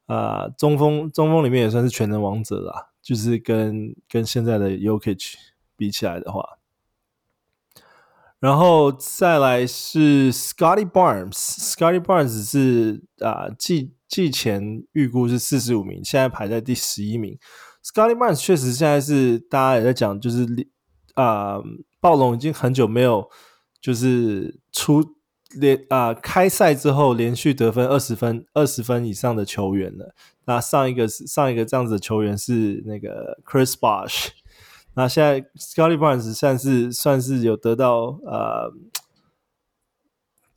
[0.09, 5.35] 啊、中锋中锋里面也算是全能王者啦，就是跟跟现在的 Jokic
[5.77, 6.59] 比起来的话，
[8.39, 17.37] 然后再来是 Scotty Barnes，Scotty Barnes 是啊季季前预估是四十五名，现在排在第十一名。
[17.87, 20.47] Scotty Barnes 确实现在是大家也在讲，就是
[21.15, 21.61] 啊
[22.01, 23.29] 暴龙已经很久没有
[23.81, 25.17] 就是出。
[25.55, 30.13] 连啊、开赛之后连续得分二十分、二十分以上的球员了。
[30.45, 34.31] 那上一个是上一个这样子的球员是那个 Chris Bosh。
[34.95, 38.73] 那现在 Scotty Barnes 算是算是有得到呃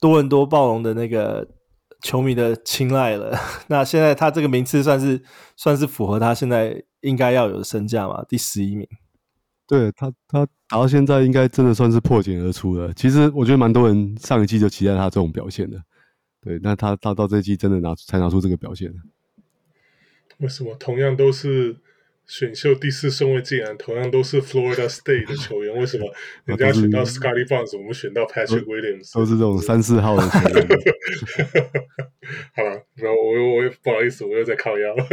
[0.02, 1.48] 多伦多暴龙的那个
[2.02, 3.38] 球迷的青睐了。
[3.70, 5.22] 那现在他这个名次算是
[5.56, 8.24] 算是符合他现在应该要有的身价嘛？
[8.28, 8.88] 第十一名。
[9.68, 12.92] 对他，他打到现在应该真的算是破茧而出了。
[12.94, 15.80] 其实我觉得蛮多人上一季就期待他这种表现的。
[16.42, 18.92] 对，那他他到这季真的拿才拿出这个表现。
[20.38, 21.76] 为什么同样都是
[22.26, 26.12] 选秀第四顺位竟然，同样都是 Florida State 的球员，为什么
[26.46, 30.68] 人家选到 Scotty Barnes，我们选到 Patrick Williams，都是这种三四号的球员。
[32.56, 34.96] 好了，我我我不好意思，我又在靠腰。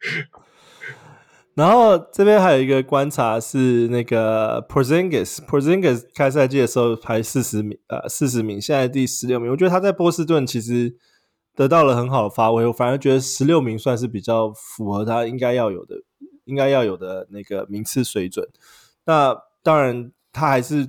[1.54, 9.50] 然后这边还有一个观察是那个 Porzingis，Porzingis 开赛季的时候排四十名，呃，四十名，现在第十六名。
[9.50, 10.96] 我觉得他在波士顿其实
[11.56, 15.96] 得到了很好的发挥，我反而觉得十六名算是比较符合他应该要有的，
[16.44, 18.48] 应该要有的那个名次水准。
[19.06, 20.88] 那当然，他还是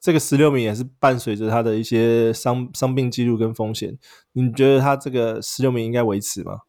[0.00, 3.98] 这个十六名也是伴随着他的一些伤伤病记录跟风险。
[4.32, 6.60] 你觉得他这个十六名应该维持吗？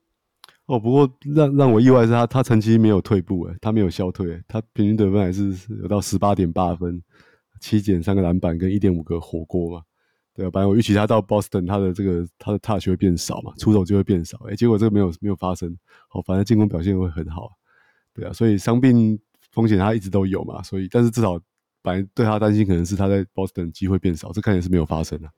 [0.68, 7.02] 哦，不过让让我意外是他他成绩没有退步诶，他没有消退诶，他平均得分还是有到十八点八分，
[7.62, 9.82] 七减三个篮板跟一点五个火锅嘛，
[10.34, 15.74] 对啊，本来我预期他到 Boston 他的这个他的 touch 会变少嘛，出手就会变少，诶，结果这个没有没有发生，
[16.10, 17.50] 好，反正进攻表现会很好，
[18.14, 19.18] 对啊，所以伤病
[19.52, 21.40] 风险他一直都有嘛，所以但是至少
[21.82, 25.30] 本来对他担心可能是他在 Boston 机会变少，这看起来是没有发生的。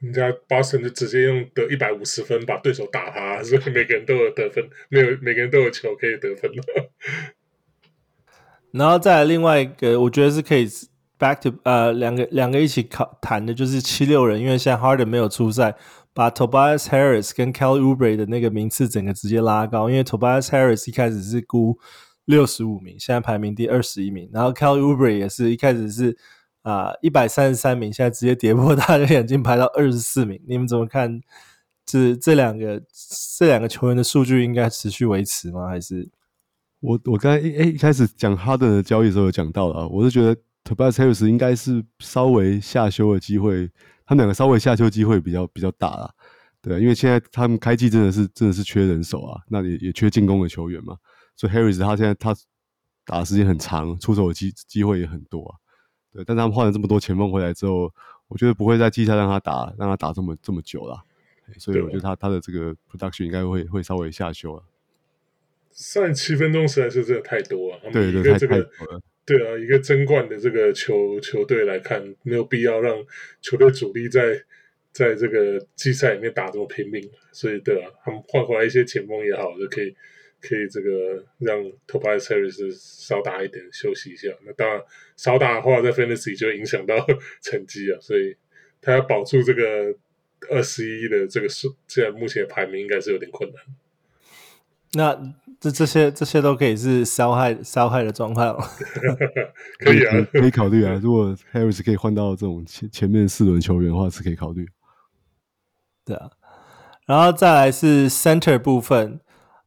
[0.00, 6.90] 人家 Boston 就直接用得一百五十分把对手打趴，所以每个人都有得分，没有每个人都有球可以得分了。
[8.72, 10.68] 然后再来另外一个，我觉得是可以
[11.18, 15.74] back to 呃两个两个一起考谈的，就是七六人，因为现在 Harden 没有出赛，
[16.12, 21.78] 把 Tobias Harris 跟 Kelly Ubre 的那个名次整个直接拉高，因为 Tobias Harris 一开始是估
[22.26, 26.18] 六十五名，现在排名第二十一名，然后 Kelly Ubre 也是一开始是。
[26.66, 30.42] 啊，一百三十三名，现在直接跌破大家眼镜，排到二十四名。
[30.48, 31.20] 你们怎么看？
[31.84, 32.82] 这这两个
[33.38, 35.68] 这两个球员的数据应该持续维持吗？
[35.68, 36.08] 还是
[36.80, 40.34] 我我刚才一一开始讲哈登的交易的时候有讲到了，我是觉得
[40.64, 43.70] Tobias Harris 应该是稍微下修的机会，
[44.04, 46.10] 他们两个稍微下修机会比较比较大啊。
[46.60, 50.96] 对，因为现在他们开季真的是真的是缺人手啊，那也也缺进攻的球员嘛。
[51.36, 52.34] 所以 Harris 他现在他
[53.04, 55.54] 打的时间很长，出手的机机会也很多啊。
[56.16, 57.92] 对，但他们换了这么多前锋回来之后，
[58.28, 61.04] 我觉得不会在季赛让他打，让他打这么这么久了，
[61.58, 64.62] 所以我觉得他他的这个 production 应该会会稍微下修了。
[65.72, 68.66] 三十七分钟实在是真的太多了，对对，对，这个
[69.26, 72.96] 对啊，一个争冠的这个球球队来看，没有必要让
[73.42, 74.42] 球队主力在
[74.92, 79.94] 在这个季赛里面打这么拼命，所以对啊，他们换回来一些前锋也好，就可以。
[80.40, 81.58] 可以这个让
[81.88, 84.28] Tobias Harris 少打一点，休息一下。
[84.44, 84.80] 那当然
[85.16, 86.94] 少打的话，在 Fantasy 就影响到
[87.42, 87.98] 成绩啊。
[88.00, 88.36] 所以
[88.80, 89.96] 他要保住这个
[90.50, 93.60] 二十一的这个数，现在目前的排名应该是有点困难。
[94.92, 98.58] 那这这些这些都可以是 sell high sell high 的状态吗？
[99.80, 100.98] 可以啊，可以考虑啊。
[101.02, 104.66] 如果 Harris 可以换到这种前前面四轮球员的话，是可以考虑。
[106.04, 106.30] 对啊，
[107.06, 109.20] 然后再来是 Center 部分。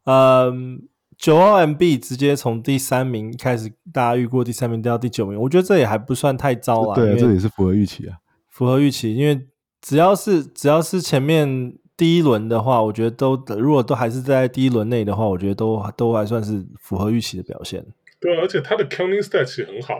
[0.10, 0.82] 嗯，
[1.20, 6.96] 九号 MB 直接从第三名开始，大家预过第三名掉到第九名，我觉得这也还不算太糟啊。
[6.96, 8.18] 对，这也是符合预期啊，
[8.48, 9.14] 符合预期。
[9.14, 9.48] 因为
[9.82, 17.86] 只要是只要是前面第一轮的话，我觉得都如果都还是在第一轮内的话，我觉得都都还算是符合预期的表现。
[18.20, 19.94] 对啊，而且他的 counting stats 也很好，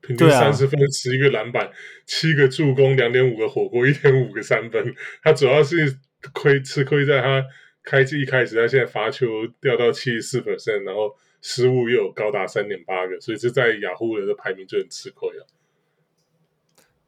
[0.00, 1.68] 平均三十分、十一个篮板、
[2.06, 4.94] 七个助攻、两点五个火锅、一点五个三分。
[5.24, 5.98] 他主要是
[6.32, 7.42] 亏吃亏在他。
[7.86, 9.26] 开季一开始，他现在罚球
[9.60, 15.46] 掉到七十四 percent，然后失误又有高达三点八个，所以这在雅虎的排名就很吃亏了。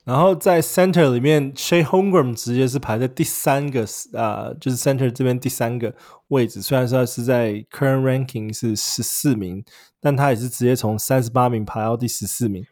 [0.05, 3.83] 然后在 center 里面，Chet Holmgren 直接是排在第三个
[4.15, 5.95] 啊、呃，就是 center 这边第三个
[6.29, 6.63] 位置。
[6.63, 9.63] 虽然说是在 current ranking 是十四名，
[10.01, 12.65] 但他也是直接从三十八名排到第十四名，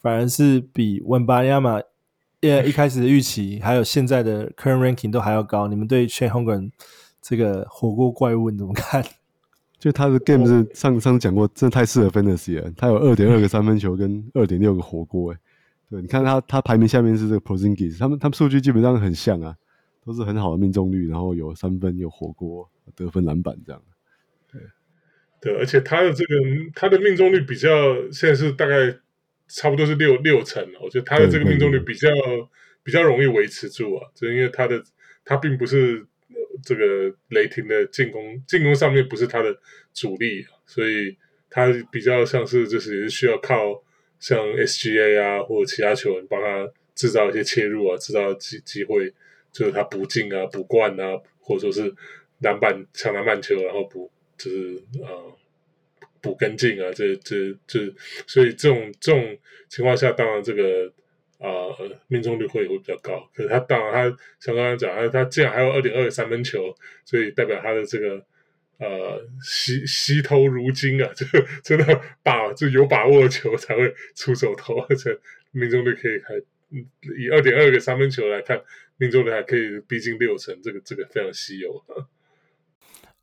[0.00, 1.82] 反而是比 Wembanyama
[2.40, 5.66] 一开始的预期，还有现在的 current ranking 都还要高。
[5.66, 6.70] 你们对 Chet Holmgren
[7.28, 9.04] 这个火锅怪物你怎么看？
[9.80, 12.70] 就他的 game 是上上次讲过，真的太适合 fantasy 了。
[12.76, 15.38] 他有二点二个三分球跟二点六个火锅，哎。
[15.88, 19.56] 对，你看他，他排名下面是这个 Porzingis，他们他们数据基本上很像啊，
[20.04, 23.80] 都是很好的命中率，然后有三分、有火锅、得分、篮板这样。
[24.50, 24.60] 对，
[25.40, 26.34] 对，而且他的这个
[26.74, 27.68] 他的命中率比较
[28.10, 28.92] 现在是大概
[29.46, 32.08] 差不多是六六成，我觉得他的这个命中率比较
[32.82, 34.82] 比较容易维持住啊，就因为他的
[35.24, 36.04] 他并不是
[36.62, 39.56] 这个雷霆的进攻进攻上面不是他的
[39.92, 41.16] 主力，所以
[41.50, 43.82] 他比较像是就是也是需要靠。
[44.18, 49.12] 像 SGA 啊，或者其他球员帮他制造一些切入啊，制造机机会，
[49.52, 51.94] 就是他补进啊、补灌啊，或者说是
[52.38, 55.36] 篮板抢篮板球，然后补就是呃
[56.22, 57.92] 补跟进啊，这这这，
[58.26, 59.36] 所以这种这种
[59.68, 60.90] 情况下，当然这个
[61.38, 63.28] 啊、呃、命中率会会比较高。
[63.34, 68.24] 可是他当然他像刚刚讲，他他竟然还有二点二个三分球，所以代表他的这个。
[68.78, 71.10] 呃，稀稀透如金啊！
[71.16, 71.24] 就
[71.64, 75.18] 真的把就有把握的球才会出手投，而且
[75.52, 76.34] 命中率可以还
[76.68, 78.60] 以二点二个三分球来看，
[78.98, 81.82] 命中率还可以逼近六成，这个这个非常稀有。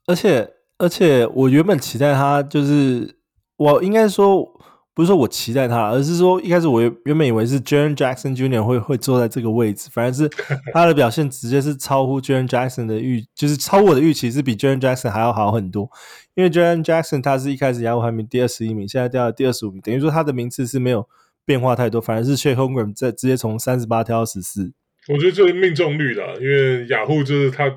[0.07, 3.14] 而且而且，我原本期待他就是，
[3.57, 4.60] 我应该说。
[4.95, 8.61] 不是说我期待他，而是说一开始我原本以为是 Jaren Jackson Jr.
[8.61, 10.29] 会会坐在这个位置，反而是
[10.71, 15.89] 他的表现直接是超乎 Jaren Jackson 的预，就是超乎我的预期，是比 Jaren Jackson 还要好很多。
[16.35, 21.07] 因为 Jaren Jackson 他是一开始雅虎排名第二十一名，现在掉到第二十五名，等于说他的名次是没有
[21.43, 24.73] 变化太多，反而是 Chet Holmgren 在直接从三十八跳到十四。
[25.07, 27.71] 我觉得这是命中率啦，因为雅虎就是他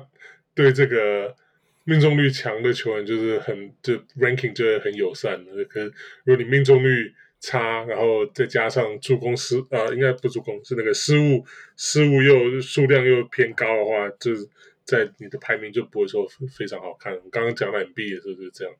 [0.53, 1.35] 对这个。
[1.89, 5.85] 命中率强的球员就是很就 ranking 就会很友善的，可是
[6.25, 11.45] 如果你命中率差，然后再加上助攻失啊，应该不助攻是那个失误，
[11.77, 14.45] 失误又数量又偏高的话，就是
[14.83, 16.27] 在你的排名就不会说
[16.57, 17.13] 非常好看。
[17.13, 18.73] 我刚刚讲的 MB 也是就是这样。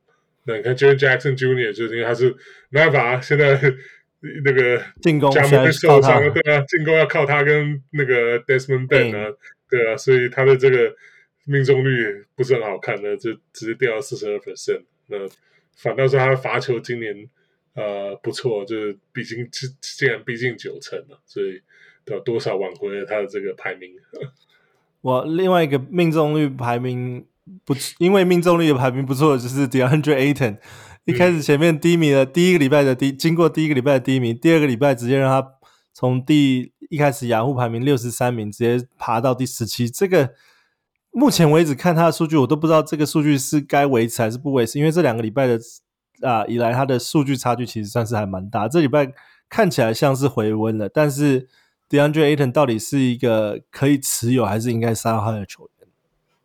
[0.43, 1.71] 那你看 Jaren Jackson Jr.
[1.71, 2.35] 就是因为他是
[2.67, 3.57] 没办法，现在
[4.43, 9.31] 那个进攻加盟受伤了，对啊，进攻要靠他跟那个 Desmond Bane 啊，
[9.69, 10.93] 对啊，所以他的这个。
[11.49, 14.81] 命中率不是很好看的，就直接掉到四十二 percent。
[15.07, 15.17] 那
[15.77, 17.15] 反倒是他的罚球今年
[17.73, 19.47] 呃不错，就是毕竟
[19.79, 21.61] 竟然逼近九成了，所以
[22.03, 23.91] 对多少挽回了他的这个排名。
[24.99, 27.25] 我另外一个命中率排名
[27.63, 30.57] 不，因为命中率的排名不错，就是 DeAndre Ayton。
[31.05, 35.49] 一开始前面低迷的第一个礼拜的低，经过第一个礼拜的低迷，第二个礼拜直接让他
[35.93, 40.33] 从第一开始雅虎排名六十三名直接爬到第十七，这个。
[41.17, 45.59] 目前为止看他的数据，我都不知道这个数据是该维持还是不维持，因为这两个礼拜的
[46.21, 48.67] 啊以来，他的数据差距其实算是还蛮大。
[48.67, 49.11] 这礼拜
[49.49, 51.47] 看起来像是回温了，但是
[51.89, 55.87] DeAndre Ayton 到底是一 个可以持有还是应该杀他的球员？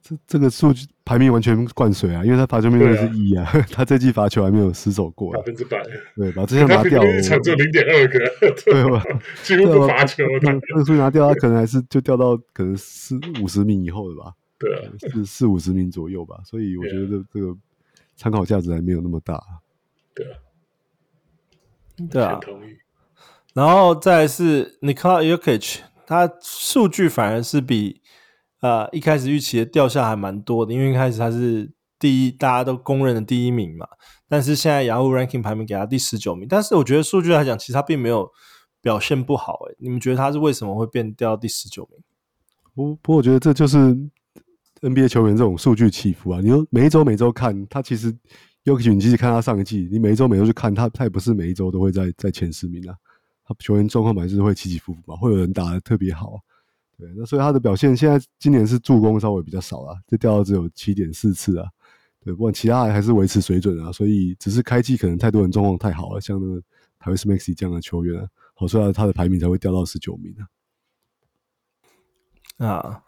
[0.00, 5.82] 这这个数据排名完全灌水啊，因为他罚球命中率是一啊，啊 他这季罚球还没有失手过百分之百，
[6.16, 8.18] 对，把这项拿掉，场只有零点二个，
[8.64, 9.04] 对吧？
[9.44, 14.32] 几乎不罚球，那这个数据拿掉，他可能还是就掉到可能四五十名以后的吧。
[14.62, 17.56] 对啊， 是四五十名左右吧，所以我觉得这这个
[18.14, 19.42] 参考价值还没有那么大。
[20.14, 20.38] 对啊，
[22.08, 22.38] 对啊，
[23.54, 28.00] 然后再来是 Nikola Jokic，他数据反而是比
[28.60, 33.88] 呃一开始预期的掉下还蛮多的，因为一开始他是第一，大家都公认的第一名嘛，
[34.28, 38.30] 但是现在 Yahoo Ranking 排名给他第十九名，但是我觉得数据来讲，其实他并没有
[38.80, 39.64] 表现不好。
[39.68, 42.00] 诶，你们觉得他是为什么会变掉到第十九名？
[42.74, 43.98] 不不过我觉得这就是。
[44.82, 48.08] NBA 球员这种数据起伏啊，你说每一周每周看他，其实
[48.64, 52.94] y o k i 你继续看他上一季，你每一周每周去看他，他也不是每一周都会在在前十名啊。
[53.44, 56.40] 他球员状况本来就是会起起伏伏嘛，会有人打得特别好，
[56.98, 61.68] 对，那所以他的表现现在今年是助攻稍微比较少啊，就掉到只有七点四次啊，
[62.24, 66.60] 对，不管其他还是维持水准啊，所以只是开季可能太多人状况太好了，像那个
[66.98, 70.34] 台湾 Smexy 这样的球员啊，好，所以他的排名才会掉到十九名
[72.58, 72.66] 啊。
[72.66, 73.02] 啊。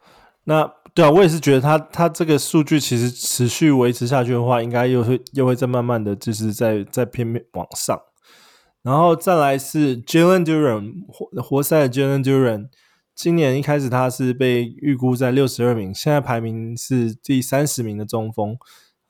[0.47, 8.01] 那对啊，我也是觉得他他这个数据其实持续维持下去的话，应该又会又会再慢慢的就是在在偏往上，
[8.83, 12.69] 然后再来是 Jalen Duren 活活塞的 Jalen Duren，
[13.13, 18.57] 今年一开始他是被预估在六十二名，现在排名是第三十名的中锋，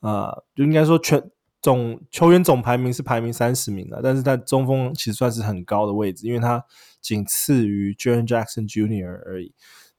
[0.01, 1.23] 啊、就应该说全
[1.61, 6.65] 总球员总排名是排名三十名的，但是在中锋其实算是很高的位置，因为他
[7.03, 9.21] 仅次于 Jaren Jackson Jr.
[9.27, 9.53] 而已。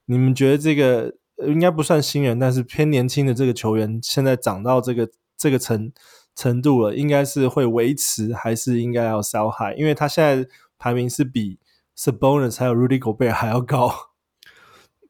[0.07, 1.15] 你们觉得这个
[1.47, 5.91] 应该不算新人，但是偏年轻的这个球员，现在长到这个这个程
[6.35, 9.77] 程度了，应该是会维持，还是应该要 sell high？
[9.77, 10.47] 因为他现在
[10.77, 11.59] 排名是比
[11.97, 13.91] Sabonis 还有 Rudy Gobert 还要高。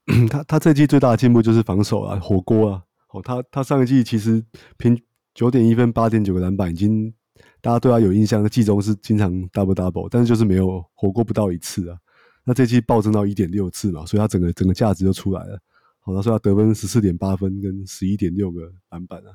[0.30, 2.84] 他他这季最大的进步就是防守啊，火锅啊。
[3.10, 4.44] 哦，他他上一季其实
[4.78, 5.00] 平
[5.34, 7.14] 九点一分，八点九个篮板，已经
[7.62, 8.48] 大家对他有印象。
[8.48, 11.98] 季中是经常 double double，但是就是没有火锅不到一次啊。
[12.44, 15.60] 那这季暴增到一点六次嘛，所以他整个整个价值就出来了。
[16.06, 19.34] 好，他说他得分十四点八分跟十一点六个篮板啊，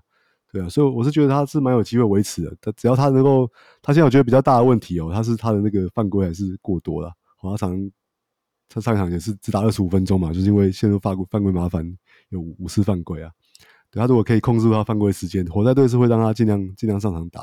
[0.51, 2.57] 对啊，所以我是觉得他是蛮有机会维持的。
[2.61, 3.51] 他只要他能够，
[3.83, 7.13] 他现在我觉得比较大的问题哦，他是他的那个犯规还是过多了。
[7.37, 7.91] 好，他常。
[8.73, 11.85] 他上场也是只打二十五分钟嘛，就是因为陷入犯规犯规麻烦，
[12.29, 13.29] 有五次犯规啊。
[13.91, 17.43] 对，他如果可以控制住他犯规时间，活塞队是会让他尽量尽量上场打。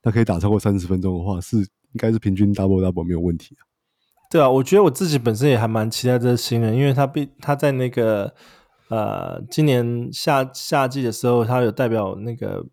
[0.00, 1.66] 他可以打超过三十分钟的话，是应
[1.98, 3.66] 该是平均 double double 没有问题啊。
[4.30, 8.32] 对啊，我觉得我自己本身也还蛮期待这个新人，因为他被他在那个
[8.88, 12.66] 呃今年夏夏季的时候，他有代表那个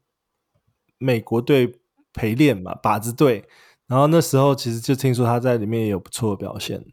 [0.98, 1.74] 美国队
[2.14, 3.46] 陪练嘛，靶子队。
[3.88, 6.84] 然后那时候其实就听说他在里面也有不错的表现。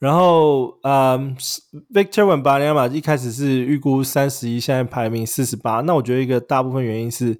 [0.00, 1.34] 然后，嗯
[1.94, 5.80] ，Victor Wembanyama 一开始是预估三十一，现在排名四十八。
[5.82, 7.38] 那我觉得一个大部分原因是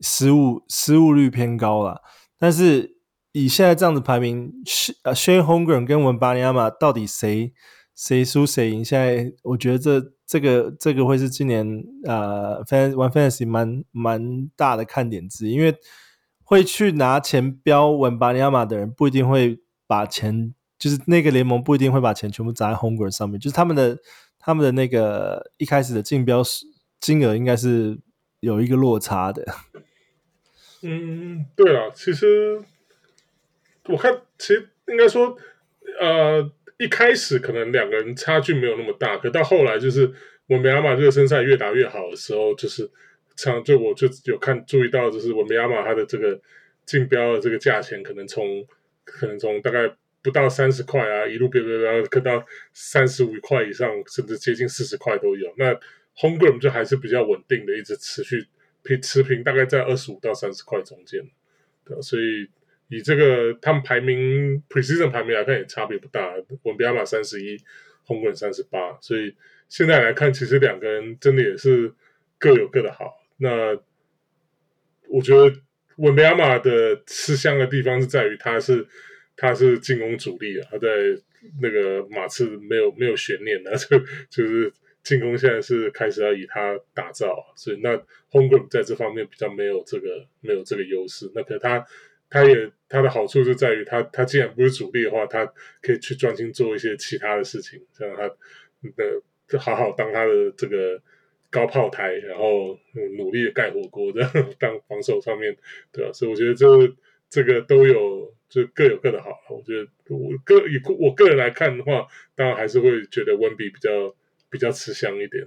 [0.00, 2.02] 失误失误率偏高了。
[2.36, 2.96] 但是
[3.32, 7.54] 以现在这样子排名，，Shane Holmgren 跟 Wembanyama 到底谁
[7.94, 8.84] 谁输谁赢？
[8.84, 15.76] 现在我觉得这这个这个会是今年呃，Fan 玩 Fantasy 蛮蛮大的看点之一，因为
[16.42, 20.54] 会去拿钱标 Wembanyama 的人不一定会把钱。
[20.76, 23.96] 就是那个联盟不一定会把钱全部砸在 Holmgren 上面，就是他们的
[24.38, 26.42] 他们的那个一开始的竞标
[27.00, 27.98] 金额应该是
[28.40, 29.46] 有一个落差的。
[30.82, 32.60] 嗯，对啊，其实
[33.86, 35.38] 我看其实应该说，
[35.98, 40.12] 呃，一开始可能两个人差距没有那么大，可到后来就是
[40.46, 42.90] 文梅亚马这个身赛越打越好的时候，就是
[43.36, 46.40] 常就我就有看注意到，就是文梅亚马他的这个
[46.84, 48.66] 竞标的这个价钱可能从
[49.04, 49.94] 可能从大概。
[50.24, 52.42] 不到三十块啊，一路飙飙飙，可到
[52.72, 55.52] 三十五块以上，甚至接近四十块都有。
[55.58, 55.78] 那
[56.16, 58.46] Hongram 就还是比较稳定的，一直持续
[58.82, 61.20] 平持平，大概在二十五到三十块中间。
[61.84, 62.48] 对，所以
[62.88, 66.34] 以这个他们排名 Precision 排名来看，也差别不大。
[66.62, 67.56] 文比亚马三十一
[68.06, 68.98] ，Holmgren 三十八。
[69.00, 69.34] 所以
[69.68, 71.92] 现在来看，其实两个人真的也是
[72.38, 73.14] 各有各的好。
[73.38, 73.76] 那
[75.08, 75.54] 我觉得
[75.96, 78.86] 文比亚马的吃香的地方是在于他是。
[79.36, 80.88] 他是进攻主力，他在
[81.60, 83.98] 那个马刺没有没有悬念的， 就
[84.30, 87.96] 就是进攻现在是开始要以他打造，所以那
[88.30, 91.28] Holmgren 在这方面比较没有这个没有这个优势。
[91.34, 91.84] 那可他
[92.34, 95.46] 他也他的好处就在于他他既然不是主力的话，他
[95.80, 101.00] 可以去专心做一些其他的事情，像他呃就好好当他的这个
[101.48, 102.76] 高炮台，然后
[103.16, 105.56] 努力的盖火锅这样当防守上面
[105.92, 106.12] 对吧？
[106.12, 106.66] 所以我觉得这
[107.30, 108.34] 这个都有。
[108.46, 112.06] 就各有各的好，我觉得我个以我个人来看的话，
[112.36, 114.14] 当然还是会觉得温比比较
[114.48, 115.44] 比较吃香一点。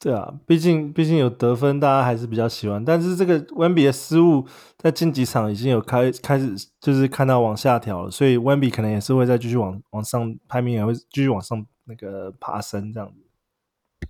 [0.00, 2.82] 对啊，毕竟毕竟有得分，大家还是比较喜欢。
[2.84, 4.44] 但是这个温比的失误
[4.78, 14.08] 在近几场已经有开开始，就是看到往下调了，所以温比可能也是会再继续往往上排名，也会继续往上那个爬升这样子。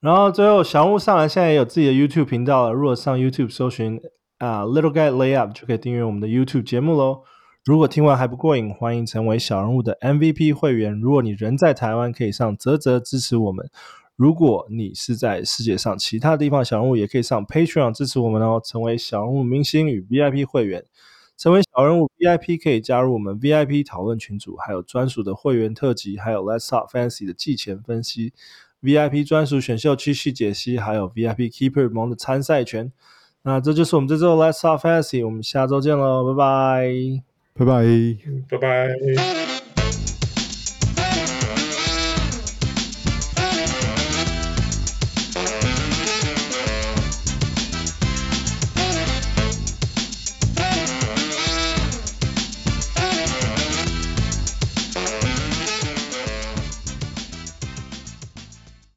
[0.00, 4.00] 然后最后小人物上来现在也有自己的 YouTube 频道了，如果上 YouTube 搜寻。
[4.40, 7.22] 啊、Little Guy Layup 就可以订阅我们的 YouTube 节目喽。
[7.64, 10.96] 如果听完还不过瘾，欢迎成为小人物的 MVP 会员。
[11.00, 13.68] 如果你人在台湾，可以上啧啧支持我们。
[14.18, 20.84] 如果你是在世界上其他地方小人物，也可以上 Patreon 支持我们哦，成为小人物明星与 VIP 会员。
[21.36, 28.32] 成为小人物 VIP 可以加入我们 VIP 讨论群组，还有专属的会员特辑，还有 Let's Talk Fantasy 的季前分析
[28.82, 32.90] ，VIP 专属选秀趋势解析，还有 VIP Keeper 盟的参赛权。
[33.42, 37.22] 那这就是我们这周 Let's Talk Fantasy，我们下周见喽，拜拜，
[37.54, 37.84] 拜拜，
[38.48, 39.57] 拜拜。